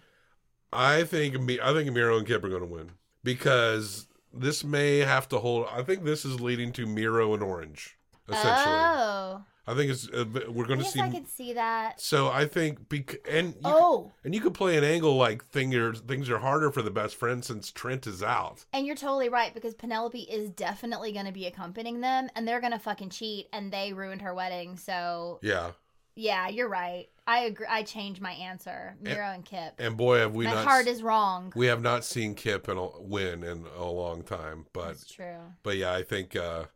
I 0.73 1.05
think 1.05 1.39
Mi- 1.41 1.61
I 1.61 1.73
think 1.73 1.93
Miro 1.93 2.17
and 2.19 2.27
Kip 2.27 2.43
are 2.45 2.49
going 2.49 2.61
to 2.63 2.67
win 2.67 2.93
because 3.23 4.07
this 4.33 4.65
may 4.65 4.99
have 4.99 5.29
to 5.29 5.39
hold. 5.39 5.67
I 5.73 5.83
think 5.83 6.05
this 6.05 6.25
is 6.25 6.41
leading 6.41 6.73
to 6.73 6.87
Miro 6.87 7.35
and 7.35 7.43
Orange. 7.43 7.97
Essentially, 8.29 8.55
Oh, 8.57 9.45
I 9.69 9.75
think 9.75 9.91
it's 9.91 10.09
uh, 10.09 10.25
we're 10.49 10.65
going 10.67 10.79
to 10.79 10.85
see. 10.85 11.01
I 11.01 11.09
could 11.11 11.27
see 11.27 11.55
that. 11.55 12.01
So 12.01 12.29
I 12.29 12.47
think 12.47 12.89
bec- 12.89 13.27
and 13.29 13.49
you 13.55 13.61
Oh, 13.65 14.13
and 14.23 14.35
you 14.35 14.41
could 14.41 14.55
play 14.55 14.77
an 14.79 14.85
angle 14.85 15.17
like 15.17 15.45
thing 15.47 15.75
are, 15.75 15.93
things 15.95 16.31
are 16.31 16.39
harder 16.39 16.71
for 16.71 16.83
the 16.83 16.91
best 16.91 17.17
friend 17.17 17.45
since 17.45 17.73
Trent 17.73 18.07
is 18.07 18.23
out. 18.23 18.65
and 18.73 18.87
you're 18.87 18.95
totally 18.97 19.29
right 19.29 19.53
because 19.53 19.75
Penelope 19.75 20.21
is 20.21 20.51
definitely 20.51 21.11
going 21.13 21.27
to 21.27 21.33
be 21.33 21.47
accompanying 21.47 22.01
them, 22.01 22.29
and 22.37 22.47
they're 22.47 22.61
going 22.61 22.73
to 22.73 22.79
fucking 22.79 23.11
cheat, 23.11 23.49
and 23.53 23.73
they 23.73 23.93
ruined 23.93 24.23
her 24.23 24.35
wedding. 24.35 24.77
So 24.77 25.41
Yeah, 25.43 25.73
yeah, 26.15 26.49
you're 26.49 26.69
right. 26.69 27.09
I 27.29 27.41
agree. 27.41 27.67
I 27.69 27.83
changed 27.83 28.21
my 28.21 28.31
answer. 28.31 28.95
Miro 29.01 29.27
and 29.33 29.45
Kip. 29.45 29.75
and 29.81 29.97
boy 29.97 30.19
have 30.19 30.33
we 30.33 30.45
my 30.45 30.55
not 30.55 30.65
heart 30.65 30.87
is 30.87 31.03
wrong. 31.03 31.53
we 31.57 31.67
have 31.67 31.83
not 31.83 32.05
seen 32.05 32.37
Kip 32.37 32.69
in 32.69 32.79
a, 32.79 33.01
win 33.01 33.43
in 33.43 33.65
a 33.77 33.85
long 33.85 34.23
time, 34.23 34.67
but 34.73 34.87
That's 34.87 35.11
true. 35.11 35.39
But 35.65 35.77
yeah, 35.77 35.93
I 35.93 36.05
think 36.05 36.37
uh, 36.37 36.67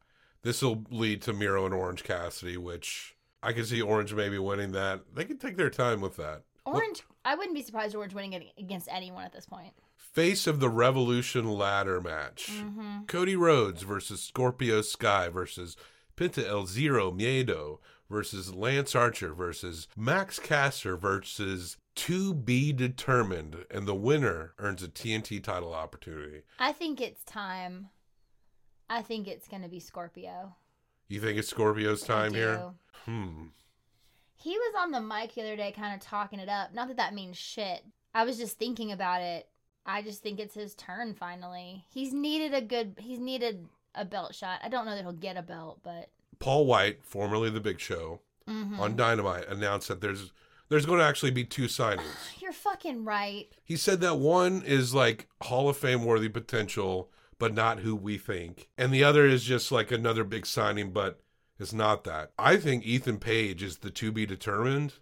this 0.43 0.63
will 0.63 0.85
lead 0.91 1.23
to 1.23 1.33
Miro 1.33 1.65
and 1.65 1.75
Orange 1.75 2.05
Cassidy, 2.05 2.57
which 2.57 3.15
I 3.43 3.53
can 3.53 3.65
see 3.65 3.81
Orange 3.83 4.15
maybe 4.15 4.39
winning 4.39 4.73
that. 4.73 5.01
They 5.15 5.25
can 5.25 5.39
take 5.39 5.57
their 5.57 5.71
time 5.71 6.01
with 6.01 6.17
that. 6.17 6.43
Orange. 6.67 7.03
I 7.25 7.35
wouldn't 7.35 7.55
be 7.55 7.63
surprised 7.63 7.95
Orange 7.95 8.15
winning 8.15 8.33
it 8.35 8.45
against 8.59 8.89
anyone 8.91 9.25
at 9.25 9.33
this 9.33 9.47
point. 9.47 9.73
Face 9.97 10.47
of 10.47 10.61
the 10.61 10.69
Revolution 10.69 11.49
ladder 11.51 12.01
match 12.01 12.51
Mm-hmm. 12.53 13.05
Cody 13.07 13.37
Rhodes 13.37 13.83
versus 13.83 14.23
Scorpio 14.23 14.83
Sky 14.83 15.29
versus 15.29 15.77
Penta 16.17 16.47
El 16.47 16.67
Zero 16.67 17.11
Miedo 17.13 17.79
versus 18.11 18.53
Lance 18.55 18.95
Archer 18.95 19.33
versus 19.33 19.87
Max 19.97 20.39
Caster 20.39 20.97
versus 20.97 21.77
To 21.95 22.35
Be 22.35 22.73
Determined. 22.73 23.65
And 23.71 23.87
the 23.87 23.95
winner 23.95 24.53
earns 24.59 24.83
a 24.83 24.89
TNT 24.89 25.43
title 25.43 25.73
opportunity. 25.73 26.43
I 26.59 26.73
think 26.73 27.01
it's 27.01 27.23
time. 27.25 27.89
I 28.91 29.01
think 29.03 29.27
it's 29.29 29.49
going 29.49 29.63
to 29.63 29.69
be 29.69 29.81
Scorpio. 29.81 30.55
You 31.09 31.21
think 31.21 31.39
it's 31.39 31.49
Scorpio's 31.49 32.03
time 32.03 32.35
here? 32.35 32.63
Hmm. 33.07 33.47
He 34.35 34.51
was 34.51 34.75
on 34.79 34.91
the 34.91 35.01
mic 35.01 35.35
the 35.35 35.43
other 35.43 35.57
day, 35.57 35.73
kind 35.73 35.95
of 35.95 36.01
talking 36.01 36.41
it 36.41 36.49
up. 36.49 36.75
Not 36.75 36.89
that 36.89 36.97
that 36.99 37.15
means 37.15 37.37
shit. 37.37 37.85
I 38.15 38.25
was 38.25 38.37
just 38.39 38.59
thinking 38.59 38.91
about 38.93 39.23
it. 39.23 39.49
I 39.87 40.03
just 40.03 40.23
think 40.23 40.41
it's 40.41 40.55
his 40.55 40.75
turn 40.75 41.15
finally. 41.15 41.85
He's 41.89 42.13
needed 42.13 42.53
a 42.55 42.61
good. 42.61 42.97
He's 42.99 43.19
needed 43.19 43.67
a 43.95 44.05
belt 44.05 44.35
shot. 44.35 44.61
I 44.63 44.69
don't 44.69 44.85
know 44.87 44.95
that 44.95 45.03
he'll 45.03 45.13
get 45.13 45.37
a 45.37 45.43
belt, 45.43 45.81
but 45.83 46.11
Paul 46.39 46.67
White, 46.67 47.05
formerly 47.05 47.51
The 47.51 47.61
Big 47.61 47.81
Show, 47.81 48.21
Mhm. 48.49 48.79
on 48.79 48.97
Dynamite 48.97 49.47
announced 49.49 49.89
that 49.89 50.01
there's 50.01 50.33
there's 50.69 50.87
going 50.87 51.01
to 51.01 51.05
actually 51.05 51.33
be 51.33 51.45
two 51.45 51.65
signings. 51.65 52.05
you're 52.41 52.53
fucking 52.53 53.05
right. 53.05 53.49
He 53.65 53.77
said 53.77 54.01
that 54.03 54.17
one 54.19 54.63
is 54.63 54.95
like 54.95 55.29
Hall 55.43 55.69
of 55.69 55.77
Fame 55.77 56.05
worthy 56.05 56.29
potential, 56.29 57.11
but 57.41 57.53
not 57.53 57.81
who 57.81 57.97
we 57.97 58.17
think, 58.19 58.69
and 58.79 58.93
the 58.93 59.03
other 59.03 59.27
is 59.27 59.43
just 59.43 59.73
like 59.73 59.91
another 59.91 60.23
big 60.23 60.47
signing, 60.47 60.93
but 60.93 61.19
it's 61.59 61.73
not 61.73 62.05
that. 62.05 62.31
I 62.39 62.57
think 62.57 62.87
Ethan 62.87 63.19
Page 63.19 63.63
is 63.65 63.79
the 63.79 63.91
to 63.91 64.13
be 64.13 64.25
determined 64.27 64.95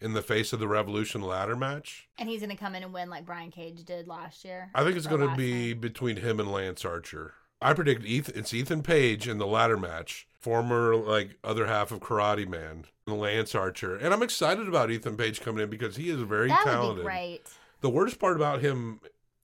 in 0.00 0.14
the 0.14 0.22
face 0.22 0.54
of 0.54 0.58
the 0.60 0.66
Revolution 0.68 1.20
ladder 1.20 1.54
match. 1.54 2.08
And 2.18 2.28
he's 2.28 2.40
gonna 2.40 2.56
come 2.56 2.74
in 2.74 2.82
and 2.82 2.94
win 2.94 3.10
like 3.10 3.26
Brian 3.26 3.50
Cage 3.50 3.84
did 3.84 4.08
last 4.08 4.44
year. 4.44 4.70
I 4.74 4.82
think 4.82 4.96
it's 4.96 5.06
going 5.06 5.28
to 5.28 5.36
be 5.36 5.74
between 5.74 6.16
him 6.16 6.40
and 6.40 6.50
Lance 6.50 6.84
Archer. 6.86 7.34
I 7.60 7.74
predict 7.74 8.04
Ethan, 8.06 8.38
it's 8.38 8.54
Ethan 8.54 8.82
Page 8.82 9.28
in 9.28 9.36
the 9.36 9.46
ladder 9.46 9.76
match, 9.76 10.26
former 10.38 10.96
like 10.96 11.36
other 11.44 11.66
half 11.66 11.92
of 11.92 12.00
Karate 12.00 12.48
Man, 12.48 12.86
Lance 13.06 13.54
Archer, 13.54 13.94
and 13.96 14.14
I'm 14.14 14.22
excited 14.22 14.66
about 14.66 14.90
Ethan 14.90 15.16
Page 15.18 15.42
coming 15.42 15.62
in 15.64 15.68
because 15.70 15.96
he 15.96 16.08
is 16.08 16.22
very 16.22 16.48
That 16.48 16.64
would 16.64 16.70
talented. 16.72 16.96
be 16.98 17.02
great. 17.02 17.42
The 17.82 17.90
worst 17.90 18.18
part 18.18 18.36
about 18.36 18.60
him, 18.62 19.00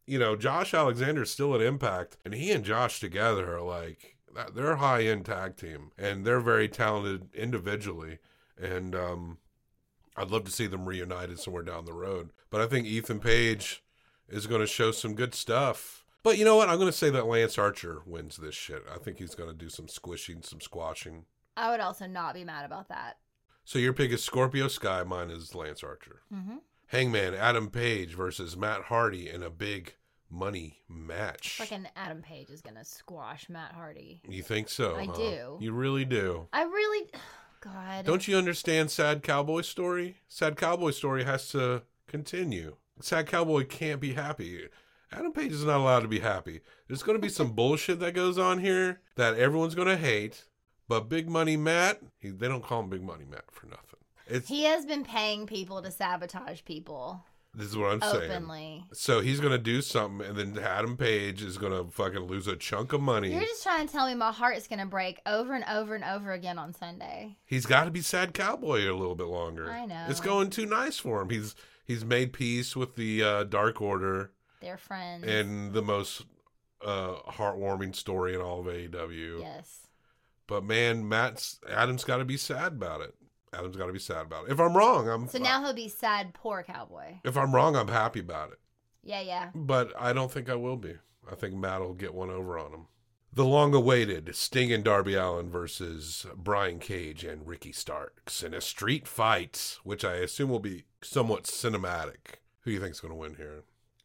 you 0.07 0.18
know, 0.18 0.36
Josh 0.36 0.72
Alexander 0.72 1.22
is 1.22 1.30
still 1.30 1.54
at 1.54 1.61
Impact, 1.61 2.16
and 2.24 2.34
he 2.34 2.52
and 2.52 2.64
Josh 2.64 3.00
together 3.00 3.57
are 3.57 3.62
like 3.62 4.16
they're 4.54 4.72
a 4.72 4.78
high 4.78 5.04
end 5.04 5.26
tag 5.26 5.57
team, 5.57 5.90
and 5.98 6.24
they're 6.24 6.40
very 6.40 6.68
talented 6.68 7.28
individually, 7.34 8.18
and 8.61 8.94
um, 8.94 9.38
I'd 10.16 10.30
love 10.30 10.44
to 10.44 10.52
see 10.52 10.66
them 10.66 10.86
reunited 10.86 11.38
somewhere 11.38 11.62
down 11.62 11.84
the 11.84 11.92
road. 11.92 12.30
But 12.50 12.61
I 12.61 12.66
think 12.66 12.86
Ethan 12.86 13.20
Page 13.20 13.82
is 14.28 14.46
going 14.46 14.61
to 14.61 14.66
show 14.66 14.92
some 14.92 15.14
good 15.14 15.34
stuff. 15.34 16.04
But 16.22 16.38
you 16.38 16.44
know 16.44 16.57
what? 16.57 16.68
I'm 16.68 16.78
going 16.78 16.90
to 16.90 16.96
say 16.96 17.11
that 17.11 17.26
Lance 17.26 17.59
Archer 17.59 18.02
wins 18.04 18.36
this 18.36 18.54
shit. 18.54 18.84
I 18.92 18.98
think 18.98 19.18
he's 19.18 19.34
going 19.34 19.50
to 19.50 19.57
do 19.57 19.68
some 19.68 19.88
squishing, 19.88 20.42
some 20.42 20.61
squashing. 20.61 21.24
I 21.57 21.70
would 21.70 21.80
also 21.80 22.07
not 22.07 22.34
be 22.34 22.44
mad 22.44 22.64
about 22.64 22.88
that. 22.88 23.18
So 23.64 23.78
your 23.78 23.92
pick 23.92 24.11
is 24.11 24.22
Scorpio 24.22 24.68
Sky. 24.68 25.02
Mine 25.04 25.30
is 25.30 25.54
Lance 25.54 25.82
Archer. 25.82 26.22
Mm-hmm. 26.34 26.57
Hangman 26.87 27.34
Adam 27.34 27.68
Page 27.68 28.14
versus 28.14 28.57
Matt 28.57 28.82
Hardy 28.82 29.28
in 29.28 29.43
a 29.43 29.51
big 29.51 29.95
money 30.30 30.82
match. 30.89 31.57
Fucking 31.59 31.87
Adam 31.97 32.22
Page 32.22 32.51
is 32.51 32.61
gonna 32.61 32.84
squash 32.84 33.49
Matt 33.49 33.72
Hardy. 33.72 34.20
You 34.28 34.43
think 34.43 34.68
so? 34.68 34.97
I 34.97 35.07
huh? 35.07 35.12
do. 35.16 35.59
You 35.61 35.72
really 35.72 36.05
do. 36.05 36.49
I 36.53 36.62
really, 36.62 37.11
God. 37.61 38.05
Don't 38.05 38.28
you 38.28 38.37
understand 38.37 38.91
Sad 38.91 39.22
Cowboy 39.22 39.62
story? 39.62 40.18
Sad 40.28 40.57
Cowboy 40.57 40.91
story 40.91 41.24
has 41.24 41.49
to 41.51 41.82
continue. 42.07 42.76
Sad 43.01 43.26
Cowboy 43.26 43.64
can't 43.64 44.01
be 44.01 44.14
happy. 44.14 44.68
Adam 45.12 45.32
Page 45.32 45.53
is 45.53 45.64
not 45.64 45.80
allowed 45.80 46.01
to 46.01 46.09
be 46.09 46.20
happy. 46.20 46.61
There's 46.89 47.03
going 47.03 47.16
to 47.16 47.22
be 47.22 47.28
some 47.28 47.53
bullshit 47.55 48.01
that 48.01 48.14
goes 48.14 48.39
on 48.39 48.59
here 48.59 49.01
that 49.16 49.37
everyone's 49.37 49.74
going 49.74 49.89
to 49.89 49.97
hate. 49.97 50.45
But 50.89 51.09
Big 51.09 51.28
Money 51.28 51.57
Matt, 51.57 52.01
he, 52.18 52.30
they 52.30 52.49
don't 52.49 52.62
call 52.62 52.80
him 52.80 52.91
Big 52.91 53.03
Money 53.03 53.24
Matt 53.24 53.51
for 53.51 53.66
nothing. 53.66 53.86
It's 54.26 54.48
He 54.48 54.64
has 54.64 54.84
been 54.84 55.04
paying 55.04 55.46
people 55.46 55.82
to 55.82 55.90
sabotage 55.90 56.62
people 56.64 57.24
this 57.56 57.68
is 57.68 57.76
what 57.76 57.90
I'm 57.90 58.02
saying. 58.02 58.30
openly. 58.30 58.84
So 58.92 59.20
he's 59.20 59.40
gonna 59.40 59.56
do 59.56 59.80
something, 59.80 60.26
and 60.26 60.36
then 60.36 60.62
Adam 60.62 60.98
Page 60.98 61.42
is 61.42 61.56
gonna 61.56 61.84
fucking 61.84 62.20
lose 62.20 62.46
a 62.46 62.54
chunk 62.54 62.92
of 62.92 63.00
money. 63.00 63.32
You're 63.32 63.40
just 63.40 63.62
trying 63.62 63.86
to 63.86 63.92
tell 63.92 64.06
me 64.06 64.14
my 64.14 64.30
heart 64.30 64.58
is 64.58 64.66
gonna 64.66 64.84
break 64.84 65.22
over 65.24 65.54
and 65.54 65.64
over 65.64 65.94
and 65.94 66.04
over 66.04 66.32
again 66.32 66.58
on 66.58 66.74
Sunday. 66.74 67.38
He's 67.46 67.64
got 67.64 67.84
to 67.84 67.90
be 67.90 68.02
sad 68.02 68.34
cowboy 68.34 68.80
a 68.80 68.92
little 68.92 69.14
bit 69.14 69.28
longer. 69.28 69.70
I 69.70 69.86
know. 69.86 70.04
it's 70.08 70.20
going 70.20 70.50
too 70.50 70.66
nice 70.66 70.98
for 70.98 71.22
him. 71.22 71.30
He's 71.30 71.54
he's 71.86 72.04
made 72.04 72.34
peace 72.34 72.76
with 72.76 72.94
the 72.96 73.22
uh, 73.22 73.44
Dark 73.44 73.80
Order 73.80 74.32
They're 74.60 74.76
friends. 74.76 75.26
and 75.26 75.72
the 75.72 75.82
most 75.82 76.26
uh, 76.84 77.14
heartwarming 77.26 77.96
story 77.96 78.34
in 78.34 78.42
all 78.42 78.60
of 78.60 78.66
AEW. 78.66 79.40
yes. 79.40 79.86
But 80.46 80.62
man, 80.62 81.08
Matt's 81.08 81.58
Adam's 81.70 82.04
got 82.04 82.18
to 82.18 82.26
be 82.26 82.36
sad 82.36 82.74
about 82.74 83.00
it. 83.00 83.14
Adam's 83.57 83.76
got 83.76 83.86
to 83.86 83.92
be 83.92 83.98
sad 83.98 84.26
about 84.26 84.46
it. 84.46 84.52
If 84.52 84.61
I'm 84.61 84.76
wrong, 84.76 85.09
I'm 85.09 85.28
So 85.28 85.38
now 85.38 85.62
he'll 85.62 85.72
be 85.74 85.88
sad, 85.88 86.34
poor 86.34 86.62
cowboy. 86.62 87.16
if 87.24 87.36
I'm 87.36 87.54
wrong, 87.54 87.76
I'm 87.76 87.88
happy 87.88 88.20
about 88.20 88.52
it. 88.52 88.59
Yeah, 89.02 89.20
yeah. 89.20 89.50
But 89.54 89.92
I 89.98 90.12
don't 90.12 90.30
think 90.32 90.48
I 90.48 90.54
will 90.57 90.76
be. 90.76 90.94
I 91.30 91.34
think 91.34 91.54
Matt 91.54 91.80
will 91.80 91.94
get 91.94 92.14
one 92.14 92.30
over 92.30 92.59
on 92.59 92.72
him. 92.72 92.86
The 93.32 93.44
long 93.44 93.74
awaited 93.74 94.34
Sting 94.34 94.72
and 94.72 94.82
Darby 94.82 95.14
Allin 95.14 95.50
versus 95.50 96.26
Brian 96.36 96.78
Cage 96.78 97.22
and 97.22 97.46
Ricky 97.46 97.70
Starks 97.72 98.42
in 98.42 98.54
a 98.54 98.61
street 98.61 99.07
fight, 99.07 99.78
which 99.84 100.04
I 100.04 100.14
assume 100.14 100.48
will 100.48 100.59
be 100.61 100.84
somewhat 101.02 101.44
cinematic. 101.44 102.36
Who 102.61 102.70
do 102.70 102.74
you 102.74 102.80
think's 102.80 103.00
going 103.00 103.12
to 103.12 103.18
win 103.18 103.34
here? 103.34 103.64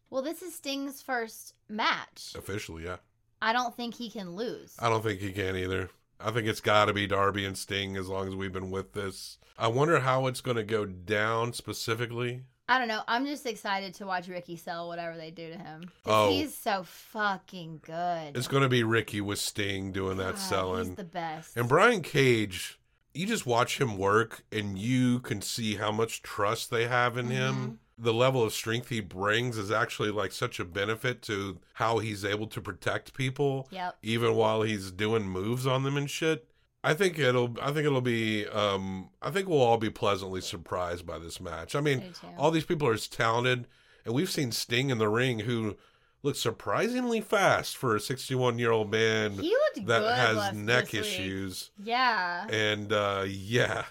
Well, 0.09 0.21
this 0.21 0.41
is 0.41 0.53
Sting's 0.53 1.01
first 1.01 1.53
match. 1.69 2.33
Officially, 2.37 2.83
yeah. 2.83 2.97
I 3.41 3.53
don't 3.53 3.75
think 3.75 3.95
he 3.95 4.09
can 4.09 4.35
lose. 4.35 4.75
I 4.77 4.89
don't 4.89 5.01
think 5.01 5.21
he 5.21 5.31
can 5.31 5.55
either. 5.55 5.89
I 6.23 6.31
think 6.31 6.47
it's 6.47 6.61
got 6.61 6.85
to 6.85 6.93
be 6.93 7.07
Darby 7.07 7.45
and 7.45 7.57
Sting 7.57 7.97
as 7.97 8.07
long 8.07 8.27
as 8.27 8.35
we've 8.35 8.53
been 8.53 8.71
with 8.71 8.93
this. 8.93 9.37
I 9.57 9.67
wonder 9.67 9.99
how 9.99 10.27
it's 10.27 10.41
going 10.41 10.57
to 10.57 10.63
go 10.63 10.85
down 10.85 11.53
specifically. 11.53 12.43
I 12.69 12.79
don't 12.79 12.87
know. 12.87 13.01
I'm 13.07 13.25
just 13.25 13.45
excited 13.45 13.93
to 13.95 14.05
watch 14.05 14.27
Ricky 14.29 14.55
sell 14.55 14.87
whatever 14.87 15.17
they 15.17 15.29
do 15.29 15.49
to 15.49 15.57
him. 15.57 15.91
Oh. 16.05 16.29
He's 16.29 16.55
so 16.57 16.83
fucking 16.83 17.81
good. 17.83 18.37
It's 18.37 18.47
going 18.47 18.63
to 18.63 18.69
be 18.69 18.83
Ricky 18.83 19.19
with 19.21 19.39
Sting 19.39 19.91
doing 19.91 20.17
that 20.17 20.35
God, 20.35 20.39
selling. 20.39 20.85
He's 20.87 20.95
the 20.95 21.03
best. 21.03 21.57
And 21.57 21.67
Brian 21.67 22.01
Cage, 22.01 22.79
you 23.13 23.27
just 23.27 23.45
watch 23.45 23.79
him 23.81 23.97
work 23.97 24.43
and 24.53 24.77
you 24.77 25.19
can 25.19 25.41
see 25.41 25.75
how 25.75 25.91
much 25.91 26.21
trust 26.21 26.71
they 26.71 26.87
have 26.87 27.17
in 27.17 27.25
Mm-hmm. 27.25 27.33
him. 27.35 27.79
The 28.03 28.13
level 28.13 28.41
of 28.43 28.51
strength 28.51 28.89
he 28.89 28.99
brings 28.99 29.57
is 29.59 29.69
actually 29.69 30.09
like 30.09 30.31
such 30.31 30.59
a 30.59 30.65
benefit 30.65 31.21
to 31.23 31.59
how 31.73 31.99
he's 31.99 32.25
able 32.25 32.47
to 32.47 32.59
protect 32.59 33.13
people 33.13 33.67
Yep. 33.69 33.97
even 34.01 34.33
while 34.35 34.63
he's 34.63 34.89
doing 34.91 35.27
moves 35.29 35.67
on 35.67 35.83
them 35.83 35.97
and 35.97 36.09
shit. 36.09 36.47
I 36.83 36.95
think 36.95 37.19
it'll 37.19 37.55
I 37.61 37.67
think 37.71 37.85
it'll 37.85 38.01
be 38.01 38.47
um 38.47 39.11
I 39.21 39.29
think 39.29 39.47
we'll 39.47 39.61
all 39.61 39.77
be 39.77 39.91
pleasantly 39.91 40.41
surprised 40.41 41.05
by 41.05 41.19
this 41.19 41.39
match. 41.39 41.75
I 41.75 41.79
mean, 41.81 42.13
all 42.39 42.49
these 42.49 42.65
people 42.65 42.87
are 42.87 42.97
talented 42.97 43.67
and 44.03 44.15
we've 44.15 44.31
seen 44.31 44.51
Sting 44.51 44.89
in 44.89 44.97
the 44.97 45.07
ring 45.07 45.39
who 45.41 45.77
looks 46.23 46.39
surprisingly 46.39 47.21
fast 47.21 47.77
for 47.77 47.95
a 47.95 47.99
61-year-old 47.99 48.89
man 48.91 49.33
he 49.33 49.51
looked 49.75 49.87
that 49.87 50.01
has 50.17 50.53
neck 50.55 50.95
issues. 50.95 51.69
Yeah. 51.77 52.47
And 52.49 52.91
uh 52.91 53.25
yeah, 53.27 53.85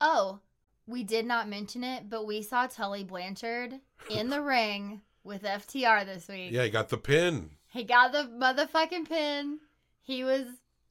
Oh, 0.00 0.40
we 0.86 1.04
did 1.04 1.26
not 1.26 1.48
mention 1.48 1.84
it, 1.84 2.08
but 2.08 2.26
we 2.26 2.42
saw 2.42 2.66
Tully 2.66 3.04
Blanchard 3.04 3.74
in 4.10 4.30
the 4.30 4.42
ring 4.42 5.02
with 5.24 5.42
FTR 5.42 6.04
this 6.04 6.28
week. 6.28 6.50
yeah, 6.52 6.64
he 6.64 6.70
got 6.70 6.88
the 6.88 6.98
pin. 6.98 7.50
He 7.70 7.84
got 7.84 8.12
the 8.12 8.24
motherfucking 8.24 9.08
pin. 9.08 9.58
He 10.00 10.24
was 10.24 10.46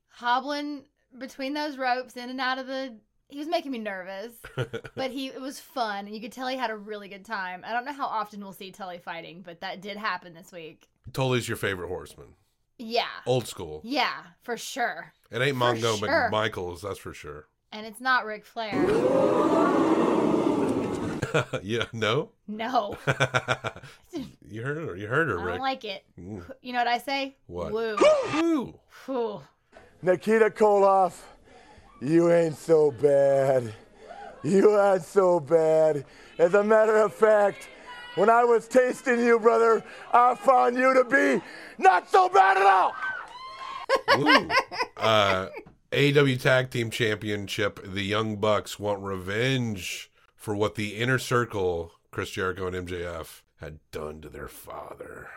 hobbling 0.09 0.83
between 1.17 1.53
those 1.53 1.77
ropes 1.77 2.15
in 2.15 2.29
and 2.29 2.39
out 2.39 2.57
of 2.57 2.67
the 2.67 2.95
he 3.27 3.37
was 3.39 3.47
making 3.47 3.71
me 3.71 3.77
nervous, 3.79 4.33
but 4.95 5.11
he 5.11 5.27
it 5.27 5.39
was 5.39 5.59
fun, 5.59 6.05
and 6.05 6.13
you 6.13 6.19
could 6.19 6.33
tell 6.33 6.47
he 6.47 6.57
had 6.57 6.69
a 6.69 6.75
really 6.75 7.07
good 7.07 7.23
time. 7.23 7.63
I 7.65 7.71
don't 7.71 7.85
know 7.85 7.93
how 7.93 8.07
often 8.07 8.41
we'll 8.41 8.51
see 8.51 8.71
Tully 8.71 8.97
fighting, 8.97 9.41
but 9.41 9.61
that 9.61 9.81
did 9.81 9.95
happen 9.95 10.33
this 10.33 10.51
week. 10.51 10.89
Tully's 11.13 11.47
your 11.47 11.55
favorite 11.57 11.87
horseman. 11.87 12.35
Yeah, 12.77 13.05
Old 13.25 13.47
school. 13.47 13.81
yeah, 13.85 14.23
for 14.41 14.57
sure. 14.57 15.13
It 15.29 15.41
ain't 15.41 15.55
Mongo 15.55 15.97
sure. 15.99 16.29
McMichaels, 16.31 16.81
that's 16.81 16.97
for 16.99 17.13
sure. 17.13 17.45
And 17.73 17.85
it's 17.85 18.01
not 18.01 18.25
Ric 18.25 18.45
Flair. 18.45 18.73
yeah, 21.63 21.85
no? 21.93 22.29
No, 22.47 22.97
you 24.49 24.61
heard 24.61 24.77
her. 24.77 24.95
You 24.97 25.07
heard 25.07 25.29
her, 25.29 25.39
I 25.39 25.43
Rick. 25.43 25.53
don't 25.55 25.61
like 25.61 25.85
it. 25.85 26.03
Mm. 26.19 26.43
You 26.61 26.73
know 26.73 26.79
what 26.79 26.87
I 26.87 26.97
say? 26.97 27.37
What? 27.47 27.71
Woo. 27.71 27.97
Woo. 28.33 28.73
Whew. 29.05 29.41
Nikita 30.01 30.49
Koloff, 30.49 31.17
you 32.01 32.31
ain't 32.31 32.57
so 32.57 32.91
bad. 32.91 33.73
You 34.43 34.79
ain't 34.81 35.03
so 35.03 35.39
bad. 35.39 36.03
As 36.37 36.53
a 36.55 36.63
matter 36.63 36.97
of 36.97 37.13
fact, 37.13 37.69
when 38.15 38.29
I 38.29 38.43
was 38.43 38.67
tasting 38.67 39.19
you, 39.19 39.39
brother, 39.39 39.83
I 40.11 40.35
found 40.35 40.75
you 40.75 40.93
to 40.93 41.03
be 41.05 41.41
not 41.77 42.09
so 42.09 42.27
bad 42.27 42.57
at 42.57 42.65
all. 42.65 42.93
Woo. 44.17 44.49
uh, 44.97 45.47
AEW 45.91 46.39
Tag 46.41 46.69
Team 46.69 46.89
Championship. 46.89 47.79
The 47.83 48.03
Young 48.03 48.37
Bucks 48.37 48.79
want 48.79 49.03
revenge 49.03 50.09
for 50.35 50.55
what 50.55 50.75
the 50.75 50.95
Inner 50.95 51.19
Circle, 51.19 51.91
Chris 52.11 52.31
Jericho 52.31 52.67
and 52.67 52.87
MJF, 52.87 53.41
had 53.59 53.79
done 53.91 54.21
to 54.21 54.29
their 54.29 54.47
father. 54.47 55.27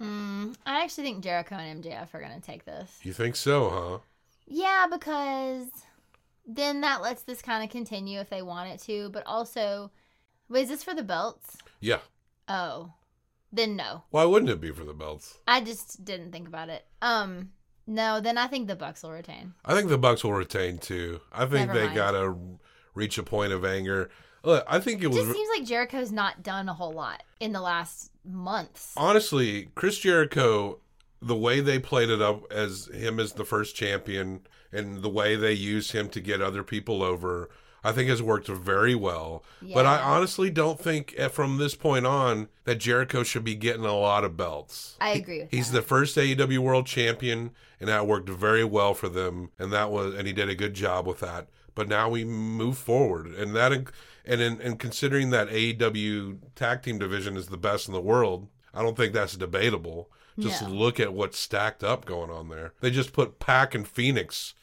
Mm, 0.00 0.56
I 0.66 0.82
actually 0.82 1.04
think 1.04 1.22
Jericho 1.22 1.54
and 1.54 1.82
MJF 1.82 2.12
are 2.12 2.20
gonna 2.20 2.40
take 2.40 2.64
this. 2.64 2.98
You 3.04 3.12
think 3.12 3.36
so, 3.36 3.70
huh? 3.70 3.98
Yeah, 4.46 4.86
because 4.90 5.68
then 6.44 6.80
that 6.80 7.00
lets 7.00 7.22
this 7.22 7.40
kind 7.40 7.62
of 7.62 7.70
continue 7.70 8.18
if 8.18 8.28
they 8.28 8.42
want 8.42 8.70
it 8.70 8.80
to. 8.82 9.10
But 9.10 9.22
also, 9.26 9.92
wait, 10.48 10.62
is 10.62 10.70
this 10.70 10.82
for 10.82 10.92
the 10.92 11.04
belts? 11.04 11.58
Yeah. 11.78 12.00
Oh, 12.48 12.92
then 13.52 13.76
no. 13.76 14.02
Why 14.10 14.24
wouldn't 14.24 14.50
it 14.50 14.60
be 14.60 14.72
for 14.72 14.84
the 14.84 14.92
belts? 14.92 15.38
I 15.46 15.60
just 15.60 16.04
didn't 16.04 16.32
think 16.32 16.48
about 16.48 16.68
it. 16.68 16.84
Um, 17.00 17.52
no, 17.86 18.20
then 18.20 18.38
I 18.38 18.46
think 18.46 18.68
the 18.68 18.76
Bucks 18.76 19.02
will 19.02 19.12
retain. 19.12 19.54
I 19.64 19.74
think 19.74 19.88
the 19.88 19.98
Bucks 19.98 20.24
will 20.24 20.32
retain 20.32 20.78
too. 20.78 21.20
I 21.32 21.40
think 21.46 21.68
Never 21.68 21.72
they 21.78 21.84
mind. 21.86 21.96
gotta 21.96 22.36
reach 22.94 23.18
a 23.18 23.22
point 23.22 23.52
of 23.52 23.64
anger. 23.64 24.10
Look, 24.42 24.64
I 24.68 24.78
think 24.78 25.00
it 25.02 25.06
It 25.06 25.08
was 25.08 25.18
just 25.18 25.32
seems 25.32 25.48
like 25.58 25.66
Jericho's 25.66 26.12
not 26.12 26.42
done 26.42 26.68
a 26.68 26.74
whole 26.74 26.92
lot 26.92 27.22
in 27.40 27.52
the 27.52 27.60
last 27.60 28.10
months. 28.24 28.92
honestly 28.96 29.70
Chris 29.74 29.98
Jericho. 29.98 30.78
The 31.22 31.34
way 31.36 31.60
they 31.60 31.78
played 31.78 32.10
it 32.10 32.20
up 32.20 32.42
as 32.52 32.86
him 32.92 33.18
as 33.18 33.32
the 33.32 33.46
first 33.46 33.74
champion, 33.74 34.46
and 34.70 35.00
the 35.00 35.08
way 35.08 35.36
they 35.36 35.54
use 35.54 35.92
him 35.92 36.10
to 36.10 36.20
get 36.20 36.42
other 36.42 36.62
people 36.62 37.02
over, 37.02 37.48
I 37.84 37.92
think 37.92 38.08
has 38.08 38.22
worked 38.22 38.48
very 38.48 38.94
well. 38.94 39.44
But 39.62 39.84
I 39.86 40.00
honestly 40.00 40.50
don't 40.50 40.80
think 40.80 41.14
eh, 41.18 41.28
from 41.28 41.58
this 41.58 41.74
point 41.74 42.06
on 42.06 42.48
that 42.64 42.76
Jericho 42.76 43.22
should 43.22 43.44
be 43.44 43.54
getting 43.54 43.84
a 43.84 43.94
lot 43.96 44.24
of 44.24 44.36
belts. 44.36 44.96
I 45.00 45.10
agree 45.10 45.40
with 45.40 45.50
He's 45.50 45.70
that. 45.70 45.80
the 45.80 45.86
first 45.86 46.16
AEW 46.16 46.58
World 46.58 46.86
Champion, 46.86 47.50
and 47.78 47.88
that 47.88 48.06
worked 48.06 48.28
very 48.30 48.64
well 48.64 48.94
for 48.94 49.08
them, 49.08 49.50
and 49.58 49.70
that 49.72 49.90
was 49.90 50.14
and 50.14 50.26
he 50.26 50.32
did 50.32 50.48
a 50.48 50.54
good 50.54 50.74
job 50.74 51.06
with 51.06 51.20
that. 51.20 51.48
But 51.74 51.88
now 51.88 52.08
we 52.08 52.24
move 52.24 52.78
forward, 52.78 53.26
and 53.26 53.54
that 53.54 53.72
and 53.72 54.40
in, 54.40 54.60
and 54.60 54.78
considering 54.78 55.30
that 55.30 55.48
AEW 55.50 56.38
Tag 56.54 56.82
Team 56.82 56.98
division 56.98 57.36
is 57.36 57.48
the 57.48 57.56
best 57.58 57.88
in 57.88 57.94
the 57.94 58.00
world, 58.00 58.48
I 58.72 58.80
don't 58.82 58.96
think 58.96 59.12
that's 59.12 59.36
debatable. 59.36 60.10
Just 60.38 60.62
No. 60.62 60.68
look 60.68 60.98
at 60.98 61.12
what's 61.12 61.38
stacked 61.38 61.84
up 61.84 62.06
going 62.06 62.30
on 62.30 62.48
there. 62.48 62.72
They 62.80 62.90
just 62.90 63.12
put 63.12 63.38
Pac 63.38 63.74
and 63.74 63.86
Fenix 63.86 64.54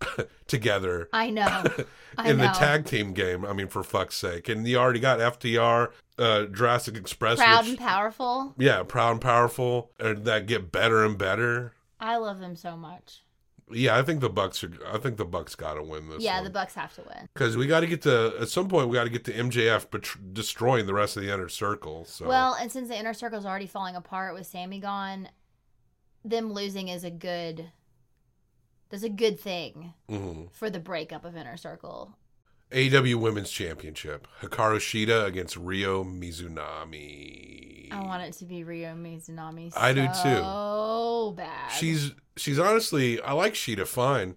together 0.46 1.08
I 1.12 1.30
know. 1.30 1.64
I 2.18 2.30
in 2.30 2.38
know. 2.38 2.44
the 2.46 2.52
tag 2.52 2.84
team 2.86 3.12
game. 3.12 3.44
I 3.44 3.52
mean, 3.52 3.68
for 3.68 3.82
fuck's 3.82 4.16
sake! 4.16 4.48
And 4.48 4.66
you 4.66 4.76
already 4.78 5.00
got 5.00 5.18
FTR, 5.18 5.90
uh, 6.18 6.44
Jurassic 6.46 6.96
Express, 6.96 7.38
Proud 7.38 7.64
which 7.64 7.70
and 7.70 7.78
powerful. 7.78 8.54
yeah, 8.58 8.82
proud 8.82 9.12
and 9.12 9.20
powerful, 9.20 9.90
and 10.00 10.24
that 10.24 10.46
get 10.46 10.72
better 10.72 11.04
and 11.04 11.18
better. 11.18 11.72
I 12.00 12.16
love 12.16 12.38
them 12.40 12.56
so 12.56 12.76
much. 12.76 13.22
Yeah, 13.70 13.98
I 13.98 14.02
think 14.02 14.20
the 14.20 14.30
Bucks 14.30 14.62
are. 14.64 14.70
I 14.86 14.98
think 14.98 15.16
the 15.16 15.24
Bucks 15.24 15.54
got 15.56 15.74
to 15.74 15.82
win 15.82 16.08
this. 16.08 16.22
yeah, 16.22 16.40
the 16.42 16.50
Bucks 16.50 16.74
have 16.74 16.94
to 16.94 17.02
win. 17.02 17.28
because 17.34 17.56
we 17.56 17.66
got 17.66 17.80
to 17.80 17.86
get 17.86 18.02
to 18.02 18.34
at 18.40 18.48
some 18.48 18.68
point 18.68 18.88
we 18.88 18.94
got 18.94 19.04
to 19.04 19.10
get 19.10 19.24
to 19.24 19.32
MJF 19.32 19.90
bet- 19.90 20.32
destroying 20.34 20.86
the 20.86 20.94
rest 20.94 21.16
of 21.16 21.22
the 21.22 21.32
inner 21.34 21.48
circle. 21.48 22.04
So 22.04 22.26
Well, 22.28 22.54
and 22.60 22.70
since 22.70 22.88
the 22.88 22.96
inner 22.98 23.12
circle's 23.14 23.44
already 23.44 23.66
falling 23.66 23.96
apart 23.96 24.34
with 24.34 24.46
Sammy 24.46 24.78
gone, 24.78 25.28
them 26.24 26.52
losing 26.52 26.88
is 26.88 27.02
a 27.04 27.10
good. 27.10 27.72
That's 28.90 29.02
a 29.02 29.08
good 29.08 29.40
thing 29.40 29.94
Mhm. 30.08 30.52
for 30.52 30.70
the 30.70 30.78
breakup 30.78 31.24
of 31.24 31.36
inner 31.36 31.56
circle. 31.56 32.16
AW 32.72 33.16
Women's 33.18 33.50
Championship: 33.50 34.26
Hikaru 34.40 34.78
Shida 34.78 35.24
against 35.24 35.56
Ryo 35.56 36.02
Mizunami. 36.04 37.92
I 37.92 38.00
want 38.00 38.22
it 38.24 38.32
to 38.34 38.44
be 38.44 38.64
Ryo 38.64 38.94
Mizunami. 38.94 39.72
I 39.76 39.92
do 39.92 40.06
too. 40.06 40.12
So 40.42 41.34
bad. 41.36 41.70
She's 41.72 42.12
she's 42.36 42.58
honestly 42.58 43.20
I 43.20 43.32
like 43.32 43.54
Shida 43.54 43.86
fine. 43.86 44.36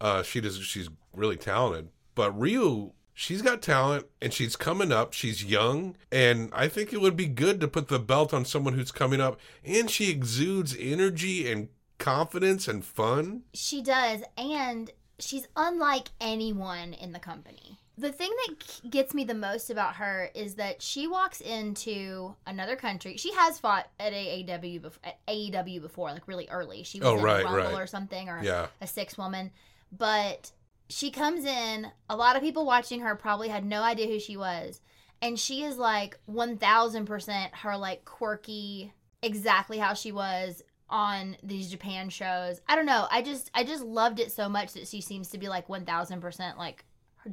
Uh 0.00 0.22
does. 0.22 0.58
she's 0.62 0.88
really 1.12 1.36
talented. 1.36 1.88
But 2.14 2.30
Ryo 2.38 2.94
she's 3.12 3.42
got 3.42 3.62
talent 3.62 4.06
and 4.20 4.32
she's 4.32 4.56
coming 4.56 4.92
up. 4.92 5.12
She's 5.12 5.44
young 5.44 5.96
and 6.12 6.50
I 6.52 6.68
think 6.68 6.92
it 6.92 7.00
would 7.00 7.16
be 7.16 7.26
good 7.26 7.60
to 7.60 7.68
put 7.68 7.88
the 7.88 7.98
belt 7.98 8.32
on 8.32 8.44
someone 8.44 8.74
who's 8.74 8.92
coming 8.92 9.20
up 9.20 9.38
and 9.64 9.90
she 9.90 10.10
exudes 10.10 10.76
energy 10.78 11.50
and 11.50 11.68
confidence 11.98 12.68
and 12.68 12.84
fun. 12.84 13.42
She 13.52 13.82
does, 13.82 14.22
and 14.36 14.90
she's 15.18 15.46
unlike 15.56 16.08
anyone 16.20 16.92
in 16.92 17.12
the 17.12 17.18
company. 17.18 17.78
The 17.96 18.10
thing 18.10 18.32
that 18.46 18.90
gets 18.90 19.14
me 19.14 19.22
the 19.22 19.34
most 19.34 19.70
about 19.70 19.94
her 19.96 20.28
is 20.34 20.56
that 20.56 20.82
she 20.82 21.06
walks 21.06 21.40
into 21.40 22.34
another 22.44 22.74
country. 22.74 23.16
She 23.16 23.32
has 23.34 23.60
fought 23.60 23.86
at 24.00 24.12
AEW 24.12 24.82
before, 24.82 25.00
at 25.04 25.24
AEW 25.28 25.80
before, 25.80 26.10
like 26.10 26.26
really 26.26 26.48
early. 26.48 26.82
She 26.82 26.98
was 26.98 27.08
Oh, 27.08 27.18
in 27.18 27.22
right, 27.22 27.42
a 27.42 27.44
Rumble 27.44 27.62
right. 27.72 27.80
or 27.82 27.86
something, 27.86 28.28
or 28.28 28.42
Yeah. 28.42 28.66
a 28.80 28.88
six 28.88 29.16
woman. 29.16 29.52
But 29.96 30.50
she 30.88 31.12
comes 31.12 31.44
in. 31.44 31.86
A 32.10 32.16
lot 32.16 32.34
of 32.34 32.42
people 32.42 32.66
watching 32.66 33.00
her 33.00 33.14
probably 33.14 33.48
had 33.48 33.64
no 33.64 33.82
idea 33.82 34.08
who 34.08 34.18
she 34.18 34.36
was, 34.36 34.80
and 35.22 35.38
she 35.38 35.62
is 35.62 35.78
like 35.78 36.18
one 36.26 36.58
thousand 36.58 37.06
percent 37.06 37.54
her 37.58 37.76
like 37.76 38.04
quirky, 38.04 38.92
exactly 39.22 39.78
how 39.78 39.94
she 39.94 40.10
was 40.10 40.64
on 40.94 41.36
these 41.42 41.68
Japan 41.68 42.08
shows. 42.08 42.60
I 42.68 42.76
don't 42.76 42.86
know. 42.86 43.08
I 43.10 43.20
just 43.20 43.50
I 43.52 43.64
just 43.64 43.82
loved 43.82 44.20
it 44.20 44.30
so 44.30 44.48
much 44.48 44.74
that 44.74 44.86
she 44.86 45.00
seems 45.00 45.28
to 45.30 45.38
be 45.38 45.48
like 45.48 45.66
1000% 45.66 46.56
like 46.56 46.84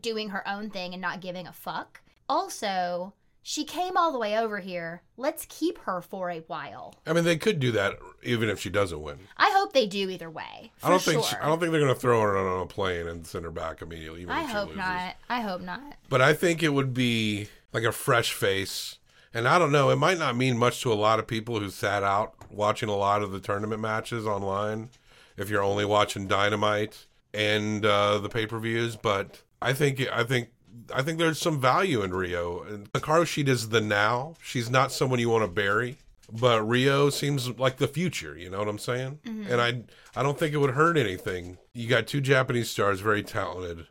doing 0.01 0.29
her 0.29 0.45
own 0.49 0.71
thing 0.71 0.93
and 0.93 1.01
not 1.01 1.21
giving 1.21 1.45
a 1.45 1.53
fuck. 1.53 2.01
Also, 2.27 3.13
she 3.43 3.63
came 3.63 3.97
all 3.97 4.11
the 4.11 4.17
way 4.17 4.35
over 4.35 4.57
here. 4.59 5.03
Let's 5.15 5.45
keep 5.47 5.77
her 5.79 6.01
for 6.01 6.31
a 6.31 6.39
while. 6.47 6.95
I 7.05 7.13
mean 7.13 7.23
they 7.23 7.37
could 7.37 7.59
do 7.59 7.71
that 7.73 7.99
even 8.23 8.49
if 8.49 8.59
she 8.59 8.71
doesn't 8.71 8.99
win. 8.99 9.19
I 9.37 9.51
hope 9.51 9.73
they 9.73 9.85
do 9.85 10.09
either 10.09 10.31
way. 10.31 10.71
I 10.81 10.89
don't 10.89 10.99
think 10.99 11.23
she. 11.23 11.35
I 11.35 11.45
don't 11.45 11.59
think 11.59 11.71
they're 11.71 11.81
going 11.81 11.93
to 11.93 11.99
throw 11.99 12.19
her 12.19 12.35
on 12.35 12.63
a 12.63 12.65
plane 12.65 13.07
and 13.07 13.27
send 13.27 13.45
her 13.45 13.51
back 13.51 13.83
immediately 13.83 14.23
even 14.23 14.33
I 14.33 14.41
if 14.41 14.47
she 14.47 14.53
hope 14.53 14.75
not. 14.75 15.15
I 15.29 15.41
hope 15.41 15.61
not. 15.61 15.97
But 16.09 16.21
I 16.21 16.33
think 16.33 16.63
it 16.63 16.69
would 16.69 16.95
be 16.95 17.47
like 17.73 17.83
a 17.83 17.91
fresh 17.91 18.33
face. 18.33 18.97
And 19.33 19.47
I 19.47 19.57
don't 19.57 19.71
know, 19.71 19.89
it 19.89 19.95
might 19.95 20.19
not 20.19 20.35
mean 20.35 20.57
much 20.57 20.81
to 20.81 20.91
a 20.91 20.95
lot 20.95 21.19
of 21.19 21.27
people 21.27 21.59
who 21.59 21.69
sat 21.69 22.03
out 22.03 22.33
watching 22.51 22.89
a 22.89 22.95
lot 22.95 23.21
of 23.21 23.31
the 23.31 23.39
tournament 23.39 23.81
matches 23.81 24.25
online 24.25 24.89
if 25.37 25.49
you're 25.49 25.63
only 25.63 25.85
watching 25.85 26.27
Dynamite 26.27 27.05
and 27.33 27.85
uh, 27.85 28.17
the 28.17 28.29
pay-per-views, 28.29 28.97
but 28.97 29.41
I 29.61 29.73
think 29.73 30.01
I 30.11 30.23
think 30.23 30.49
I 30.93 31.01
think 31.01 31.17
there's 31.17 31.39
some 31.39 31.61
value 31.61 32.01
in 32.03 32.13
Ryo. 32.13 32.63
And 32.63 32.91
Hikaru 32.91 33.47
is 33.47 33.69
the 33.69 33.81
now. 33.81 34.35
She's 34.43 34.69
not 34.69 34.91
someone 34.91 35.19
you 35.19 35.29
want 35.29 35.43
to 35.43 35.51
bury. 35.51 35.97
But 36.33 36.63
Ryo 36.63 37.09
seems 37.09 37.49
like 37.59 37.75
the 37.77 37.89
future, 37.89 38.37
you 38.37 38.49
know 38.49 38.59
what 38.59 38.69
I'm 38.69 38.79
saying? 38.79 39.19
And 39.49 39.59
I 39.61 39.83
I 40.15 40.23
don't 40.23 40.37
think 40.39 40.53
it 40.53 40.57
would 40.57 40.71
hurt 40.71 40.97
anything. 40.97 41.57
You 41.73 41.89
got 41.89 42.07
two 42.07 42.21
Japanese 42.21 42.69
stars, 42.69 43.01
very 43.01 43.23
talented 43.23 43.87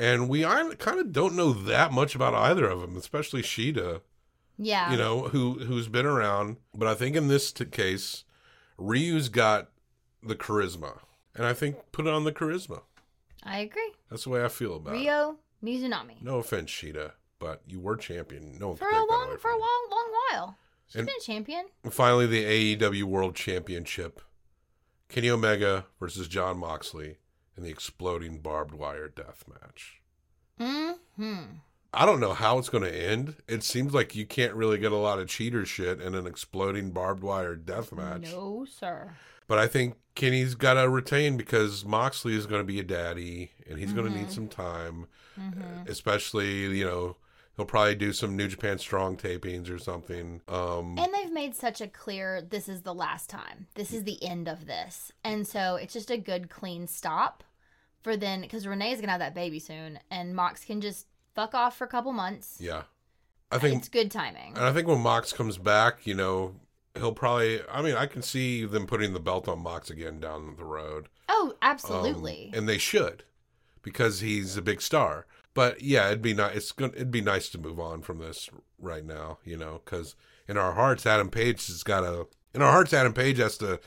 and 0.00 0.30
we 0.30 0.42
kind 0.44 0.98
of 0.98 1.12
don't 1.12 1.36
know 1.36 1.52
that 1.52 1.92
much 1.92 2.14
about 2.14 2.32
either 2.34 2.64
of 2.64 2.80
them, 2.80 2.96
especially 2.96 3.42
Shida, 3.42 4.00
Yeah. 4.62 4.90
you 4.92 4.98
know, 4.98 5.28
who 5.28 5.54
who's 5.60 5.88
been 5.88 6.04
around. 6.06 6.58
But 6.74 6.86
I 6.88 6.94
think 6.94 7.16
in 7.16 7.28
this 7.28 7.50
t- 7.50 7.64
case, 7.64 8.24
Ryo's 8.78 9.28
got 9.30 9.70
the 10.22 10.34
charisma, 10.36 10.98
and 11.34 11.46
I 11.46 11.54
think 11.54 11.76
put 11.92 12.06
it 12.06 12.12
on 12.12 12.24
the 12.24 12.32
charisma. 12.32 12.82
I 13.42 13.60
agree. 13.60 13.92
That's 14.10 14.24
the 14.24 14.30
way 14.30 14.44
I 14.44 14.48
feel 14.48 14.76
about 14.76 14.94
it. 14.94 14.98
Ryo 14.98 15.36
Mizunami. 15.64 16.20
No 16.22 16.38
offense, 16.38 16.70
Shida, 16.70 17.12
but 17.38 17.62
you 17.66 17.80
were 17.80 17.96
champion. 17.96 18.58
No 18.58 18.68
one 18.68 18.76
For 18.76 18.88
a 18.90 19.04
long 19.06 19.38
for 19.38 19.50
a 19.50 19.56
long 19.58 19.88
long 19.90 20.10
while. 20.30 20.58
She's 20.88 20.96
And- 20.96 21.06
been 21.06 21.16
a 21.18 21.24
champion. 21.24 21.66
Finally, 21.90 22.26
the 22.26 22.44
AEW 22.76 23.04
World 23.04 23.34
Championship: 23.36 24.20
Kenny 25.08 25.30
Omega 25.30 25.86
versus 25.98 26.28
Jon 26.28 26.58
Moxley 26.58 27.16
in 27.56 27.62
the 27.62 27.70
exploding 27.70 28.40
barbed 28.40 28.74
wire 28.74 29.08
death 29.08 29.44
match. 29.48 30.02
Mhm. 30.60 31.60
I 31.92 32.06
don't 32.06 32.20
know 32.20 32.32
how 32.34 32.58
it's 32.58 32.68
going 32.68 32.84
to 32.84 32.94
end. 32.94 33.36
It 33.48 33.62
seems 33.64 33.92
like 33.92 34.14
you 34.14 34.24
can't 34.26 34.54
really 34.54 34.78
get 34.78 34.92
a 34.92 34.96
lot 34.96 35.18
of 35.18 35.28
cheater 35.28 35.66
shit 35.66 36.00
in 36.00 36.14
an 36.14 36.26
exploding 36.26 36.90
barbed 36.92 37.22
wire 37.22 37.56
death 37.56 37.92
match. 37.92 38.30
No, 38.32 38.64
sir. 38.64 39.12
But 39.48 39.58
I 39.58 39.66
think 39.66 39.96
Kenny's 40.14 40.54
got 40.54 40.74
to 40.74 40.88
retain 40.88 41.36
because 41.36 41.84
Moxley 41.84 42.36
is 42.36 42.46
going 42.46 42.60
to 42.60 42.64
be 42.66 42.78
a 42.78 42.84
daddy 42.84 43.50
and 43.68 43.78
he's 43.78 43.92
going 43.92 44.06
to 44.06 44.12
Mm-hmm. 44.12 44.20
need 44.22 44.30
some 44.32 44.46
time, 44.48 45.06
especially, 45.88 46.66
you 46.78 46.84
know, 46.84 47.16
he'll 47.56 47.66
probably 47.66 47.94
do 47.94 48.12
some 48.12 48.36
New 48.36 48.48
Japan 48.48 48.78
Strong 48.78 49.16
tapings 49.16 49.70
or 49.70 49.78
something. 49.78 50.40
Um, 50.48 50.96
And 50.98 51.12
they've 51.12 51.32
made 51.32 51.54
such 51.54 51.80
a 51.80 51.88
clear 51.88 52.40
this 52.42 52.68
is 52.68 52.82
the 52.82 52.94
last 52.94 53.28
time. 53.28 53.66
This 53.74 53.92
is 53.92 54.04
the 54.04 54.22
end 54.24 54.48
of 54.48 54.66
this. 54.66 55.12
And 55.24 55.46
so 55.46 55.76
it's 55.76 55.92
just 55.92 56.10
a 56.10 56.16
good 56.18 56.50
clean 56.50 56.86
stop 56.86 57.42
for 58.02 58.16
then 58.16 58.40
because 58.42 58.66
Renee's 58.66 58.96
going 58.98 59.06
to 59.08 59.10
have 59.12 59.20
that 59.20 59.34
baby 59.34 59.58
soon 59.58 59.98
and 60.10 60.34
Mox 60.34 60.64
can 60.64 60.80
just 60.80 61.06
fuck 61.34 61.54
off 61.54 61.76
for 61.76 61.84
a 61.84 61.88
couple 61.88 62.12
months. 62.12 62.56
yeah. 62.60 62.82
I 63.52 63.58
think 63.58 63.78
it's 63.78 63.88
good 63.88 64.12
timing. 64.12 64.54
And 64.54 64.64
I 64.64 64.72
think 64.72 64.86
when 64.86 65.00
Mox 65.00 65.32
comes 65.32 65.58
back, 65.58 66.06
you 66.06 66.14
know, 66.14 66.54
he'll 66.94 67.12
probably. 67.12 67.60
I 67.68 67.82
mean, 67.82 67.96
I 67.96 68.06
can 68.06 68.22
see 68.22 68.64
them 68.64 68.86
putting 68.86 69.12
the 69.12 69.18
belt 69.18 69.48
on 69.48 69.58
Mox 69.60 69.90
again 69.90 70.20
down 70.20 70.54
the 70.56 70.64
road. 70.64 71.08
oh, 71.28 71.48
Um, 71.48 71.56
absolutely. 71.60 72.52
and 72.54 72.68
they 72.68 72.78
should, 72.78 73.24
because 73.82 74.20
he's 74.20 74.56
a 74.56 74.62
big 74.62 74.80
star. 74.80 75.26
But 75.52 75.82
yeah, 75.82 76.06
it'd 76.06 76.22
be 76.22 76.32
nice. 76.32 76.56
It's 76.56 76.70
going 76.72 76.92
It'd 76.94 77.10
be 77.10 77.20
nice 77.22 77.48
to 77.48 77.58
move 77.58 77.80
on 77.80 78.02
from 78.02 78.18
this 78.18 78.48
right 78.78 79.04
now, 79.04 79.38
you 79.44 79.56
know, 79.56 79.80
because 79.84 80.14
in 80.46 80.56
our 80.56 80.74
hearts, 80.74 81.04
Adam 81.04 81.28
Page 81.28 81.66
has 81.66 81.82
got 81.82 82.02
to. 82.02 82.28
In 82.54 82.62
our 82.62 82.70
hearts, 82.70 82.92
Adam 82.94 83.12
Page 83.12 83.38
has 83.38 83.58
to 83.58 83.80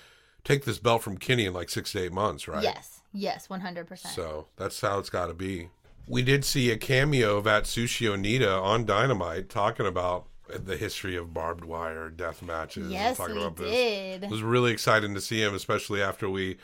take 0.44 0.66
this 0.66 0.78
belt 0.78 1.04
from 1.04 1.18
Kenny 1.18 1.46
in 1.46 1.54
like 1.54 1.70
six 1.70 1.94
to 1.94 2.04
eight 2.04 2.12
months, 2.12 2.50
right? 2.50 2.64
Yes. 2.64 3.00
Yes, 3.14 3.48
100%. 3.48 3.98
So 4.08 4.48
that's 4.58 4.82
how 4.82 5.00
it's 5.00 5.10
got 5.10 5.28
to 5.28 5.34
be. 5.34 5.70
We 6.08 6.22
did 6.22 6.44
see 6.44 6.70
a 6.72 6.78
cameo 6.78 7.38
of 7.38 7.46
Atsushi 7.46 8.08
Onita 8.08 8.62
on 8.62 8.86
Dynamite 8.86 9.50
talking 9.50 9.86
about 9.86 10.28
the 10.48 10.76
history 10.76 11.16
of 11.16 11.34
barbed 11.34 11.64
wire 11.64 12.10
death 12.10 12.42
matches. 12.42 12.92
yes, 12.92 13.18
talking 13.18 13.36
we 13.36 13.42
about 13.42 13.58
this. 13.58 13.72
did. 13.72 14.24
It 14.26 14.30
was 14.30 14.44
really 14.44 14.72
exciting 14.72 15.14
to 15.16 15.22
see 15.22 15.42
him, 15.42 15.56
especially 15.56 16.02
after 16.02 16.30
we 16.30 16.58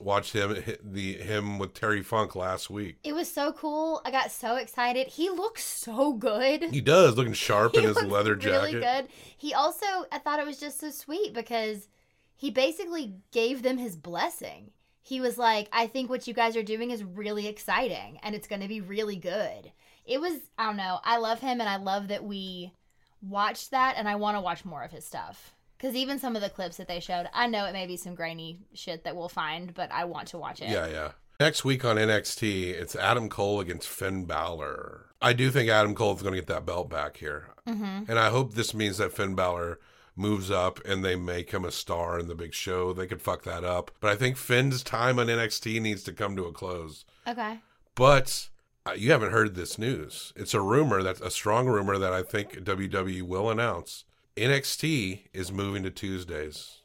watched 0.00 0.32
him 0.32 0.62
the 0.82 1.14
him 1.14 1.58
with 1.58 1.74
Terry 1.74 2.02
Funk 2.02 2.34
last 2.34 2.68
week. 2.70 2.96
It 3.04 3.12
was 3.12 3.30
so 3.30 3.52
cool. 3.52 4.00
I 4.04 4.10
got 4.10 4.32
so 4.32 4.56
excited. 4.56 5.06
He 5.08 5.30
looks 5.30 5.64
so 5.64 6.14
good. 6.14 6.64
He 6.64 6.80
does 6.80 7.16
looking 7.16 7.34
sharp 7.34 7.74
in 7.76 7.84
his 7.84 8.02
leather 8.02 8.34
jacket. 8.34 8.56
Really 8.56 8.80
good. 8.80 9.08
He 9.36 9.54
also, 9.54 9.86
I 10.10 10.18
thought 10.18 10.40
it 10.40 10.46
was 10.46 10.58
just 10.58 10.80
so 10.80 10.90
sweet 10.90 11.32
because 11.32 11.88
he 12.34 12.50
basically 12.50 13.14
gave 13.32 13.62
them 13.62 13.78
his 13.78 13.96
blessing. 13.96 14.70
He 15.08 15.22
was 15.22 15.38
like, 15.38 15.70
I 15.72 15.86
think 15.86 16.10
what 16.10 16.26
you 16.26 16.34
guys 16.34 16.54
are 16.54 16.62
doing 16.62 16.90
is 16.90 17.02
really 17.02 17.46
exciting 17.46 18.18
and 18.22 18.34
it's 18.34 18.46
going 18.46 18.60
to 18.60 18.68
be 18.68 18.82
really 18.82 19.16
good. 19.16 19.72
It 20.04 20.20
was, 20.20 20.34
I 20.58 20.66
don't 20.66 20.76
know. 20.76 21.00
I 21.02 21.16
love 21.16 21.40
him 21.40 21.60
and 21.60 21.68
I 21.68 21.76
love 21.76 22.08
that 22.08 22.24
we 22.24 22.74
watched 23.22 23.70
that 23.70 23.94
and 23.96 24.06
I 24.06 24.16
want 24.16 24.36
to 24.36 24.42
watch 24.42 24.66
more 24.66 24.82
of 24.82 24.90
his 24.90 25.06
stuff. 25.06 25.54
Because 25.78 25.94
even 25.94 26.18
some 26.18 26.36
of 26.36 26.42
the 26.42 26.50
clips 26.50 26.76
that 26.76 26.88
they 26.88 27.00
showed, 27.00 27.26
I 27.32 27.46
know 27.46 27.64
it 27.64 27.72
may 27.72 27.86
be 27.86 27.96
some 27.96 28.14
grainy 28.14 28.58
shit 28.74 29.04
that 29.04 29.16
we'll 29.16 29.30
find, 29.30 29.72
but 29.72 29.90
I 29.90 30.04
want 30.04 30.28
to 30.28 30.38
watch 30.38 30.60
it. 30.60 30.68
Yeah, 30.68 30.88
yeah. 30.88 31.12
Next 31.40 31.64
week 31.64 31.86
on 31.86 31.96
NXT, 31.96 32.70
it's 32.70 32.94
Adam 32.94 33.30
Cole 33.30 33.60
against 33.60 33.88
Finn 33.88 34.26
Balor. 34.26 35.06
I 35.22 35.32
do 35.32 35.50
think 35.50 35.70
Adam 35.70 35.94
Cole's 35.94 36.20
going 36.20 36.34
to 36.34 36.40
get 36.40 36.48
that 36.48 36.66
belt 36.66 36.90
back 36.90 37.16
here. 37.16 37.48
Mm-hmm. 37.66 38.10
And 38.10 38.18
I 38.18 38.28
hope 38.28 38.52
this 38.52 38.74
means 38.74 38.98
that 38.98 39.12
Finn 39.12 39.34
Balor 39.34 39.78
moves 40.18 40.50
up 40.50 40.80
and 40.84 41.04
they 41.04 41.16
make 41.16 41.52
him 41.52 41.64
a 41.64 41.70
star 41.70 42.18
in 42.18 42.28
the 42.28 42.34
big 42.34 42.52
show. 42.52 42.92
They 42.92 43.06
could 43.06 43.22
fuck 43.22 43.44
that 43.44 43.64
up. 43.64 43.90
But 44.00 44.10
I 44.10 44.16
think 44.16 44.36
Finn's 44.36 44.82
time 44.82 45.18
on 45.18 45.28
NXT 45.28 45.80
needs 45.80 46.02
to 46.04 46.12
come 46.12 46.36
to 46.36 46.44
a 46.44 46.52
close. 46.52 47.04
Okay. 47.26 47.60
But 47.94 48.48
uh, 48.86 48.92
you 48.92 49.10
haven't 49.12 49.32
heard 49.32 49.54
this 49.54 49.78
news. 49.78 50.32
It's 50.36 50.54
a 50.54 50.60
rumor 50.60 51.02
that's 51.02 51.20
a 51.20 51.30
strong 51.30 51.66
rumor 51.66 51.98
that 51.98 52.12
I 52.12 52.22
think 52.22 52.64
WWE 52.64 53.22
will 53.22 53.50
announce. 53.50 54.04
NXT 54.36 55.22
is 55.32 55.52
moving 55.52 55.82
to 55.82 55.90
Tuesdays. 55.90 56.78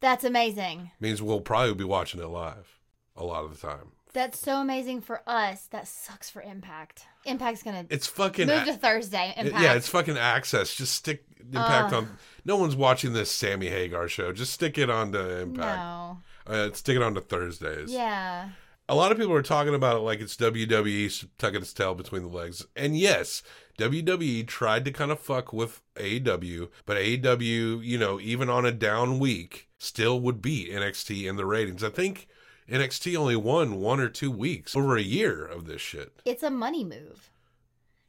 That's 0.00 0.24
amazing. 0.24 0.90
Means 1.00 1.22
we'll 1.22 1.40
probably 1.40 1.74
be 1.74 1.84
watching 1.84 2.20
it 2.20 2.26
live 2.26 2.80
a 3.16 3.24
lot 3.24 3.44
of 3.44 3.50
the 3.58 3.66
time. 3.66 3.92
That's 4.12 4.38
so 4.38 4.56
amazing 4.56 5.00
for 5.02 5.22
us. 5.26 5.66
That 5.66 5.86
sucks 5.86 6.28
for 6.28 6.42
Impact. 6.42 7.06
Impact's 7.24 7.62
gonna 7.62 7.86
It's 7.90 8.06
fucking 8.06 8.46
move 8.48 8.64
to 8.64 8.74
Thursday. 8.74 9.34
Impact. 9.36 9.62
Yeah, 9.62 9.74
it's 9.74 9.88
fucking 9.88 10.14
AXS. 10.16 10.76
Just 10.76 10.94
stick 10.94 11.24
Impact 11.40 11.92
on. 11.92 12.08
No 12.44 12.56
one's 12.56 12.76
watching 12.76 13.12
this 13.12 13.30
Sammy 13.30 13.68
Hagar 13.68 14.08
show. 14.08 14.32
Just 14.32 14.52
stick 14.52 14.78
it 14.78 14.90
on 14.90 15.12
to 15.12 15.40
Impact. 15.40 15.78
no. 15.78 16.18
Uh, 16.46 16.72
stick 16.72 16.96
it 16.96 17.02
on 17.02 17.14
to 17.14 17.20
Thursdays. 17.20 17.92
Yeah. 17.92 18.48
A 18.88 18.94
lot 18.96 19.12
of 19.12 19.18
people 19.18 19.32
are 19.34 19.42
talking 19.42 19.74
about 19.74 19.96
it 19.96 20.00
like 20.00 20.20
it's 20.20 20.36
WWE 20.36 21.26
tucking 21.38 21.62
its 21.62 21.72
tail 21.72 21.94
between 21.94 22.22
the 22.22 22.28
legs. 22.28 22.66
And 22.74 22.96
yes, 22.98 23.42
WWE 23.78 24.46
tried 24.46 24.84
to 24.84 24.90
kind 24.90 25.10
of 25.12 25.20
fuck 25.20 25.52
with 25.52 25.80
AEW, 25.96 26.68
but 26.84 26.96
AEW, 26.96 27.84
you 27.84 27.96
know, 27.98 28.20
even 28.20 28.50
on 28.50 28.66
a 28.66 28.72
down 28.72 29.18
week, 29.18 29.68
still 29.78 30.20
would 30.20 30.42
beat 30.42 30.70
NXT 30.70 31.28
in 31.28 31.36
the 31.36 31.46
ratings. 31.46 31.82
I 31.84 31.90
think 31.90 32.26
NXT 32.70 33.16
only 33.16 33.36
won 33.36 33.76
one 33.80 34.00
or 34.00 34.08
two 34.08 34.30
weeks 34.30 34.76
over 34.76 34.96
a 34.96 35.02
year 35.02 35.44
of 35.44 35.66
this 35.66 35.80
shit. 35.80 36.12
It's 36.24 36.42
a 36.42 36.50
money 36.50 36.84
move. 36.84 37.30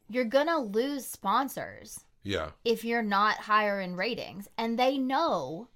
You're 0.08 0.24
gonna 0.24 0.58
lose 0.60 1.06
sponsors 1.06 2.00
Yeah. 2.22 2.50
if 2.64 2.84
you're 2.84 3.02
not 3.02 3.36
higher 3.38 3.80
in 3.80 3.96
ratings, 3.96 4.48
and 4.56 4.78
they 4.78 4.98
know 4.98 5.68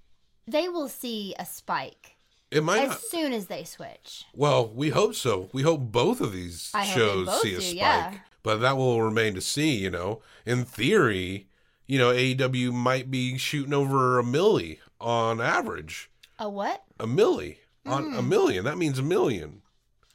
they 0.47 0.69
will 0.69 0.89
see 0.89 1.35
a 1.39 1.45
spike 1.45 2.17
It 2.51 2.63
might 2.65 2.83
as 2.83 2.89
not. 2.91 3.01
soon 3.01 3.33
as 3.33 3.47
they 3.49 3.65
switch. 3.65 4.25
Well, 4.35 4.69
we 4.69 4.91
hope 4.91 5.15
so. 5.15 5.51
We 5.53 5.63
hope 5.63 5.81
both 5.93 6.21
of 6.21 6.33
these 6.33 6.71
I 6.75 6.85
shows 6.87 7.43
see 7.43 7.55
a 7.55 7.59
do, 7.59 7.61
spike. 7.63 7.77
yeah. 7.77 8.19
But 8.43 8.59
that 8.59 8.77
will 8.77 9.03
remain 9.03 9.35
to 9.35 9.41
see, 9.43 9.77
you 9.77 9.91
know. 9.91 10.23
In 10.47 10.65
theory, 10.65 11.49
you 11.87 11.99
know, 11.99 12.11
AEW 12.13 12.73
might 12.73 13.11
be 13.11 13.37
shooting 13.37 13.75
over 13.75 14.19
a 14.19 14.23
milli 14.23 14.79
on 15.01 15.41
average. 15.41 16.11
A 16.39 16.49
what? 16.49 16.85
A 17.01 17.07
milli. 17.07 17.59
On 17.91 18.13
Mm. 18.13 18.19
a 18.19 18.23
million. 18.23 18.65
That 18.65 18.79
means 18.79 18.99
a 18.99 19.03
million. 19.03 19.63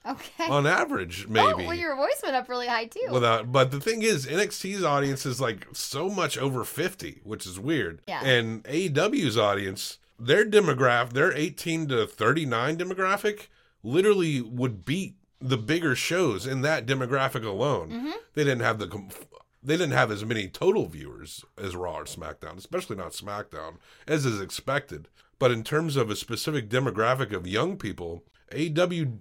Okay. 0.05 0.47
On 0.49 0.67
average, 0.67 1.27
maybe. 1.29 1.47
Oh, 1.47 1.55
maybe. 1.55 1.67
well, 1.67 1.77
your 1.77 1.95
voice 1.95 2.19
went 2.21 2.35
up 2.35 2.49
really 2.49 2.67
high 2.67 2.85
too. 2.87 3.07
Without, 3.09 3.51
but 3.53 3.71
the 3.71 3.79
thing 3.79 4.01
is, 4.01 4.25
NXT's 4.25 4.83
audience 4.83 5.25
is 5.25 5.39
like 5.39 5.65
so 5.71 6.09
much 6.09 6.37
over 6.37 6.65
50, 6.65 7.21
which 7.23 7.45
is 7.45 7.57
weird. 7.57 8.01
Yeah. 8.07 8.21
And 8.21 8.63
AEW's 8.65 9.37
audience, 9.37 9.99
their 10.19 10.45
demographic, 10.45 11.13
their 11.13 11.31
18 11.31 11.87
to 11.87 12.05
39 12.05 12.77
demographic, 12.77 13.47
literally 13.81 14.41
would 14.41 14.83
beat 14.83 15.15
the 15.39 15.57
bigger 15.57 15.95
shows 15.95 16.45
in 16.45 16.61
that 16.61 16.85
demographic 16.85 17.45
alone. 17.45 17.89
Mm-hmm. 17.89 18.11
They 18.33 18.43
didn't 18.43 18.61
have 18.61 18.79
the. 18.79 18.87
com- 18.87 19.09
They 19.65 19.75
didn't 19.77 19.93
have 19.93 20.11
as 20.11 20.25
many 20.25 20.49
total 20.49 20.87
viewers 20.87 21.45
as 21.57 21.73
Raw 21.77 21.99
or 21.99 22.03
SmackDown, 22.03 22.57
especially 22.57 22.97
not 22.97 23.13
SmackDown, 23.13 23.75
as 24.05 24.25
is 24.25 24.41
expected. 24.41 25.07
But 25.43 25.51
in 25.51 25.65
terms 25.65 25.97
of 25.97 26.09
a 26.09 26.15
specific 26.15 26.69
demographic 26.69 27.33
of 27.33 27.45
young 27.45 27.75
people, 27.75 28.23
AEW 28.53 29.17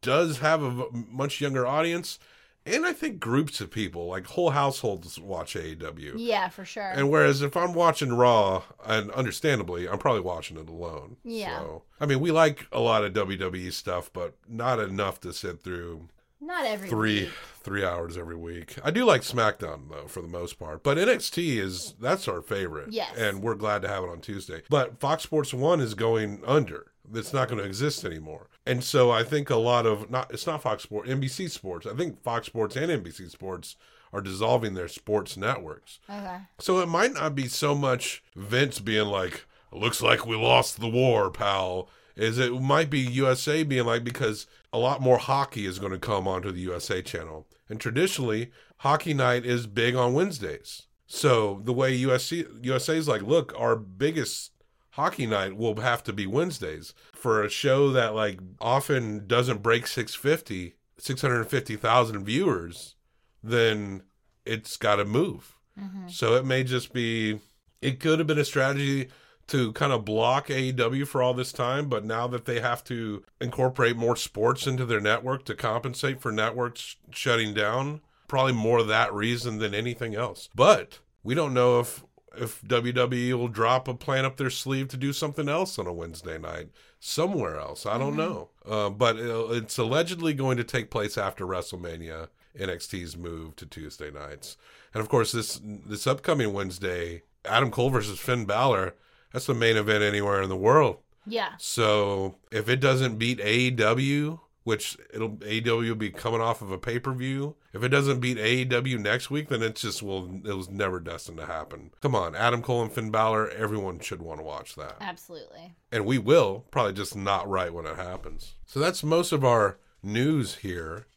does 0.00 0.38
have 0.38 0.62
a 0.62 0.86
much 0.90 1.42
younger 1.42 1.66
audience, 1.66 2.18
and 2.64 2.86
I 2.86 2.94
think 2.94 3.20
groups 3.20 3.60
of 3.60 3.70
people, 3.70 4.06
like 4.06 4.24
whole 4.26 4.48
households, 4.48 5.20
watch 5.20 5.52
AEW. 5.54 6.14
yeah, 6.16 6.48
for 6.48 6.64
sure. 6.64 6.92
And 6.92 7.10
whereas 7.10 7.42
if 7.42 7.58
I'm 7.58 7.74
watching 7.74 8.14
Raw, 8.14 8.62
and 8.86 9.10
understandably, 9.10 9.86
I'm 9.86 9.98
probably 9.98 10.22
watching 10.22 10.56
it 10.56 10.70
alone. 10.70 11.18
Yeah. 11.22 11.58
So, 11.58 11.82
I 12.00 12.06
mean, 12.06 12.20
we 12.20 12.30
like 12.30 12.66
a 12.72 12.80
lot 12.80 13.04
of 13.04 13.12
WWE 13.12 13.70
stuff, 13.70 14.10
but 14.10 14.32
not 14.48 14.80
enough 14.80 15.20
to 15.20 15.32
sit 15.34 15.62
through 15.62 16.08
not 16.46 16.64
every 16.64 16.88
three 16.88 17.24
week. 17.24 17.30
three 17.62 17.84
hours 17.84 18.16
every 18.16 18.36
week. 18.36 18.76
I 18.84 18.90
do 18.90 19.04
like 19.04 19.22
SmackDown 19.22 19.90
though, 19.90 20.06
for 20.06 20.22
the 20.22 20.28
most 20.28 20.58
part. 20.58 20.82
But 20.82 20.98
NXT 20.98 21.58
is 21.58 21.94
that's 22.00 22.28
our 22.28 22.40
favorite. 22.40 22.92
Yes. 22.92 23.16
And 23.16 23.42
we're 23.42 23.54
glad 23.54 23.82
to 23.82 23.88
have 23.88 24.04
it 24.04 24.10
on 24.10 24.20
Tuesday. 24.20 24.62
But 24.70 25.00
Fox 25.00 25.22
Sports 25.24 25.52
One 25.52 25.80
is 25.80 25.94
going 25.94 26.42
under. 26.46 26.92
It's 27.14 27.32
not 27.32 27.48
going 27.48 27.60
to 27.60 27.64
exist 27.66 28.04
anymore. 28.04 28.48
And 28.66 28.82
so 28.82 29.12
I 29.12 29.22
think 29.22 29.48
a 29.48 29.56
lot 29.56 29.86
of 29.86 30.10
not 30.10 30.32
it's 30.32 30.46
not 30.46 30.62
Fox 30.62 30.82
Sports, 30.82 31.08
NBC 31.10 31.50
Sports. 31.50 31.86
I 31.86 31.94
think 31.94 32.22
Fox 32.22 32.46
Sports 32.46 32.76
and 32.76 32.90
NBC 32.90 33.30
Sports 33.30 33.76
are 34.12 34.20
dissolving 34.20 34.74
their 34.74 34.88
sports 34.88 35.36
networks. 35.36 35.98
Okay. 36.08 36.38
So 36.58 36.80
it 36.80 36.86
might 36.86 37.12
not 37.14 37.34
be 37.34 37.48
so 37.48 37.74
much 37.74 38.22
Vince 38.34 38.78
being 38.80 39.08
like, 39.08 39.44
looks 39.72 40.00
like 40.00 40.26
we 40.26 40.36
lost 40.36 40.80
the 40.80 40.88
war, 40.88 41.30
pal. 41.30 41.88
Is 42.16 42.38
it 42.38 42.50
might 42.62 42.88
be 42.88 43.00
USA 43.00 43.62
being 43.62 43.84
like, 43.84 44.02
because 44.02 44.46
a 44.76 44.78
lot 44.78 45.00
more 45.00 45.16
hockey 45.16 45.64
is 45.64 45.78
going 45.78 45.92
to 45.92 45.98
come 45.98 46.28
onto 46.28 46.52
the 46.52 46.60
USA 46.60 47.00
channel. 47.00 47.46
And 47.66 47.80
traditionally, 47.80 48.50
hockey 48.78 49.14
night 49.14 49.46
is 49.46 49.66
big 49.66 49.94
on 49.94 50.12
Wednesdays. 50.12 50.82
So 51.06 51.62
the 51.64 51.72
way 51.72 51.98
USC, 51.98 52.62
USA 52.62 52.98
is 52.98 53.08
like, 53.08 53.22
look, 53.22 53.54
our 53.58 53.74
biggest 53.74 54.52
hockey 54.90 55.24
night 55.24 55.56
will 55.56 55.80
have 55.80 56.04
to 56.04 56.12
be 56.12 56.26
Wednesdays 56.26 56.92
for 57.14 57.42
a 57.42 57.48
show 57.48 57.90
that 57.92 58.14
like 58.14 58.38
often 58.60 59.26
doesn't 59.26 59.62
break 59.62 59.86
650, 59.86 60.74
650,000 60.98 62.24
viewers, 62.24 62.96
then 63.42 64.02
it's 64.44 64.76
got 64.76 64.96
to 64.96 65.06
move. 65.06 65.56
Mm-hmm. 65.80 66.08
So 66.08 66.34
it 66.34 66.44
may 66.44 66.64
just 66.64 66.92
be, 66.92 67.40
it 67.80 67.98
could 67.98 68.18
have 68.18 68.28
been 68.28 68.38
a 68.38 68.44
strategy 68.44 69.08
to 69.48 69.72
kind 69.72 69.92
of 69.92 70.04
block 70.04 70.48
AEW 70.48 71.06
for 71.06 71.22
all 71.22 71.34
this 71.34 71.52
time, 71.52 71.88
but 71.88 72.04
now 72.04 72.26
that 72.26 72.46
they 72.46 72.60
have 72.60 72.82
to 72.84 73.24
incorporate 73.40 73.96
more 73.96 74.16
sports 74.16 74.66
into 74.66 74.84
their 74.84 75.00
network 75.00 75.44
to 75.44 75.54
compensate 75.54 76.20
for 76.20 76.32
networks 76.32 76.96
shutting 77.12 77.54
down, 77.54 78.00
Probably 78.28 78.52
more 78.52 78.82
that 78.82 79.14
reason 79.14 79.58
than 79.58 79.74
anything 79.74 80.14
else. 80.14 80.48
But 80.54 81.00
we 81.22 81.34
don't 81.34 81.54
know 81.54 81.80
if 81.80 82.04
if 82.36 82.60
WWE 82.62 83.32
will 83.32 83.48
drop 83.48 83.88
a 83.88 83.94
plan 83.94 84.26
up 84.26 84.36
their 84.36 84.50
sleeve 84.50 84.88
to 84.88 84.98
do 84.98 85.14
something 85.14 85.48
else 85.48 85.78
on 85.78 85.86
a 85.86 85.92
Wednesday 85.92 86.36
night 86.36 86.68
somewhere 87.00 87.58
else. 87.58 87.86
I 87.86 87.96
don't 87.96 88.16
know. 88.16 88.50
Uh, 88.68 88.90
but 88.90 89.16
it's 89.18 89.78
allegedly 89.78 90.34
going 90.34 90.58
to 90.58 90.64
take 90.64 90.90
place 90.90 91.16
after 91.16 91.46
WrestleMania, 91.46 92.28
NXT's 92.58 93.16
move 93.16 93.56
to 93.56 93.64
Tuesday 93.64 94.10
nights. 94.10 94.58
And 94.92 95.00
of 95.00 95.08
course, 95.08 95.32
this 95.32 95.60
this 95.62 96.06
upcoming 96.06 96.52
Wednesday, 96.52 97.22
Adam 97.44 97.70
Cole 97.70 97.90
versus 97.90 98.18
Finn 98.18 98.44
Balor, 98.44 98.94
that's 99.36 99.44
the 99.44 99.52
main 99.52 99.76
event 99.76 100.02
anywhere 100.02 100.40
in 100.40 100.48
the 100.48 100.56
world. 100.56 100.96
Yeah. 101.26 101.50
So 101.58 102.36
if 102.50 102.70
it 102.70 102.80
doesn't 102.80 103.18
beat 103.18 103.38
AEW, 103.38 104.40
which 104.64 104.96
it'll 105.12 105.32
AEW 105.32 105.88
will 105.88 105.94
be 105.94 106.08
coming 106.08 106.40
off 106.40 106.62
of 106.62 106.70
a 106.70 106.78
pay 106.78 106.98
per 106.98 107.12
view, 107.12 107.54
if 107.74 107.82
it 107.82 107.90
doesn't 107.90 108.20
beat 108.20 108.38
AEW 108.38 108.98
next 108.98 109.30
week, 109.30 109.50
then 109.50 109.62
it 109.62 109.76
just 109.76 110.02
will. 110.02 110.40
It 110.42 110.56
was 110.56 110.70
never 110.70 111.00
destined 111.00 111.36
to 111.36 111.44
happen. 111.44 111.90
Come 112.00 112.14
on, 112.14 112.34
Adam 112.34 112.62
Cole 112.62 112.80
and 112.80 112.90
Finn 112.90 113.10
Balor, 113.10 113.50
everyone 113.50 113.98
should 114.00 114.22
want 114.22 114.40
to 114.40 114.44
watch 114.44 114.74
that, 114.76 114.96
Absolutely. 115.02 115.74
and 115.92 116.06
we 116.06 116.16
will. 116.16 116.64
Probably 116.70 116.94
just 116.94 117.14
not 117.14 117.46
right 117.46 117.74
when 117.74 117.84
it 117.84 117.96
happens. 117.96 118.54
So 118.64 118.80
that's 118.80 119.04
most 119.04 119.32
of 119.32 119.44
our 119.44 119.76
news 120.02 120.54
here, 120.56 121.08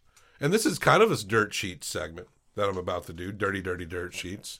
and 0.41 0.51
this 0.51 0.65
is 0.65 0.77
kind 0.77 1.01
of 1.01 1.09
a 1.09 1.23
dirt 1.23 1.53
sheet 1.53 1.85
segment 1.85 2.27
that 2.55 2.67
I'm 2.67 2.77
about 2.77 3.05
to 3.05 3.13
do. 3.13 3.31
Dirty, 3.31 3.61
dirty 3.61 3.85
dirt 3.85 4.13
sheets. 4.13 4.57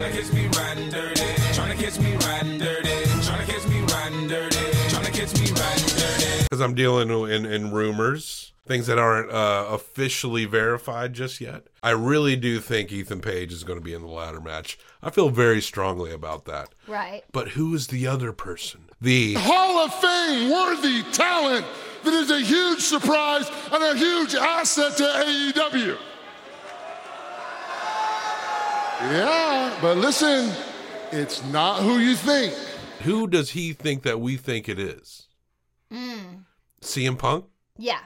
Because 6.49 6.61
I'm 6.61 6.73
dealing 6.73 7.09
in, 7.29 7.45
in 7.45 7.71
rumors, 7.71 8.53
things 8.65 8.87
that 8.87 8.97
aren't 8.97 9.31
uh, 9.31 9.67
officially 9.69 10.45
verified 10.45 11.13
just 11.13 11.39
yet. 11.39 11.67
I 11.83 11.91
really 11.91 12.35
do 12.35 12.59
think 12.59 12.91
Ethan 12.91 13.21
Page 13.21 13.53
is 13.53 13.63
going 13.63 13.77
to 13.77 13.85
be 13.85 13.93
in 13.93 14.01
the 14.01 14.07
ladder 14.07 14.41
match. 14.41 14.79
I 15.03 15.11
feel 15.11 15.29
very 15.29 15.61
strongly 15.61 16.11
about 16.11 16.45
that. 16.45 16.69
Right. 16.87 17.23
But 17.31 17.49
who 17.49 17.75
is 17.75 17.87
the 17.87 18.07
other 18.07 18.31
person? 18.31 18.85
The 18.99 19.35
Hall 19.35 19.85
of 19.85 19.93
Fame 19.93 20.49
worthy 20.49 21.03
talent 21.11 21.67
that 22.03 22.13
is 22.13 22.31
a 22.31 22.39
huge 22.41 22.81
surprise 22.81 23.49
and 23.71 23.83
a 23.83 23.95
huge 23.95 24.33
asset 24.33 24.97
to 24.97 25.03
AEW. 25.03 25.97
Yeah, 29.01 29.77
but 29.81 29.97
listen, 29.97 30.51
it's 31.11 31.43
not 31.45 31.83
who 31.83 31.99
you 31.99 32.15
think. 32.15 32.53
who 33.03 33.27
does 33.27 33.51
he 33.51 33.71
think 33.71 34.03
that 34.03 34.19
we 34.19 34.35
think 34.35 34.67
it 34.67 34.77
is? 34.79 35.28
CM 35.91 37.17
Punk. 37.17 37.45
Yeah. 37.77 37.99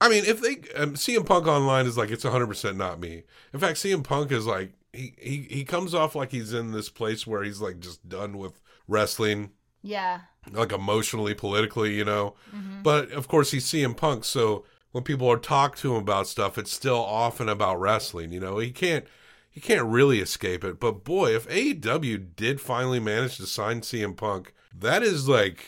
I 0.00 0.08
mean, 0.08 0.24
if 0.24 0.40
they 0.40 0.56
um, 0.80 0.94
CM 0.94 1.26
Punk 1.26 1.46
online 1.46 1.86
is 1.86 1.96
like 1.98 2.10
it's 2.10 2.24
100 2.24 2.46
percent 2.46 2.76
not 2.76 3.00
me. 3.00 3.24
In 3.52 3.60
fact, 3.60 3.78
CM 3.78 4.04
Punk 4.04 4.30
is 4.30 4.46
like 4.46 4.72
he, 4.92 5.14
he 5.18 5.46
he 5.50 5.64
comes 5.64 5.94
off 5.94 6.14
like 6.14 6.30
he's 6.30 6.52
in 6.52 6.72
this 6.72 6.88
place 6.88 7.26
where 7.26 7.42
he's 7.42 7.60
like 7.60 7.80
just 7.80 8.08
done 8.08 8.38
with 8.38 8.60
wrestling. 8.86 9.50
Yeah. 9.82 10.20
like 10.52 10.72
emotionally, 10.72 11.34
politically, 11.34 11.94
you 11.94 12.04
know. 12.04 12.34
But 12.82 13.10
of 13.12 13.28
course, 13.28 13.50
he's 13.52 13.64
CM 13.66 13.96
Punk, 13.96 14.24
so 14.24 14.64
when 14.92 15.04
people 15.04 15.28
are 15.30 15.38
talk 15.38 15.76
to 15.78 15.94
him 15.94 16.02
about 16.02 16.26
stuff, 16.26 16.58
it's 16.58 16.72
still 16.72 16.96
often 16.98 17.48
about 17.48 17.80
wrestling. 17.80 18.32
You 18.32 18.40
know, 18.40 18.58
he 18.58 18.70
can't 18.70 19.04
he 19.50 19.60
can't 19.60 19.86
really 19.86 20.20
escape 20.20 20.64
it. 20.64 20.78
But 20.80 21.04
boy, 21.04 21.34
if 21.34 21.48
AEW 21.48 22.36
did 22.36 22.60
finally 22.60 23.00
manage 23.00 23.36
to 23.38 23.46
sign 23.46 23.80
CM 23.80 24.16
Punk, 24.16 24.52
that 24.76 25.02
is 25.02 25.28
like 25.28 25.64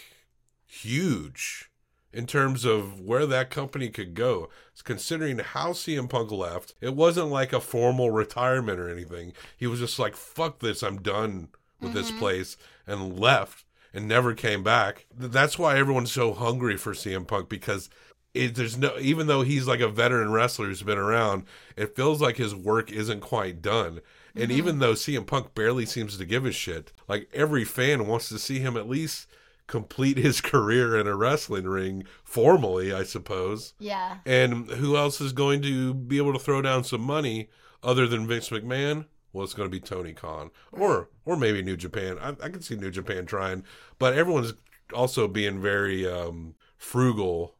huge 0.70 1.70
in 2.12 2.26
terms 2.26 2.64
of 2.64 3.00
where 3.00 3.26
that 3.26 3.50
company 3.50 3.88
could 3.88 4.14
go. 4.14 4.48
Considering 4.84 5.38
how 5.38 5.72
CM 5.72 6.08
Punk 6.08 6.30
left, 6.30 6.74
it 6.80 6.94
wasn't 6.94 7.28
like 7.28 7.52
a 7.52 7.60
formal 7.60 8.10
retirement 8.10 8.78
or 8.78 8.88
anything. 8.88 9.32
He 9.56 9.66
was 9.66 9.80
just 9.80 9.98
like, 9.98 10.16
"Fuck 10.16 10.60
this, 10.60 10.82
I'm 10.82 11.02
done 11.02 11.48
with 11.80 11.92
this 11.92 12.10
mm-hmm. 12.10 12.18
place," 12.18 12.56
and 12.86 13.18
left 13.18 13.64
and 13.92 14.06
never 14.06 14.34
came 14.34 14.62
back. 14.62 15.06
That's 15.16 15.58
why 15.58 15.76
everyone's 15.76 16.12
so 16.12 16.32
hungry 16.32 16.76
for 16.76 16.92
CM 16.92 17.26
Punk 17.26 17.48
because 17.48 17.90
it, 18.34 18.54
there's 18.54 18.78
no 18.78 18.96
even 18.98 19.26
though 19.26 19.42
he's 19.42 19.66
like 19.66 19.80
a 19.80 19.88
veteran 19.88 20.32
wrestler 20.32 20.66
who's 20.66 20.82
been 20.82 20.98
around, 20.98 21.44
it 21.76 21.96
feels 21.96 22.20
like 22.20 22.36
his 22.36 22.54
work 22.54 22.90
isn't 22.90 23.20
quite 23.20 23.60
done. 23.62 24.00
And 24.34 24.44
mm-hmm. 24.44 24.52
even 24.52 24.78
though 24.78 24.92
CM 24.92 25.26
Punk 25.26 25.54
barely 25.54 25.86
seems 25.86 26.16
to 26.16 26.24
give 26.24 26.46
a 26.46 26.52
shit, 26.52 26.92
like 27.08 27.28
every 27.34 27.64
fan 27.64 28.06
wants 28.06 28.28
to 28.28 28.38
see 28.38 28.60
him 28.60 28.76
at 28.76 28.88
least 28.88 29.26
complete 29.70 30.18
his 30.18 30.40
career 30.52 30.98
in 30.98 31.06
a 31.06 31.16
wrestling 31.16 31.64
ring 31.64 32.04
formally, 32.24 32.92
I 32.92 33.04
suppose. 33.04 33.72
Yeah. 33.78 34.18
And 34.26 34.68
who 34.68 34.96
else 34.96 35.20
is 35.20 35.32
going 35.32 35.62
to 35.62 35.94
be 35.94 36.18
able 36.18 36.32
to 36.32 36.38
throw 36.38 36.60
down 36.60 36.84
some 36.84 37.00
money 37.00 37.48
other 37.82 38.06
than 38.06 38.26
Vince 38.26 38.50
McMahon? 38.50 39.06
Well, 39.32 39.44
it's 39.44 39.54
going 39.54 39.70
to 39.70 39.72
be 39.72 39.80
Tony 39.80 40.12
Khan, 40.12 40.50
or 40.72 41.08
or 41.24 41.36
maybe 41.36 41.62
New 41.62 41.76
Japan. 41.76 42.18
I, 42.20 42.30
I 42.30 42.48
can 42.48 42.62
see 42.62 42.74
New 42.74 42.90
Japan 42.90 43.26
trying, 43.26 43.62
but 44.00 44.12
everyone's 44.14 44.54
also 44.92 45.28
being 45.28 45.60
very 45.60 46.04
um, 46.04 46.56
frugal 46.76 47.54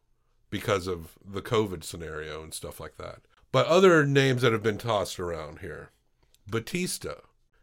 because 0.49 0.85
of 0.85 1.17
the 1.25 1.41
COVID 1.41 1.85
scenario 1.85 2.43
and 2.43 2.53
stuff 2.53 2.81
like 2.81 2.97
that. 2.97 3.21
But 3.53 3.67
other 3.67 4.05
names 4.05 4.41
that 4.41 4.51
have 4.51 4.61
been 4.61 4.77
tossed 4.77 5.17
around 5.17 5.59
here: 5.59 5.91
Batista, 6.45 7.13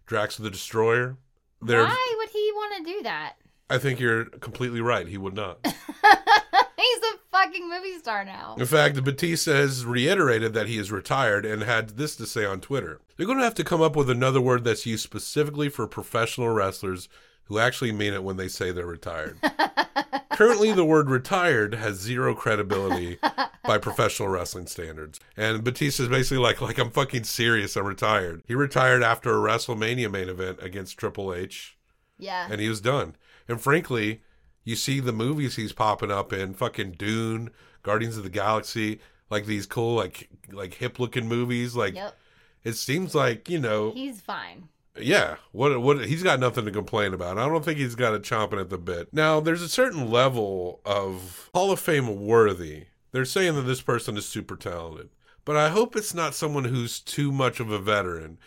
Drax 0.07 0.39
the 0.39 0.51
Destroyer. 0.51 1.19
They're, 1.61 1.85
Why 1.85 2.15
would 2.17 2.31
he 2.31 2.51
want 2.55 2.79
to 2.79 2.91
do 2.91 3.03
that? 3.03 3.35
I 3.71 3.79
think 3.79 4.01
you're 4.01 4.25
completely 4.27 4.81
right. 4.81 5.07
He 5.07 5.19
would 5.19 5.35
not. 5.35 5.59
He's 5.65 6.99
a 7.03 7.19
fucking 7.33 7.69
movie 7.69 7.99
star 7.99 8.25
now. 8.25 8.55
In 8.59 8.67
fact, 8.67 9.03
Batista 9.05 9.53
has 9.53 9.85
reiterated 9.85 10.55
that 10.55 10.69
he 10.69 10.79
is 10.79 10.91
retired 10.93 11.45
and 11.45 11.63
had 11.63 11.91
this 11.91 12.17
to 12.17 12.27
say 12.27 12.45
on 12.45 12.61
Twitter. 12.61 13.01
They're 13.17 13.27
going 13.27 13.39
to 13.39 13.45
have 13.45 13.55
to 13.55 13.65
come 13.65 13.83
up 13.83 13.97
with 13.97 14.09
another 14.09 14.41
word 14.41 14.65
that's 14.65 14.87
used 14.87 15.03
specifically 15.03 15.69
for 15.69 15.87
professional 15.87 16.49
wrestlers 16.51 17.09
who 17.45 17.59
actually 17.59 17.93
mean 17.93 18.15
it 18.15 18.23
when 18.23 18.37
they 18.37 18.49
say 18.49 18.71
they're 18.71 18.87
retired. 18.87 19.39
Currently, 20.33 20.73
the 20.73 20.85
word 20.85 21.11
retired 21.11 21.75
has 21.75 21.97
zero 21.99 22.35
credibility 22.35 23.19
by 23.65 23.79
professional 23.79 24.29
wrestling 24.29 24.67
standards. 24.67 25.19
And 25.37 25.65
Batista's 25.65 26.09
basically 26.09 26.39
like, 26.39 26.61
like 26.61 26.79
I'm 26.79 26.91
fucking 26.91 27.25
serious, 27.25 27.77
I'm 27.77 27.87
retired. 27.87 28.45
He 28.47 28.55
retired 28.55 29.03
after 29.03 29.31
a 29.33 29.41
WrestleMania 29.51 30.11
main 30.11 30.29
event 30.29 30.59
against 30.63 30.97
Triple 30.97 31.35
H 31.35 31.77
Yeah. 32.19 32.47
and 32.51 32.61
he 32.61 32.69
was 32.69 32.81
done. 32.81 33.17
And 33.49 33.61
frankly, 33.61 34.21
you 34.65 34.77
see 34.77 35.01
the 35.01 35.13
movies 35.13 35.57
he's 35.57 35.73
popping 35.73 36.11
up 36.11 36.33
in, 36.33 36.55
fucking 36.55 36.93
Dune, 36.93 37.51
Guardians 37.83 38.17
of 38.19 38.23
the 38.25 38.31
Galaxy, 38.31 39.01
like 39.31 39.47
these 39.47 39.67
cool, 39.67 39.95
like 39.97 40.29
like 40.53 40.75
hip 40.75 40.99
looking 40.99 41.27
movies. 41.29 41.75
Like 41.75 41.95
Yep. 41.95 42.17
it 42.65 42.73
seems 42.75 43.15
like 43.15 43.49
you 43.49 43.59
know, 43.59 43.93
He's 43.93 44.21
fine. 44.21 44.69
yeah. 45.01 45.37
What 45.53 45.81
what 45.81 46.05
he's 46.07 46.23
got 46.23 46.41
nothing 46.41 46.65
to 46.67 46.71
complain 46.71 47.15
about. 47.15 47.39
I 47.39 47.47
don't 47.49 47.65
think 47.65 47.79
he's 47.79 47.95
got 47.95 48.15
a 48.15 48.19
chomping 48.21 48.61
at 48.61 48.69
the 48.71 48.79
bit. 48.79 49.13
Now, 49.13 49.41
there's 49.41 49.63
a 49.63 49.69
certain 49.69 50.11
level 50.11 50.81
of 50.85 51.51
Hall 51.55 51.71
of 51.71 51.81
Fame 51.81 52.27
worthy. 52.27 52.87
They're 53.13 53.25
saying 53.25 53.55
that 53.55 53.63
this 53.63 53.81
person 53.81 54.19
is 54.19 54.27
super 54.29 54.55
talented, 54.57 55.09
but 55.47 55.57
I 55.57 55.71
hope 55.71 55.97
it's 55.97 56.13
not 56.13 56.35
someone 56.35 56.65
who's 56.65 57.01
too 57.01 57.33
much 57.33 57.59
of 57.59 57.71
a 57.71 57.79
veteran. 57.79 58.39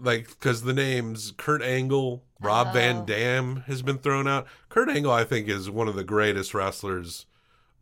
Like, 0.00 0.28
because 0.28 0.62
the 0.62 0.72
names 0.72 1.32
Kurt 1.36 1.62
Angle, 1.62 2.24
Rob 2.40 2.72
Van 2.72 2.98
Oh. 2.98 3.04
Dam 3.04 3.56
has 3.66 3.82
been 3.82 3.98
thrown 3.98 4.28
out. 4.28 4.46
Kurt 4.68 4.88
Angle, 4.88 5.10
I 5.12 5.24
think, 5.24 5.48
is 5.48 5.68
one 5.70 5.88
of 5.88 5.94
the 5.96 6.04
greatest 6.04 6.54
wrestlers 6.54 7.26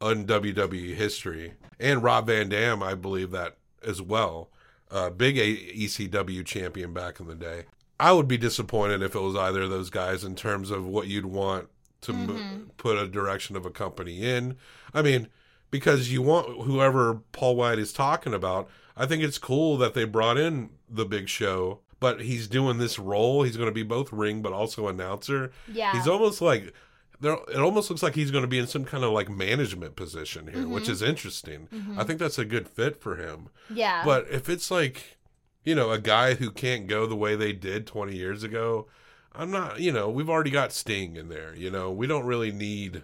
in 0.01 0.27
WWE 0.27 0.95
history, 0.95 1.55
and 1.81 2.03
Rob 2.03 2.27
Van 2.27 2.49
Dam, 2.49 2.83
I 2.83 2.95
believe 2.95 3.31
that 3.33 3.57
as 3.87 4.01
well. 4.03 4.51
Uh, 4.91 5.11
big 5.11 5.37
ECW 5.37 6.45
champion 6.45 6.93
back 6.93 7.19
in 7.21 7.27
the 7.27 7.35
day. 7.35 7.65
I 7.99 8.13
would 8.13 8.29
be 8.29 8.37
disappointed 8.39 9.03
if 9.03 9.15
it 9.15 9.21
was 9.21 9.37
either 9.37 9.63
of 9.63 9.71
those 9.71 9.91
guys 9.91 10.23
in 10.23 10.35
terms 10.35 10.71
of 10.71 10.87
what 10.87 11.09
you'd 11.09 11.27
want 11.27 11.69
to 12.03 12.13
m- 12.13 12.71
put 12.77 12.99
a 12.99 13.09
direction 13.09 13.57
of 13.57 13.65
a 13.67 13.71
company 13.71 14.23
in. 14.23 14.57
I 14.93 15.03
mean, 15.03 15.29
because 15.71 16.13
you 16.13 16.23
want 16.23 16.63
whoever 16.65 17.15
Paul 17.33 17.57
White 17.57 17.79
is 17.79 17.93
talking 17.93 18.35
about. 18.35 18.69
I 18.97 19.07
think 19.07 19.23
it's 19.23 19.39
cool 19.39 19.77
that 19.79 19.95
they 19.95 20.05
brought 20.05 20.39
in 20.39 20.71
the 20.89 21.05
Big 21.07 21.29
Show, 21.29 21.81
but 22.01 22.21
he's 22.21 22.47
doing 22.47 22.79
this 22.79 22.99
role. 22.99 23.43
He's 23.43 23.57
going 23.57 23.69
to 23.69 23.75
be 23.75 23.83
both 23.83 24.13
ring 24.13 24.43
but 24.43 24.53
also 24.53 24.89
announcer. 24.89 25.53
Yeah. 25.73 25.93
He's 25.93 26.09
almost 26.09 26.41
like 26.41 26.73
there. 27.21 27.37
It 27.49 27.59
almost 27.59 27.91
looks 27.91 28.03
like 28.03 28.15
he's 28.15 28.31
going 28.31 28.43
to 28.43 28.49
be 28.49 28.59
in 28.59 28.67
some 28.67 28.85
kind 28.85 29.05
of 29.05 29.13
like 29.13 29.29
management 29.29 29.97
position 29.97 30.49
here, 30.49 30.69
which 30.69 30.85
mm-hmm. 30.85 30.93
is 30.93 31.03
interesting. 31.03 31.69
Mm-hmm. 31.73 31.99
I 31.99 32.05
think 32.05 32.19
that's 32.19 32.39
a 32.39 32.45
good 32.45 32.69
fit 32.69 33.01
for 33.01 33.17
him. 33.17 33.49
Yeah. 33.71 34.05
But 34.05 34.27
if 34.31 34.49
it's 34.49 34.71
like, 34.71 35.17
you 35.65 35.75
know, 35.75 35.91
a 35.91 35.99
guy 35.99 36.35
who 36.35 36.51
can't 36.51 36.87
go 36.87 37.07
the 37.07 37.17
way 37.17 37.35
they 37.35 37.53
did 37.53 37.87
20 37.87 38.15
years 38.15 38.43
ago, 38.43 38.87
I'm 39.35 39.51
not, 39.51 39.81
you 39.81 39.93
know, 39.93 40.09
we've 40.09 40.31
already 40.31 40.51
got 40.51 40.73
Sting 40.73 41.17
in 41.17 41.29
there. 41.29 41.55
You 41.55 41.71
know, 41.71 41.91
we 41.91 42.07
don't 42.07 42.25
really 42.25 42.53
need, 42.53 43.03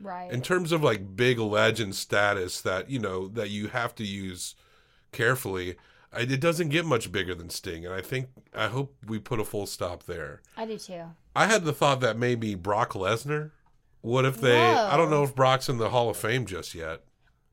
right. 0.00 0.30
in 0.30 0.40
terms 0.40 0.72
of 0.72 0.82
like 0.82 1.16
big 1.16 1.38
legend 1.38 1.94
status 1.94 2.60
that, 2.62 2.90
you 2.90 2.98
know, 2.98 3.28
that 3.28 3.50
you 3.50 3.68
have 3.68 3.94
to 3.96 4.04
use 4.04 4.54
carefully. 5.12 5.76
I, 6.14 6.20
it 6.20 6.40
doesn't 6.40 6.68
get 6.68 6.84
much 6.84 7.10
bigger 7.12 7.34
than 7.34 7.50
Sting. 7.50 7.84
And 7.84 7.94
I 7.94 8.00
think, 8.00 8.28
I 8.54 8.68
hope 8.68 8.94
we 9.06 9.18
put 9.18 9.40
a 9.40 9.44
full 9.44 9.66
stop 9.66 10.04
there. 10.04 10.42
I 10.56 10.66
do 10.66 10.78
too. 10.78 11.02
I 11.34 11.46
had 11.46 11.64
the 11.64 11.72
thought 11.72 12.00
that 12.00 12.16
maybe 12.16 12.54
Brock 12.54 12.92
Lesnar. 12.92 13.50
What 14.00 14.24
if 14.24 14.40
they, 14.40 14.60
I 14.60 14.96
don't 14.96 15.10
know 15.10 15.22
if 15.24 15.34
Brock's 15.34 15.68
in 15.68 15.78
the 15.78 15.88
Hall 15.88 16.10
of 16.10 16.16
Fame 16.18 16.44
just 16.44 16.74
yet. 16.74 17.00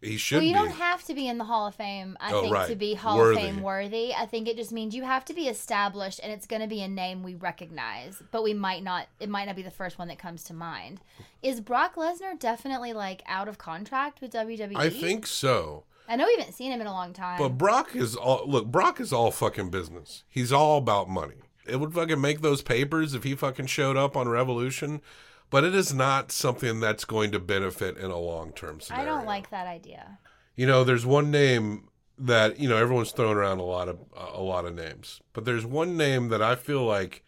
he 0.01 0.17
should 0.17 0.37
well, 0.37 0.43
you 0.43 0.53
be. 0.53 0.59
don't 0.59 0.71
have 0.71 1.01
to 1.05 1.13
be 1.13 1.27
in 1.27 1.37
the 1.37 1.45
Hall 1.45 1.67
of 1.67 1.75
Fame, 1.75 2.17
I 2.19 2.33
Oh, 2.33 2.41
think, 2.41 2.67
to 2.67 2.75
be 2.75 2.93
Hall 2.93 3.17
Worthy. 3.17 3.35
of 3.39 3.41
Fame 3.55 3.61
worthy. 3.61 4.13
I 4.13 4.25
think 4.25 4.49
it 4.49 4.57
just 4.57 4.71
means 4.73 4.93
you 4.93 5.03
have 5.03 5.23
to 5.25 5.33
be 5.33 5.47
established 5.47 6.19
and 6.21 6.29
it's 6.31 6.45
going 6.45 6.61
to 6.61 6.67
be 6.67 6.81
a 6.81 6.87
name 6.89 7.23
we 7.23 7.35
recognize, 7.35 8.21
but 8.31 8.43
we 8.43 8.53
might 8.53 8.83
not, 8.83 9.07
it 9.19 9.29
might 9.29 9.45
not 9.45 9.55
be 9.55 9.61
the 9.61 9.71
first 9.71 9.97
one 9.97 10.09
that 10.09 10.19
comes 10.19 10.43
to 10.45 10.53
mind. 10.53 10.99
Is 11.41 11.61
Brock 11.61 11.95
Lesnar 11.95 12.37
definitely 12.37 12.91
like 12.93 13.23
out 13.27 13.47
of 13.47 13.57
contract 13.57 14.19
with 14.19 14.33
WWE? 14.33 14.75
I 14.75 14.89
think 14.89 15.25
so. 15.27 15.85
I 16.07 16.15
know 16.15 16.25
we 16.25 16.35
haven't 16.37 16.53
seen 16.53 16.71
him 16.71 16.81
in 16.81 16.87
a 16.87 16.91
long 16.91 17.13
time. 17.13 17.37
But 17.37 17.57
Brock 17.57 17.95
is 17.95 18.15
all 18.15 18.43
look. 18.45 18.67
Brock 18.67 18.99
is 18.99 19.13
all 19.13 19.31
fucking 19.31 19.69
business. 19.69 20.23
He's 20.29 20.51
all 20.51 20.77
about 20.77 21.09
money. 21.09 21.35
It 21.65 21.79
would 21.79 21.93
fucking 21.93 22.19
make 22.19 22.41
those 22.41 22.61
papers 22.61 23.13
if 23.13 23.23
he 23.23 23.35
fucking 23.35 23.67
showed 23.67 23.95
up 23.95 24.17
on 24.17 24.27
Revolution, 24.27 25.01
but 25.49 25.63
it 25.63 25.75
is 25.75 25.93
not 25.93 26.31
something 26.31 26.79
that's 26.79 27.05
going 27.05 27.31
to 27.31 27.39
benefit 27.39 27.97
in 27.97 28.11
a 28.11 28.17
long 28.17 28.51
term 28.51 28.79
scenario. 28.79 29.03
I 29.03 29.15
don't 29.15 29.25
like 29.25 29.49
that 29.51 29.67
idea. 29.67 30.19
You 30.55 30.65
know, 30.67 30.83
there's 30.83 31.05
one 31.05 31.31
name 31.31 31.87
that 32.17 32.59
you 32.59 32.67
know 32.67 32.77
everyone's 32.77 33.11
throwing 33.11 33.37
around 33.37 33.59
a 33.59 33.63
lot 33.63 33.87
of 33.87 33.99
a 34.15 34.41
lot 34.41 34.65
of 34.65 34.75
names, 34.75 35.21
but 35.33 35.45
there's 35.45 35.65
one 35.65 35.97
name 35.97 36.29
that 36.29 36.41
I 36.41 36.55
feel 36.55 36.83
like 36.83 37.23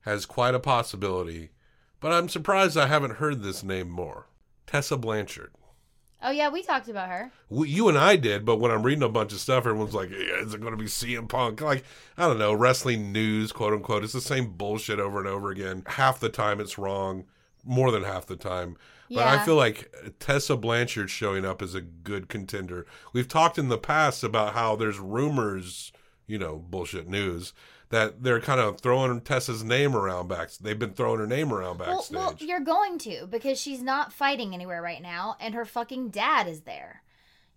has 0.00 0.26
quite 0.26 0.54
a 0.54 0.60
possibility. 0.60 1.50
But 2.00 2.12
I'm 2.12 2.28
surprised 2.28 2.76
I 2.76 2.86
haven't 2.86 3.16
heard 3.16 3.42
this 3.42 3.62
name 3.62 3.88
more. 3.88 4.28
Tessa 4.66 4.96
Blanchard. 4.96 5.52
Oh, 6.22 6.30
yeah, 6.30 6.48
we 6.48 6.62
talked 6.62 6.88
about 6.88 7.08
her. 7.08 7.30
we, 7.50 7.68
you 7.68 7.88
and 7.88 7.98
I 7.98 8.16
did, 8.16 8.44
but 8.44 8.56
when 8.56 8.70
I'm 8.70 8.82
reading 8.82 9.02
a 9.02 9.08
bunch 9.08 9.32
of 9.32 9.38
stuff, 9.38 9.66
everyone's 9.66 9.94
like, 9.94 10.10
yeah, 10.10 10.40
"Is 10.42 10.54
it 10.54 10.60
going 10.60 10.72
to 10.72 10.78
be 10.78 10.86
CM 10.86 11.28
Punk?" 11.28 11.60
Like, 11.60 11.84
I 12.16 12.26
don't 12.26 12.38
know, 12.38 12.52
wrestling 12.54 13.12
news, 13.12 13.52
quote 13.52 13.74
unquote. 13.74 14.02
It's 14.02 14.14
the 14.14 14.20
same 14.20 14.52
bullshit 14.52 14.98
over 14.98 15.18
and 15.18 15.28
over 15.28 15.50
again. 15.50 15.82
Half 15.86 16.20
the 16.20 16.28
time, 16.30 16.60
it's 16.60 16.78
wrong. 16.78 17.24
More 17.64 17.90
than 17.90 18.04
half 18.04 18.26
the 18.26 18.36
time. 18.36 18.76
But 19.10 19.26
I 19.26 19.44
feel 19.44 19.54
like 19.56 19.94
Tessa 20.18 20.56
Blanchard 20.56 21.10
showing 21.10 21.44
up 21.44 21.62
is 21.62 21.74
a 21.74 21.80
good 21.80 22.28
contender. 22.28 22.86
We've 23.12 23.28
talked 23.28 23.58
in 23.58 23.68
the 23.68 23.78
past 23.78 24.24
about 24.24 24.54
how 24.54 24.74
there's 24.74 24.98
rumors, 24.98 25.92
you 26.26 26.38
know, 26.38 26.56
bullshit 26.56 27.08
news 27.08 27.52
that 27.90 28.22
they're 28.22 28.40
kind 28.40 28.60
of 28.60 28.80
throwing 28.80 29.20
Tessa's 29.20 29.62
name 29.62 29.94
around 29.96 30.28
back. 30.28 30.50
They've 30.60 30.78
been 30.78 30.92
throwing 30.94 31.20
her 31.20 31.26
name 31.26 31.52
around 31.52 31.78
Well, 31.78 31.96
backstage. 31.98 32.16
well, 32.16 32.34
you're 32.40 32.60
going 32.60 32.98
to 33.00 33.26
because 33.28 33.60
she's 33.60 33.82
not 33.82 34.12
fighting 34.12 34.54
anywhere 34.54 34.82
right 34.82 35.00
now, 35.02 35.36
and 35.40 35.54
her 35.54 35.64
fucking 35.64 36.10
dad 36.10 36.48
is 36.48 36.62
there. 36.62 37.02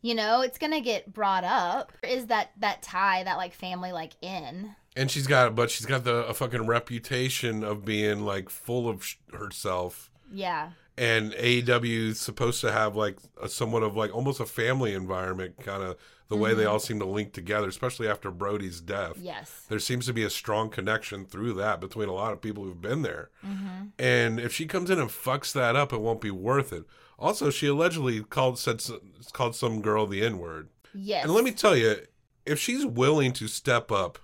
You 0.02 0.16
know, 0.16 0.42
it's 0.42 0.58
gonna 0.58 0.80
get 0.82 1.12
brought 1.14 1.44
up. 1.44 1.92
Is 2.08 2.28
that 2.28 2.52
that 2.60 2.82
tie, 2.82 3.24
that 3.24 3.36
like 3.38 3.54
family, 3.54 3.92
like 3.92 4.14
in? 4.22 4.76
And 4.96 5.10
she's 5.12 5.28
got, 5.28 5.56
but 5.56 5.70
she's 5.72 5.86
got 5.86 6.04
the 6.04 6.26
a 6.26 6.34
fucking 6.34 6.66
reputation 6.68 7.64
of 7.64 7.84
being 7.86 8.22
like 8.26 8.50
full 8.50 8.88
of 8.88 9.04
sh- 9.06 9.16
herself. 9.34 10.10
Yeah, 10.32 10.72
And 10.98 11.32
AEW 11.34 12.10
is 12.10 12.22
supposed 12.22 12.62
to 12.62 12.72
have 12.72 12.96
like 12.96 13.18
a 13.42 13.50
somewhat 13.50 13.82
of 13.84 13.96
like 13.98 14.14
almost 14.16 14.40
a 14.40 14.46
family 14.46 14.94
environment, 14.94 15.56
kind 15.64 15.82
of 15.84 15.96
the 16.30 16.38
way 16.38 16.54
they 16.54 16.66
all 16.66 16.80
seem 16.80 17.00
to 17.00 17.06
link 17.06 17.34
together, 17.34 17.68
especially 17.68 18.08
after 18.08 18.30
Brody's 18.32 18.82
death. 18.82 19.18
yes, 19.20 19.66
There 19.68 19.80
seems 19.80 20.06
to 20.06 20.14
be 20.14 20.24
a 20.24 20.30
strong 20.30 20.70
connection 20.70 21.26
through 21.26 21.54
that 21.54 21.82
between 21.82 22.08
a 22.08 22.14
lot 22.14 22.34
of 22.34 22.40
people 22.42 22.64
who've 22.64 22.80
been 22.82 23.02
there. 23.02 23.32
Mm-hmm. 23.46 23.88
And 23.98 24.40
if 24.40 24.54
she 24.54 24.68
comes 24.68 24.90
in 24.92 25.00
and 25.00 25.10
fucks 25.10 25.52
that 25.54 25.76
up, 25.76 25.92
it 25.92 26.02
won't 26.02 26.22
be 26.22 26.32
worth 26.32 26.72
it. 26.72 26.86
Also, 27.18 27.50
she 27.50 27.68
allegedly 27.68 28.24
called 28.24 28.58
said 28.60 28.82
called 29.34 29.56
some 29.56 29.82
girl 29.82 30.06
the 30.06 30.24
N 30.24 30.38
word. 30.38 30.70
yes. 30.94 31.26
And 31.26 31.34
let 31.34 31.44
me 31.44 31.52
tell 31.52 31.76
you, 31.76 31.96
if 32.46 32.60
she's 32.60 32.86
willing 32.86 33.34
to 33.34 33.48
step 33.48 33.92
up 33.92 34.20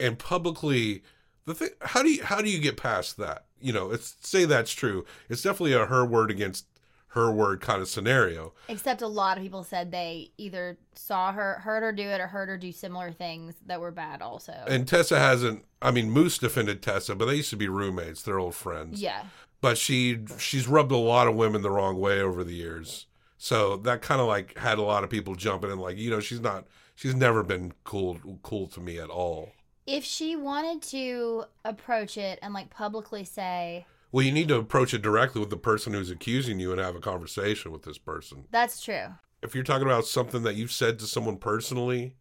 and 0.00 0.18
publicly, 0.18 1.02
the 1.44 1.54
thing, 1.54 1.70
how 1.82 2.02
do 2.02 2.10
you 2.10 2.24
how 2.24 2.40
do 2.40 2.48
you 2.48 2.58
get 2.58 2.76
past 2.76 3.18
that? 3.18 3.44
You 3.60 3.72
know, 3.72 3.90
it's 3.90 4.16
say 4.20 4.46
that's 4.46 4.72
true. 4.72 5.04
It's 5.28 5.42
definitely 5.42 5.74
a 5.74 5.86
her 5.86 6.04
word 6.04 6.30
against 6.30 6.66
her 7.14 7.30
word 7.30 7.60
kind 7.60 7.82
of 7.82 7.88
scenario. 7.88 8.52
Except 8.68 9.02
a 9.02 9.06
lot 9.08 9.36
of 9.36 9.42
people 9.42 9.64
said 9.64 9.90
they 9.90 10.30
either 10.38 10.78
saw 10.94 11.32
her, 11.32 11.54
heard 11.60 11.82
her 11.82 11.92
do 11.92 12.02
it, 12.08 12.20
or 12.20 12.28
heard 12.28 12.48
her 12.48 12.56
do 12.56 12.70
similar 12.72 13.10
things 13.12 13.54
that 13.66 13.80
were 13.80 13.90
bad. 13.90 14.22
Also, 14.22 14.52
And 14.68 14.86
Tessa 14.86 15.18
hasn't. 15.18 15.64
I 15.82 15.90
mean, 15.90 16.10
Moose 16.10 16.38
defended 16.38 16.82
Tessa, 16.82 17.14
but 17.14 17.24
they 17.26 17.36
used 17.36 17.50
to 17.50 17.56
be 17.56 17.68
roommates. 17.68 18.22
They're 18.22 18.38
old 18.38 18.54
friends. 18.54 19.00
yeah, 19.02 19.24
But 19.60 19.76
she 19.78 20.18
she's 20.38 20.68
rubbed 20.68 20.92
a 20.92 20.96
lot 20.96 21.26
of 21.26 21.34
women 21.34 21.62
the 21.62 21.70
wrong 21.70 21.98
way 21.98 22.20
over 22.20 22.44
the 22.44 22.54
years. 22.54 23.06
So 23.38 23.76
that 23.78 24.02
kind 24.02 24.20
of 24.20 24.26
like 24.26 24.56
had 24.58 24.78
a 24.78 24.82
lot 24.82 25.02
of 25.02 25.10
people 25.10 25.34
jumping 25.34 25.70
in, 25.70 25.78
like 25.78 25.96
you 25.96 26.10
know, 26.10 26.20
she's 26.20 26.40
not. 26.40 26.66
She's 26.94 27.14
never 27.14 27.42
been 27.42 27.72
cool 27.84 28.38
cool 28.42 28.66
to 28.68 28.80
me 28.80 28.98
at 28.98 29.08
all. 29.08 29.52
if 29.86 30.04
she 30.04 30.36
wanted 30.36 30.82
to 30.90 31.44
approach 31.64 32.18
it 32.18 32.38
and 32.42 32.52
like 32.54 32.68
publicly 32.70 33.24
say 33.24 33.86
Well, 34.12 34.24
you 34.24 34.32
need 34.32 34.48
to 34.48 34.56
approach 34.56 34.92
it 34.92 35.02
directly 35.02 35.40
with 35.40 35.50
the 35.50 35.56
person 35.56 35.92
who's 35.92 36.10
accusing 36.10 36.58
you 36.58 36.72
and 36.72 36.80
have 36.80 36.96
a 36.96 37.00
conversation 37.00 37.70
with 37.72 37.82
this 37.82 37.98
person. 37.98 38.46
that's 38.50 38.80
true. 38.80 39.14
If 39.42 39.54
you're 39.54 39.64
talking 39.64 39.86
about 39.86 40.04
something 40.04 40.42
that 40.42 40.56
you've 40.56 40.72
said 40.72 40.98
to 40.98 41.06
someone 41.06 41.38
personally, 41.38 42.16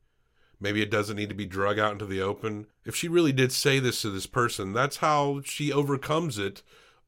maybe 0.59 0.81
it 0.81 0.91
doesn't 0.91 1.17
need 1.17 1.29
to 1.29 1.35
be 1.35 1.45
drug 1.45 1.77
out 1.77 1.91
into 1.91 2.05
the 2.05 2.21
open. 2.21 2.67
If 2.85 2.95
she 2.95 3.07
really 3.09 3.33
did 3.33 3.51
say 3.51 3.79
this 3.79 4.01
to 4.03 4.09
this 4.09 4.25
person, 4.25 4.71
that's 4.71 4.97
how 4.97 5.41
she 5.43 5.73
overcomes 5.73 6.37
it 6.37 6.63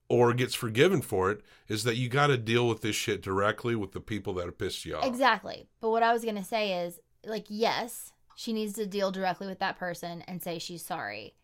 or 0.09 0.33
gets 0.33 0.53
forgiven 0.53 1.01
for 1.01 1.31
it 1.31 1.41
is 1.69 1.85
that 1.85 1.95
you 1.95 2.09
got 2.09 2.27
to 2.27 2.37
deal 2.37 2.67
with 2.67 2.81
this 2.81 2.97
shit 2.97 3.21
directly 3.21 3.75
with 3.75 3.93
the 3.93 4.01
people 4.01 4.33
that 4.33 4.45
have 4.45 4.57
pissed 4.57 4.83
you 4.83 4.97
off. 4.97 5.05
Exactly. 5.05 5.69
But 5.79 5.91
what 5.91 6.03
I 6.03 6.11
was 6.11 6.23
going 6.23 6.35
to 6.35 6.43
say 6.43 6.83
is 6.83 6.99
like, 7.25 7.45
yes, 7.47 8.11
she 8.35 8.51
needs 8.51 8.73
to 8.73 8.85
deal 8.85 9.11
directly 9.11 9.47
with 9.47 9.59
that 9.59 9.79
person 9.79 10.21
and 10.27 10.43
say 10.43 10.59
she's 10.59 10.83
sorry. 10.83 11.35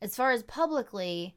As 0.00 0.14
far 0.14 0.30
as 0.30 0.44
publicly, 0.44 1.34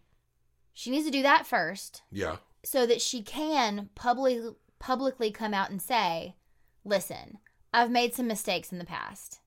she 0.75 0.91
needs 0.91 1.05
to 1.05 1.11
do 1.11 1.23
that 1.23 1.47
first 1.47 2.03
Yeah. 2.11 2.37
so 2.63 2.85
that 2.85 3.01
she 3.01 3.23
can 3.23 3.89
publicly 3.95 4.51
publicly 4.77 5.31
come 5.31 5.53
out 5.53 5.71
and 5.71 5.81
say, 5.81 6.35
"Listen, 6.83 7.39
I've 7.73 7.89
made 7.89 8.13
some 8.13 8.27
mistakes 8.27 8.71
in 8.71 8.77
the 8.77 8.85
past. 8.85 9.39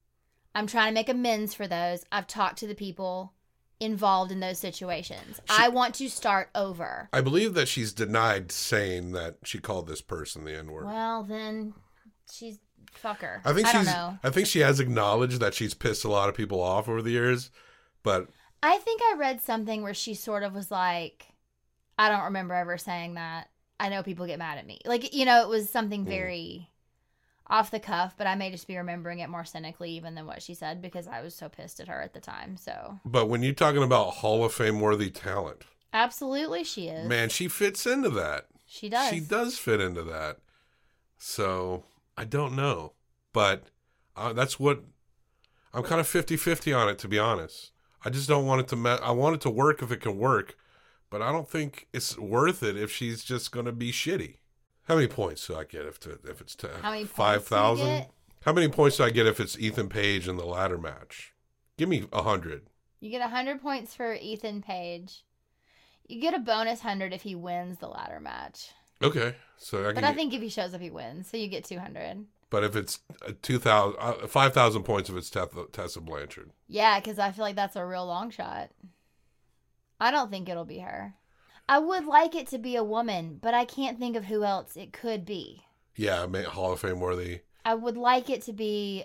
I'm 0.54 0.66
trying 0.66 0.88
to 0.90 0.94
make 0.94 1.08
amends 1.08 1.54
for 1.54 1.68
those. 1.68 2.04
I've 2.10 2.26
talked 2.26 2.58
to 2.58 2.66
the 2.66 2.74
people 2.74 3.34
involved 3.78 4.32
in 4.32 4.40
those 4.40 4.58
situations. 4.58 5.38
I 5.48 5.68
want 5.68 5.94
to 5.96 6.08
start 6.08 6.48
over." 6.54 7.08
I 7.12 7.20
believe 7.20 7.54
that 7.54 7.68
she's 7.68 7.92
denied 7.92 8.50
saying 8.50 9.12
that 9.12 9.36
she 9.44 9.58
called 9.60 9.86
this 9.86 10.00
person 10.02 10.44
the 10.44 10.56
N 10.56 10.72
word. 10.72 10.86
Well, 10.86 11.22
then 11.22 11.74
she's 12.32 12.58
fucker. 13.00 13.40
I 13.44 13.52
think 13.52 13.68
I 13.68 13.72
she's 13.72 13.86
don't 13.86 13.94
know. 13.94 14.18
I 14.24 14.30
think 14.30 14.46
she 14.48 14.60
has 14.60 14.80
acknowledged 14.80 15.38
that 15.40 15.54
she's 15.54 15.74
pissed 15.74 16.04
a 16.04 16.08
lot 16.10 16.28
of 16.30 16.34
people 16.34 16.60
off 16.60 16.88
over 16.88 17.02
the 17.02 17.10
years, 17.12 17.50
but 18.02 18.28
I 18.62 18.78
think 18.78 19.00
I 19.02 19.14
read 19.18 19.40
something 19.40 19.82
where 19.82 19.94
she 19.94 20.14
sort 20.14 20.42
of 20.42 20.54
was 20.54 20.70
like, 20.70 21.26
I 21.98 22.08
don't 22.08 22.24
remember 22.24 22.54
ever 22.54 22.78
saying 22.78 23.14
that. 23.14 23.48
I 23.80 23.88
know 23.88 24.02
people 24.02 24.26
get 24.26 24.38
mad 24.38 24.58
at 24.58 24.66
me. 24.66 24.80
Like, 24.84 25.14
you 25.14 25.24
know, 25.24 25.42
it 25.42 25.48
was 25.48 25.70
something 25.70 26.04
Mm. 26.04 26.08
very 26.08 26.70
off 27.46 27.70
the 27.70 27.80
cuff, 27.80 28.14
but 28.18 28.26
I 28.26 28.34
may 28.34 28.50
just 28.50 28.66
be 28.66 28.76
remembering 28.76 29.20
it 29.20 29.30
more 29.30 29.44
cynically 29.44 29.90
even 29.92 30.14
than 30.14 30.26
what 30.26 30.42
she 30.42 30.52
said 30.54 30.82
because 30.82 31.06
I 31.06 31.22
was 31.22 31.34
so 31.34 31.48
pissed 31.48 31.80
at 31.80 31.88
her 31.88 32.02
at 32.02 32.12
the 32.12 32.20
time. 32.20 32.56
So, 32.56 33.00
but 33.04 33.26
when 33.28 33.42
you're 33.42 33.54
talking 33.54 33.82
about 33.82 34.14
Hall 34.14 34.44
of 34.44 34.52
Fame 34.52 34.80
worthy 34.80 35.10
talent, 35.10 35.62
absolutely 35.92 36.64
she 36.64 36.88
is. 36.88 37.08
man, 37.08 37.28
she 37.30 37.48
fits 37.48 37.86
into 37.86 38.10
that. 38.10 38.48
she 38.66 38.88
does. 38.90 39.08
She 39.10 39.20
does 39.20 39.56
fit 39.58 39.80
into 39.80 40.02
that. 40.02 40.38
So 41.16 41.84
I 42.16 42.24
don't 42.24 42.54
know, 42.54 42.92
but 43.32 43.64
uh, 44.16 44.32
that's 44.34 44.60
what 44.60 44.82
I'm 45.72 45.84
kind 45.84 46.00
of 46.00 46.06
50-50 46.06 46.76
on 46.76 46.88
it 46.88 46.98
to 46.98 47.08
be 47.08 47.18
honest. 47.18 47.72
I 48.04 48.10
just 48.10 48.28
don't 48.28 48.46
want 48.46 48.60
it 48.60 48.68
to. 48.68 48.76
Me- 48.76 48.90
I 49.02 49.10
want 49.10 49.34
it 49.36 49.40
to 49.42 49.50
work 49.50 49.82
if 49.82 49.90
it 49.90 50.00
can 50.00 50.16
work, 50.18 50.56
but 51.10 51.20
I 51.22 51.32
don't 51.32 51.48
think 51.48 51.88
it's 51.92 52.16
worth 52.18 52.62
it 52.62 52.76
if 52.76 52.90
she's 52.92 53.24
just 53.24 53.50
going 53.52 53.66
to 53.66 53.72
be 53.72 53.90
shitty. 53.92 54.36
How 54.84 54.94
many 54.94 55.06
points 55.08 55.46
do 55.46 55.54
I 55.56 55.64
get 55.64 55.84
if 55.84 55.98
to, 56.00 56.18
if 56.24 56.40
it's 56.40 56.54
to 56.56 56.70
How 56.80 56.90
many 56.90 57.02
points 57.04 57.12
do 57.16 57.22
you 57.22 57.26
five 57.26 57.44
thousand? 57.46 58.06
How 58.42 58.52
many 58.52 58.68
points 58.68 58.96
do 58.96 59.04
I 59.04 59.10
get 59.10 59.26
if 59.26 59.40
it's 59.40 59.58
Ethan 59.58 59.88
Page 59.88 60.28
in 60.28 60.36
the 60.36 60.46
ladder 60.46 60.78
match? 60.78 61.34
Give 61.76 61.88
me 61.88 62.06
a 62.12 62.22
hundred. 62.22 62.62
You 63.00 63.10
get 63.10 63.18
a 63.20 63.30
100 63.30 63.60
points 63.62 63.94
for 63.94 64.14
Ethan 64.14 64.62
Page. 64.62 65.22
You 66.08 66.20
get 66.20 66.34
a 66.34 66.38
bonus 66.40 66.82
100 66.82 67.12
if 67.12 67.22
he 67.22 67.34
wins 67.36 67.78
the 67.78 67.86
ladder 67.86 68.18
match. 68.18 68.70
Okay, 69.02 69.36
so 69.56 69.88
I. 69.88 69.92
But 69.92 70.02
I 70.04 70.08
get- 70.08 70.16
think 70.16 70.34
if 70.34 70.42
he 70.42 70.48
shows 70.48 70.74
up, 70.74 70.80
he 70.80 70.90
wins. 70.90 71.28
So 71.30 71.36
you 71.36 71.46
get 71.48 71.64
200. 71.64 72.24
But 72.50 72.64
if 72.64 72.76
it's 72.76 73.00
two 73.42 73.58
thousand, 73.58 73.98
uh, 74.00 74.26
five 74.26 74.54
thousand 74.54 74.84
points 74.84 75.10
if 75.10 75.16
it's 75.16 75.30
Tessa, 75.30 76.00
Blanchard. 76.00 76.50
Yeah, 76.66 76.98
because 77.00 77.18
I 77.18 77.30
feel 77.30 77.44
like 77.44 77.56
that's 77.56 77.76
a 77.76 77.84
real 77.84 78.06
long 78.06 78.30
shot. 78.30 78.70
I 80.00 80.10
don't 80.10 80.30
think 80.30 80.48
it'll 80.48 80.64
be 80.64 80.78
her. 80.78 81.14
I 81.68 81.78
would 81.78 82.06
like 82.06 82.34
it 82.34 82.46
to 82.48 82.58
be 82.58 82.76
a 82.76 82.84
woman, 82.84 83.38
but 83.40 83.52
I 83.52 83.64
can't 83.64 83.98
think 83.98 84.16
of 84.16 84.24
who 84.24 84.44
else 84.44 84.76
it 84.76 84.92
could 84.92 85.26
be. 85.26 85.64
Yeah, 85.96 86.26
Hall 86.44 86.72
of 86.72 86.80
Fame 86.80 87.00
worthy. 87.00 87.40
I 87.64 87.74
would 87.74 87.96
like 87.96 88.30
it 88.30 88.42
to 88.42 88.52
be. 88.52 89.04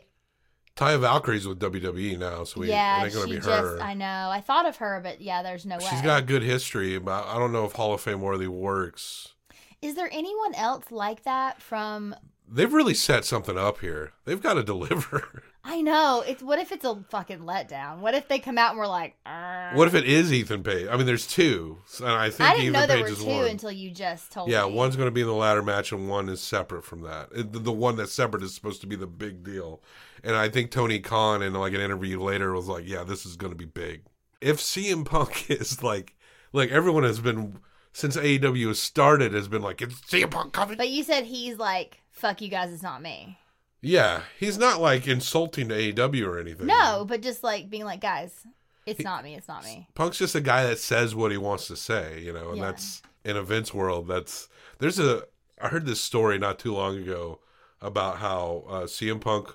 Taya 0.76 1.00
Valkyrie's 1.00 1.46
with 1.48 1.60
WWE 1.60 2.18
now, 2.18 2.46
so 2.46 2.62
we, 2.62 2.70
yeah, 2.70 3.02
it 3.02 3.06
ain't 3.06 3.14
gonna 3.14 3.28
she 3.28 3.34
be 3.34 3.38
just. 3.38 3.50
her. 3.50 3.82
I 3.82 3.94
know. 3.94 4.30
I 4.32 4.42
thought 4.42 4.66
of 4.66 4.78
her, 4.78 5.02
but 5.04 5.22
yeah, 5.22 5.44
there's 5.44 5.66
no 5.66 5.78
way. 5.78 5.86
She's 5.90 6.02
got 6.02 6.26
good 6.26 6.42
history, 6.42 6.98
but 6.98 7.26
I 7.28 7.38
don't 7.38 7.52
know 7.52 7.66
if 7.66 7.74
Hall 7.74 7.94
of 7.94 8.02
Fame 8.02 8.22
worthy 8.22 8.48
works. 8.48 9.34
Is 9.82 9.96
there 9.96 10.10
anyone 10.12 10.56
else 10.56 10.92
like 10.92 11.24
that 11.24 11.62
from 11.62 12.16
they've 12.50 12.72
really 12.72 12.94
set 12.94 13.26
something 13.26 13.58
up 13.58 13.80
here. 13.80 14.14
They've 14.26 14.42
got 14.42 14.56
to 14.56 14.64
deliver. 14.64 15.44
I 15.66 15.82
know. 15.82 16.24
It's 16.28 16.44
what 16.44 16.60
if 16.60 16.72
it's 16.74 16.84
a 16.84 17.04
fucking 17.10 17.40
letdown? 17.40 18.00
What 18.00 18.16
if 18.16 18.28
they 18.28 18.38
come 18.38 18.58
out 18.58 18.72
and 18.72 18.80
we're 18.80 18.88
like, 18.88 19.16
"Arr." 19.26 19.72
what 19.76 19.88
if 19.88 19.96
it 19.96 20.04
is 20.04 20.34
Ethan 20.34 20.62
Page? 20.62 20.88
I 20.92 20.98
mean, 20.98 21.06
there's 21.06 21.26
two, 21.26 21.78
and 22.00 22.10
I 22.10 22.30
think 22.30 22.50
I 22.50 22.54
didn't 22.56 22.64
Ethan 22.64 22.74
know 22.74 22.88
there 22.88 22.98
Page 22.98 23.06
were 23.06 23.12
is 23.12 23.24
two 23.24 23.30
one. 23.30 23.48
until 23.48 23.72
you 23.72 23.90
just 23.92 24.32
told 24.32 24.50
yeah, 24.50 24.66
me. 24.66 24.74
one's 24.74 24.98
going 24.98 25.08
to 25.08 25.12
be 25.12 25.22
in 25.22 25.28
the 25.28 25.34
ladder 25.34 25.62
match, 25.62 25.94
and 25.94 26.10
one 26.10 26.28
is 26.28 26.42
separate 26.42 26.84
from 26.84 27.02
that. 27.04 27.30
The, 27.34 27.60
the 27.60 27.72
one 27.72 27.96
that's 27.96 28.14
separate 28.14 28.44
is 28.44 28.54
supposed 28.54 28.82
to 28.82 28.88
be 28.88 28.98
the 28.98 29.08
big 29.08 29.44
deal, 29.44 29.82
and 30.22 30.36
I 30.36 30.50
think 30.50 30.70
Tony 30.70 31.00
Khan 31.00 31.42
in 31.42 31.54
like 31.54 31.74
an 31.74 31.82
interview 31.82 32.20
later 32.22 32.54
was 32.54 32.68
like, 32.68 32.84
"Yeah, 32.86 33.04
this 33.04 33.26
is 33.26 33.38
going 33.38 33.54
to 33.54 33.58
be 33.58 33.66
big." 33.66 34.04
If 34.42 34.58
CM 34.60 35.06
Punk 35.06 35.50
is 35.50 35.82
like, 35.82 36.16
like 36.52 36.72
everyone 36.72 37.04
has 37.04 37.22
been 37.22 37.60
since 37.94 38.18
AEW 38.18 38.68
has 38.68 38.80
started 38.80 39.34
has 39.34 39.48
been 39.48 39.62
like, 39.62 39.82
"It's 39.82 39.96
CM 40.02 40.30
Punk 40.30 40.52
coming." 40.52 40.76
But 40.78 40.90
you 40.90 41.04
said 41.04 41.24
he's 41.24 41.58
like, 41.58 42.03
fuck 42.14 42.42
you 42.42 42.48
guys, 42.50 42.72
it's 42.72 42.82
not 42.84 43.02
me. 43.02 43.38
Yeah, 43.82 44.22
he's 44.40 44.58
not 44.58 44.80
like 44.80 45.08
insulting 45.08 45.68
to 45.68 45.76
AEW 45.76 46.26
or 46.26 46.40
anything. 46.40 46.68
No, 46.68 47.04
but 47.06 47.22
just 47.22 47.44
like 47.44 47.70
being 47.70 47.84
like, 47.84 48.00
guys, 48.00 48.34
it's 48.86 49.02
not 49.04 49.24
me, 49.26 49.36
it's 49.36 49.48
not 49.50 49.64
me. 49.66 49.88
Punk's 49.94 50.18
just 50.18 50.36
a 50.36 50.42
guy 50.42 50.64
that 50.64 50.80
says 50.80 51.14
what 51.16 51.32
he 51.32 51.38
wants 51.38 51.68
to 51.68 51.76
say, 51.76 52.22
you 52.22 52.32
know, 52.32 52.50
and 52.50 52.60
Yeah. 52.60 52.66
that's 52.72 53.02
in 53.26 53.36
events 53.36 53.74
world. 53.74 54.08
That's 54.08 54.48
there's 54.80 55.00
a 55.00 55.24
I 55.62 55.68
heard 55.68 55.86
this 55.86 56.00
story 56.02 56.38
not 56.40 56.60
too 56.60 56.74
long 56.74 56.98
ago 56.98 57.40
about 57.82 58.18
how 58.20 58.64
uh, 58.70 58.82
CM 58.84 59.20
Punk 59.20 59.50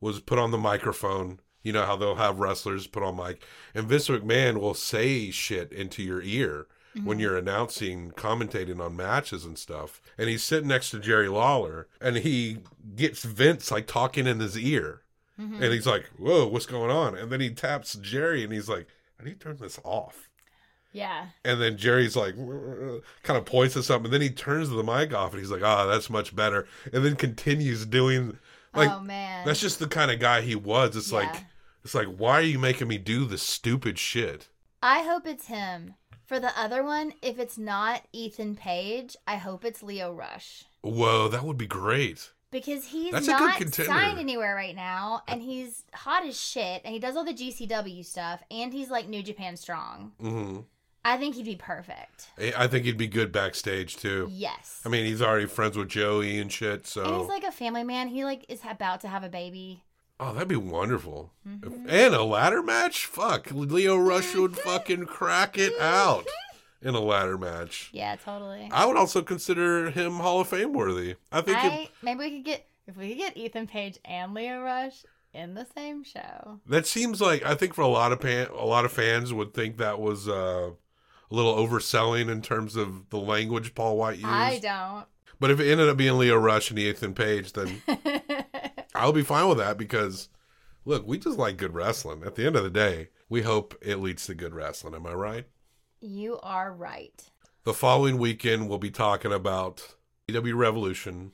was 0.00 0.20
put 0.20 0.38
on 0.38 0.50
the 0.52 0.58
microphone. 0.58 1.40
You 1.64 1.72
know 1.72 1.84
how 1.86 1.96
they'll 1.96 2.16
have 2.16 2.38
wrestlers 2.40 2.86
put 2.88 3.02
on 3.04 3.16
mic, 3.16 3.42
and 3.74 3.86
Vince 3.88 4.08
McMahon 4.08 4.58
will 4.58 4.74
say 4.74 5.30
shit 5.30 5.72
into 5.72 6.02
your 6.02 6.20
ear 6.22 6.66
when 7.04 7.18
you're 7.18 7.36
announcing, 7.36 8.10
commentating 8.12 8.80
on 8.80 8.96
matches 8.96 9.44
and 9.44 9.58
stuff. 9.58 10.00
And 10.18 10.28
he's 10.28 10.42
sitting 10.42 10.68
next 10.68 10.90
to 10.90 10.98
Jerry 10.98 11.28
Lawler, 11.28 11.88
and 12.00 12.16
he 12.16 12.58
gets 12.94 13.22
Vince 13.24 13.70
like 13.70 13.86
talking 13.86 14.26
in 14.26 14.40
his 14.40 14.58
ear. 14.58 15.02
And 15.38 15.72
he's 15.72 15.86
like, 15.86 16.04
"Whoa, 16.18 16.46
what's 16.46 16.66
going 16.66 16.90
on?" 16.90 17.16
And 17.16 17.32
then 17.32 17.40
he 17.40 17.50
taps 17.50 17.94
Jerry, 17.94 18.44
and 18.44 18.52
he's 18.52 18.68
like, 18.68 18.86
"I 19.18 19.24
need 19.24 19.40
to 19.40 19.46
turn 19.48 19.56
this 19.56 19.80
off." 19.82 20.28
Yeah. 20.92 21.28
And 21.44 21.60
then 21.60 21.76
Jerry's 21.76 22.14
like, 22.14 22.36
kind 22.36 23.38
of 23.38 23.44
points 23.44 23.76
at 23.76 23.84
something, 23.84 24.06
and 24.06 24.14
then 24.14 24.20
he 24.20 24.30
turns 24.30 24.68
the 24.68 24.84
mic 24.84 25.12
off, 25.12 25.32
and 25.32 25.40
he's 25.40 25.50
like, 25.50 25.62
"Ah, 25.64 25.86
that's 25.86 26.10
much 26.10 26.36
better." 26.36 26.68
And 26.92 27.04
then 27.04 27.16
continues 27.16 27.86
doing, 27.86 28.38
like, 28.74 28.90
oh 28.90 29.00
man. 29.00 29.44
that's 29.46 29.60
just 29.60 29.78
the 29.78 29.88
kind 29.88 30.10
of 30.10 30.20
guy 30.20 30.42
he 30.42 30.54
was. 30.54 30.94
It's 30.96 31.12
like, 31.12 31.34
it's 31.82 31.94
like, 31.94 32.06
why 32.06 32.34
are 32.34 32.42
you 32.42 32.58
making 32.58 32.88
me 32.88 32.98
do 32.98 33.24
this 33.24 33.42
stupid 33.42 33.98
shit? 33.98 34.48
I 34.82 35.02
hope 35.02 35.26
it's 35.26 35.46
him. 35.46 35.94
For 36.24 36.40
the 36.40 36.58
other 36.58 36.82
one, 36.82 37.12
if 37.22 37.38
it's 37.38 37.58
not 37.58 38.02
Ethan 38.12 38.56
Page, 38.56 39.16
I 39.26 39.36
hope 39.36 39.64
it's 39.64 39.82
Lio 39.82 40.12
Rush. 40.12 40.64
Whoa, 40.82 41.28
that 41.28 41.44
would 41.44 41.58
be 41.58 41.66
great. 41.66 42.32
Because 42.50 42.86
he's 42.86 43.12
That's 43.12 43.26
not 43.26 43.62
signed 43.72 44.18
anywhere 44.18 44.54
right 44.54 44.74
now, 44.74 45.22
and 45.26 45.40
he's 45.40 45.84
hot 45.94 46.26
as 46.26 46.38
shit, 46.38 46.82
and 46.84 46.92
he 46.92 46.98
does 46.98 47.16
all 47.16 47.24
the 47.24 47.32
GCW 47.32 48.04
stuff, 48.04 48.42
and 48.50 48.72
he's 48.72 48.90
like 48.90 49.08
New 49.08 49.22
Japan 49.22 49.56
strong. 49.56 50.12
hmm 50.20 50.60
I 51.04 51.16
think 51.16 51.34
he'd 51.34 51.44
be 51.44 51.56
perfect. 51.56 52.28
I 52.56 52.68
think 52.68 52.84
he'd 52.84 52.96
be 52.96 53.08
good 53.08 53.32
backstage 53.32 53.96
too. 53.96 54.28
Yes. 54.30 54.80
I 54.86 54.88
mean, 54.88 55.04
he's 55.04 55.20
already 55.20 55.46
friends 55.46 55.76
with 55.76 55.88
Joey 55.88 56.38
and 56.38 56.50
shit, 56.52 56.72
and 56.72 56.86
so 56.86 57.18
he's 57.18 57.28
like 57.28 57.42
a 57.44 57.50
family 57.50 57.82
man. 57.82 58.08
He 58.08 58.24
like 58.24 58.46
is 58.48 58.60
about 58.68 59.00
to 59.00 59.08
have 59.08 59.24
a 59.24 59.28
baby. 59.28 59.82
Oh, 60.24 60.32
that'd 60.32 60.46
be 60.48 60.56
wonderful. 60.56 61.32
Mm-hmm. 61.48 61.86
And 61.88 62.14
a 62.14 62.22
ladder 62.22 62.62
match, 62.62 63.06
fuck, 63.06 63.50
Lio 63.50 63.96
Rush 63.96 64.34
would 64.34 64.56
fucking 64.56 65.06
crack 65.06 65.58
it 65.58 65.78
out 65.80 66.26
in 66.80 66.94
a 66.94 67.00
ladder 67.00 67.36
match. 67.36 67.90
Yeah, 67.92 68.14
totally. 68.16 68.68
I 68.72 68.86
would 68.86 68.96
also 68.96 69.22
consider 69.22 69.90
him 69.90 70.14
Hall 70.14 70.40
of 70.40 70.48
Fame 70.48 70.72
worthy. 70.72 71.16
I 71.32 71.40
think 71.40 71.58
it- 71.64 71.90
maybe 72.02 72.18
we 72.20 72.30
could 72.30 72.44
get 72.44 72.66
if 72.86 72.96
we 72.96 73.08
could 73.10 73.18
get 73.18 73.36
Ethan 73.36 73.66
Page 73.66 73.98
and 74.04 74.32
Lio 74.34 74.60
Rush 74.60 75.04
in 75.34 75.54
the 75.54 75.66
same 75.74 76.04
show. 76.04 76.60
that 76.66 76.86
seems 76.86 77.20
like 77.20 77.44
I 77.44 77.54
think 77.54 77.74
for 77.74 77.82
a 77.82 77.88
lot 77.88 78.12
of 78.12 78.20
pan, 78.20 78.48
a 78.56 78.64
lot 78.66 78.84
of 78.84 78.92
fans 78.92 79.32
would 79.32 79.54
think 79.54 79.78
that 79.78 79.98
was 80.00 80.28
uh, 80.28 80.70
a 81.30 81.34
little 81.34 81.54
overselling 81.56 82.30
in 82.30 82.42
terms 82.42 82.76
of 82.76 83.08
the 83.10 83.18
language 83.18 83.74
Paul 83.74 83.96
Wight 83.96 84.16
used. 84.16 84.26
I 84.26 84.58
don't. 84.58 85.06
But 85.40 85.50
if 85.50 85.58
it 85.58 85.70
ended 85.70 85.88
up 85.88 85.96
being 85.96 86.18
Lio 86.18 86.36
Rush 86.36 86.70
and 86.70 86.78
Ethan 86.78 87.14
Page, 87.14 87.52
then 87.54 87.82
I'll 88.94 89.12
be 89.12 89.22
fine 89.22 89.48
with 89.48 89.58
that 89.58 89.78
because 89.78 90.28
look, 90.84 91.06
we 91.06 91.18
just 91.18 91.38
like 91.38 91.56
good 91.56 91.74
wrestling. 91.74 92.22
At 92.24 92.34
the 92.34 92.46
end 92.46 92.56
of 92.56 92.64
the 92.64 92.70
day, 92.70 93.08
we 93.28 93.42
hope 93.42 93.76
it 93.80 93.96
leads 93.96 94.26
to 94.26 94.34
good 94.34 94.54
wrestling. 94.54 94.94
Am 94.94 95.06
I 95.06 95.14
right? 95.14 95.46
You 96.00 96.38
are 96.42 96.72
right. 96.72 97.22
The 97.64 97.74
following 97.74 98.18
weekend, 98.18 98.68
we'll 98.68 98.78
be 98.78 98.90
talking 98.90 99.32
about 99.32 99.94
EW 100.28 100.56
Revolution. 100.56 101.32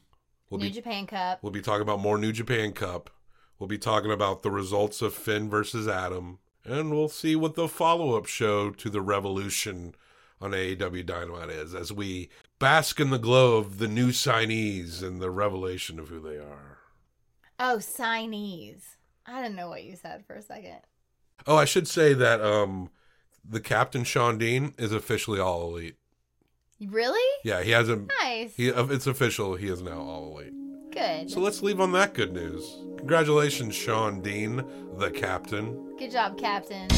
We'll 0.51 0.61
New 0.61 0.67
be 0.67 0.73
Japan 0.73 1.07
Cup. 1.07 1.43
We'll 1.43 1.53
be 1.53 1.63
talking 1.63 1.83
about 1.83 2.01
more 2.01 2.19
New 2.19 2.33
Japan 2.33 2.73
Cup. 2.73 3.11
We'll 3.59 3.69
be 3.69 3.79
talking 3.79 4.13
about 4.13 4.43
the 4.43 4.51
results 4.51 5.03
of 5.03 5.15
Finn 5.15 5.51
versus 5.51 5.89
Adam. 5.89 6.39
And 6.65 6.91
we'll 6.91 7.09
see 7.09 7.35
what 7.35 7.55
the 7.55 7.67
follow 7.67 8.17
up 8.17 8.27
show 8.27 8.71
to 8.71 8.91
the 8.91 9.01
Revolution 9.01 9.95
on 10.41 10.53
AEW 10.53 11.05
Dynamite 11.05 11.51
is 11.51 11.75
as 11.75 11.93
we 11.93 12.29
bask 12.59 13.01
in 13.01 13.11
the 13.11 13.19
glow 13.19 13.57
of 13.57 13.79
the 13.79 13.89
new 13.89 14.11
signees 14.11 15.03
and 15.03 15.21
the 15.21 15.31
revelation 15.31 15.99
of 15.99 16.09
who 16.09 16.21
they 16.21 16.37
are. 16.37 16.78
Oh, 17.59 17.77
signees. 17.79 18.83
I 19.27 19.43
didn't 19.43 19.57
know 19.57 19.69
what 19.69 19.85
you 19.85 19.97
said 19.97 20.25
for 20.27 20.35
a 20.37 20.43
second. 20.43 20.79
Oh, 21.47 21.57
I 21.57 21.65
should 21.65 21.89
say 21.89 22.15
that 22.15 22.41
um 22.41 22.91
the 23.49 23.61
captain 23.61 24.05
Shawn 24.05 24.39
Dean 24.39 24.75
is 24.79 24.93
officially 24.93 25.41
all 25.41 25.69
elite. 25.77 25.97
Really? 26.81 27.21
Yeah, 27.45 27.63
he 27.63 27.71
has 27.73 27.89
a 27.89 27.97
Nice. 28.23 28.55
he 28.57 28.69
it's 28.69 29.07
official, 29.07 29.57
he 29.57 29.69
is 29.69 29.83
now 29.83 29.99
all 30.01 30.39
elite. 30.39 30.53
Good. 30.93 31.31
So 31.31 31.41
let's 31.41 31.63
leave 31.63 31.81
on 31.81 31.93
that 31.93 32.15
good 32.15 32.33
news. 32.33 32.65
Congratulations, 32.99 33.75
Shawn 33.75 34.21
Dean, 34.21 34.65
the 34.97 35.11
captain. 35.11 35.97
Good 35.99 36.11
job, 36.13 36.39
Captain. 36.39 36.89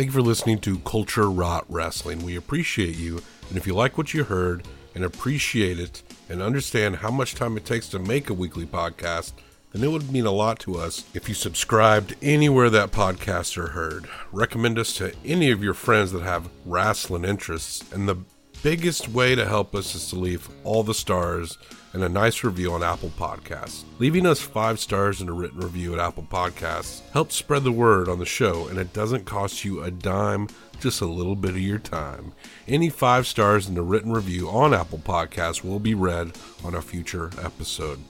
Thank 0.00 0.08
you 0.08 0.12
for 0.14 0.22
listening 0.22 0.60
to 0.60 0.78
Culture 0.78 1.30
Rot 1.30 1.66
Wrestling. 1.68 2.22
We 2.22 2.34
appreciate 2.34 2.96
you, 2.96 3.20
and 3.50 3.58
if 3.58 3.66
you 3.66 3.74
like 3.74 3.98
what 3.98 4.14
you 4.14 4.24
heard 4.24 4.66
and 4.94 5.04
appreciate 5.04 5.78
it 5.78 6.02
and 6.30 6.40
understand 6.40 6.96
how 6.96 7.10
much 7.10 7.34
time 7.34 7.54
it 7.58 7.66
takes 7.66 7.86
to 7.90 7.98
make 7.98 8.30
a 8.30 8.32
weekly 8.32 8.64
podcast, 8.64 9.34
then 9.72 9.84
it 9.84 9.88
would 9.88 10.10
mean 10.10 10.24
a 10.24 10.30
lot 10.30 10.58
to 10.60 10.78
us 10.78 11.04
if 11.12 11.28
you 11.28 11.34
subscribed 11.34 12.14
anywhere 12.22 12.70
that 12.70 12.92
podcasts 12.92 13.58
are 13.58 13.72
heard. 13.72 14.08
Recommend 14.32 14.78
us 14.78 14.94
to 14.94 15.12
any 15.22 15.50
of 15.50 15.62
your 15.62 15.74
friends 15.74 16.12
that 16.12 16.22
have 16.22 16.48
wrestling 16.64 17.26
interests, 17.26 17.84
and 17.92 18.08
the 18.08 18.16
biggest 18.62 19.08
way 19.08 19.34
to 19.34 19.46
help 19.46 19.74
us 19.74 19.94
is 19.94 20.08
to 20.10 20.16
leave 20.16 20.48
all 20.64 20.82
the 20.82 20.94
stars 20.94 21.56
and 21.92 22.04
a 22.04 22.08
nice 22.08 22.44
review 22.44 22.72
on 22.72 22.82
Apple 22.82 23.10
Podcasts. 23.18 23.84
Leaving 23.98 24.26
us 24.26 24.40
five 24.40 24.78
stars 24.78 25.20
and 25.20 25.30
a 25.30 25.32
written 25.32 25.60
review 25.60 25.94
at 25.94 25.98
Apple 25.98 26.26
Podcasts 26.30 27.00
helps 27.10 27.34
spread 27.34 27.64
the 27.64 27.72
word 27.72 28.08
on 28.08 28.18
the 28.18 28.26
show, 28.26 28.68
and 28.68 28.78
it 28.78 28.92
doesn't 28.92 29.24
cost 29.24 29.64
you 29.64 29.82
a 29.82 29.90
dime, 29.90 30.48
just 30.78 31.00
a 31.00 31.06
little 31.06 31.34
bit 31.34 31.52
of 31.52 31.60
your 31.60 31.78
time. 31.78 32.32
Any 32.68 32.90
five 32.90 33.26
stars 33.26 33.66
and 33.66 33.76
a 33.78 33.82
written 33.82 34.12
review 34.12 34.48
on 34.48 34.74
Apple 34.74 34.98
Podcasts 34.98 35.64
will 35.64 35.80
be 35.80 35.94
read 35.94 36.32
on 36.62 36.74
a 36.74 36.82
future 36.82 37.30
episode. 37.42 38.00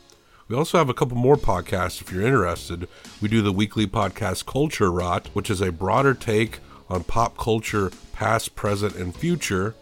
We 0.48 0.56
also 0.56 0.78
have 0.78 0.88
a 0.88 0.94
couple 0.94 1.16
more 1.16 1.36
podcasts 1.36 2.00
if 2.00 2.10
you're 2.10 2.26
interested. 2.26 2.88
We 3.22 3.28
do 3.28 3.40
the 3.40 3.52
weekly 3.52 3.86
podcast 3.86 4.46
Culture 4.46 4.90
Rot, 4.90 5.28
which 5.32 5.48
is 5.48 5.60
a 5.60 5.70
broader 5.70 6.12
take 6.12 6.58
on 6.88 7.04
pop 7.04 7.38
culture, 7.38 7.92
past, 8.12 8.56
present, 8.56 8.96
and 8.96 9.14
future. 9.14 9.76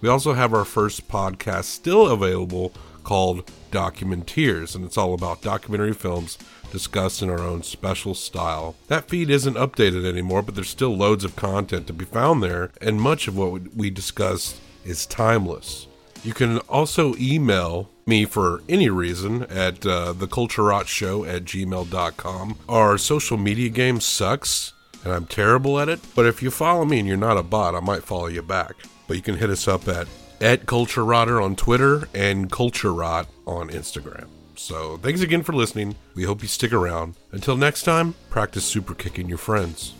We 0.00 0.08
also 0.08 0.32
have 0.32 0.54
our 0.54 0.64
first 0.64 1.08
podcast 1.08 1.64
still 1.64 2.06
available 2.06 2.72
called 3.04 3.50
Documenteers, 3.70 4.74
and 4.74 4.84
it's 4.84 4.96
all 4.96 5.14
about 5.14 5.42
documentary 5.42 5.92
films 5.92 6.38
discussed 6.70 7.22
in 7.22 7.28
our 7.30 7.40
own 7.40 7.62
special 7.62 8.14
style. 8.14 8.76
That 8.88 9.08
feed 9.08 9.30
isn't 9.30 9.54
updated 9.54 10.08
anymore, 10.08 10.42
but 10.42 10.54
there's 10.54 10.68
still 10.68 10.96
loads 10.96 11.24
of 11.24 11.36
content 11.36 11.86
to 11.88 11.92
be 11.92 12.04
found 12.04 12.42
there, 12.42 12.70
and 12.80 13.00
much 13.00 13.28
of 13.28 13.36
what 13.36 13.74
we 13.74 13.90
discuss 13.90 14.60
is 14.84 15.06
timeless. 15.06 15.86
You 16.22 16.34
can 16.34 16.58
also 16.60 17.14
email 17.16 17.90
me 18.06 18.24
for 18.24 18.62
any 18.68 18.88
reason 18.88 19.44
at 19.44 19.86
uh, 19.86 20.14
theculturerot 20.16 21.28
at 21.28 21.44
gmail.com. 21.44 22.58
Our 22.68 22.98
social 22.98 23.36
media 23.36 23.68
game 23.70 24.00
sucks, 24.00 24.72
and 25.04 25.12
I'm 25.12 25.26
terrible 25.26 25.78
at 25.78 25.88
it, 25.88 26.00
but 26.14 26.26
if 26.26 26.42
you 26.42 26.50
follow 26.50 26.84
me 26.84 26.98
and 26.98 27.08
you're 27.08 27.16
not 27.16 27.38
a 27.38 27.42
bot, 27.42 27.74
I 27.74 27.80
might 27.80 28.04
follow 28.04 28.26
you 28.26 28.42
back. 28.42 28.74
But 29.10 29.16
you 29.16 29.24
can 29.24 29.34
hit 29.34 29.50
us 29.50 29.66
up 29.66 29.88
at, 29.88 30.06
at 30.40 30.66
Culture 30.66 31.04
Rotter 31.04 31.40
on 31.40 31.56
Twitter 31.56 32.08
and 32.14 32.48
Culture 32.48 32.94
Rot 32.94 33.26
on 33.44 33.68
Instagram. 33.70 34.28
So 34.54 34.98
thanks 34.98 35.20
again 35.20 35.42
for 35.42 35.52
listening. 35.52 35.96
We 36.14 36.22
hope 36.22 36.42
you 36.42 36.46
stick 36.46 36.72
around. 36.72 37.16
Until 37.32 37.56
next 37.56 37.82
time, 37.82 38.14
practice 38.28 38.64
super 38.64 38.94
kicking 38.94 39.28
your 39.28 39.36
friends. 39.36 39.94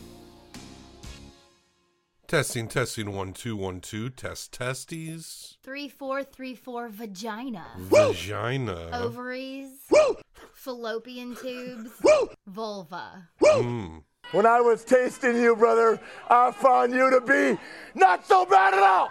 Testing, 2.29 2.69
testing, 2.69 3.13
one, 3.13 3.33
two, 3.33 3.57
one, 3.57 3.81
two. 3.81 4.11
Test 4.11 4.53
testes. 4.53 5.57
Three 5.61 5.89
four 5.89 6.23
three 6.23 6.55
four 6.55 6.89
vagina. 6.89 7.67
Vagina. 7.79 8.91
Ovaries. 8.93 9.73
Fallopian 10.55 11.35
tubes. 11.35 11.91
Vulva. 12.47 13.29
Mm. 13.43 14.05
When 14.33 14.47
I 14.47 14.61
was 14.61 14.85
tasting 14.85 15.37
you, 15.37 15.57
brother, 15.57 15.99
I 16.29 16.53
found 16.53 16.93
you 16.93 17.11
to 17.11 17.21
be 17.21 17.59
not 17.95 18.27
so 18.27 18.47
bad 18.47 18.75
at 18.75 18.83
all. 18.83 19.11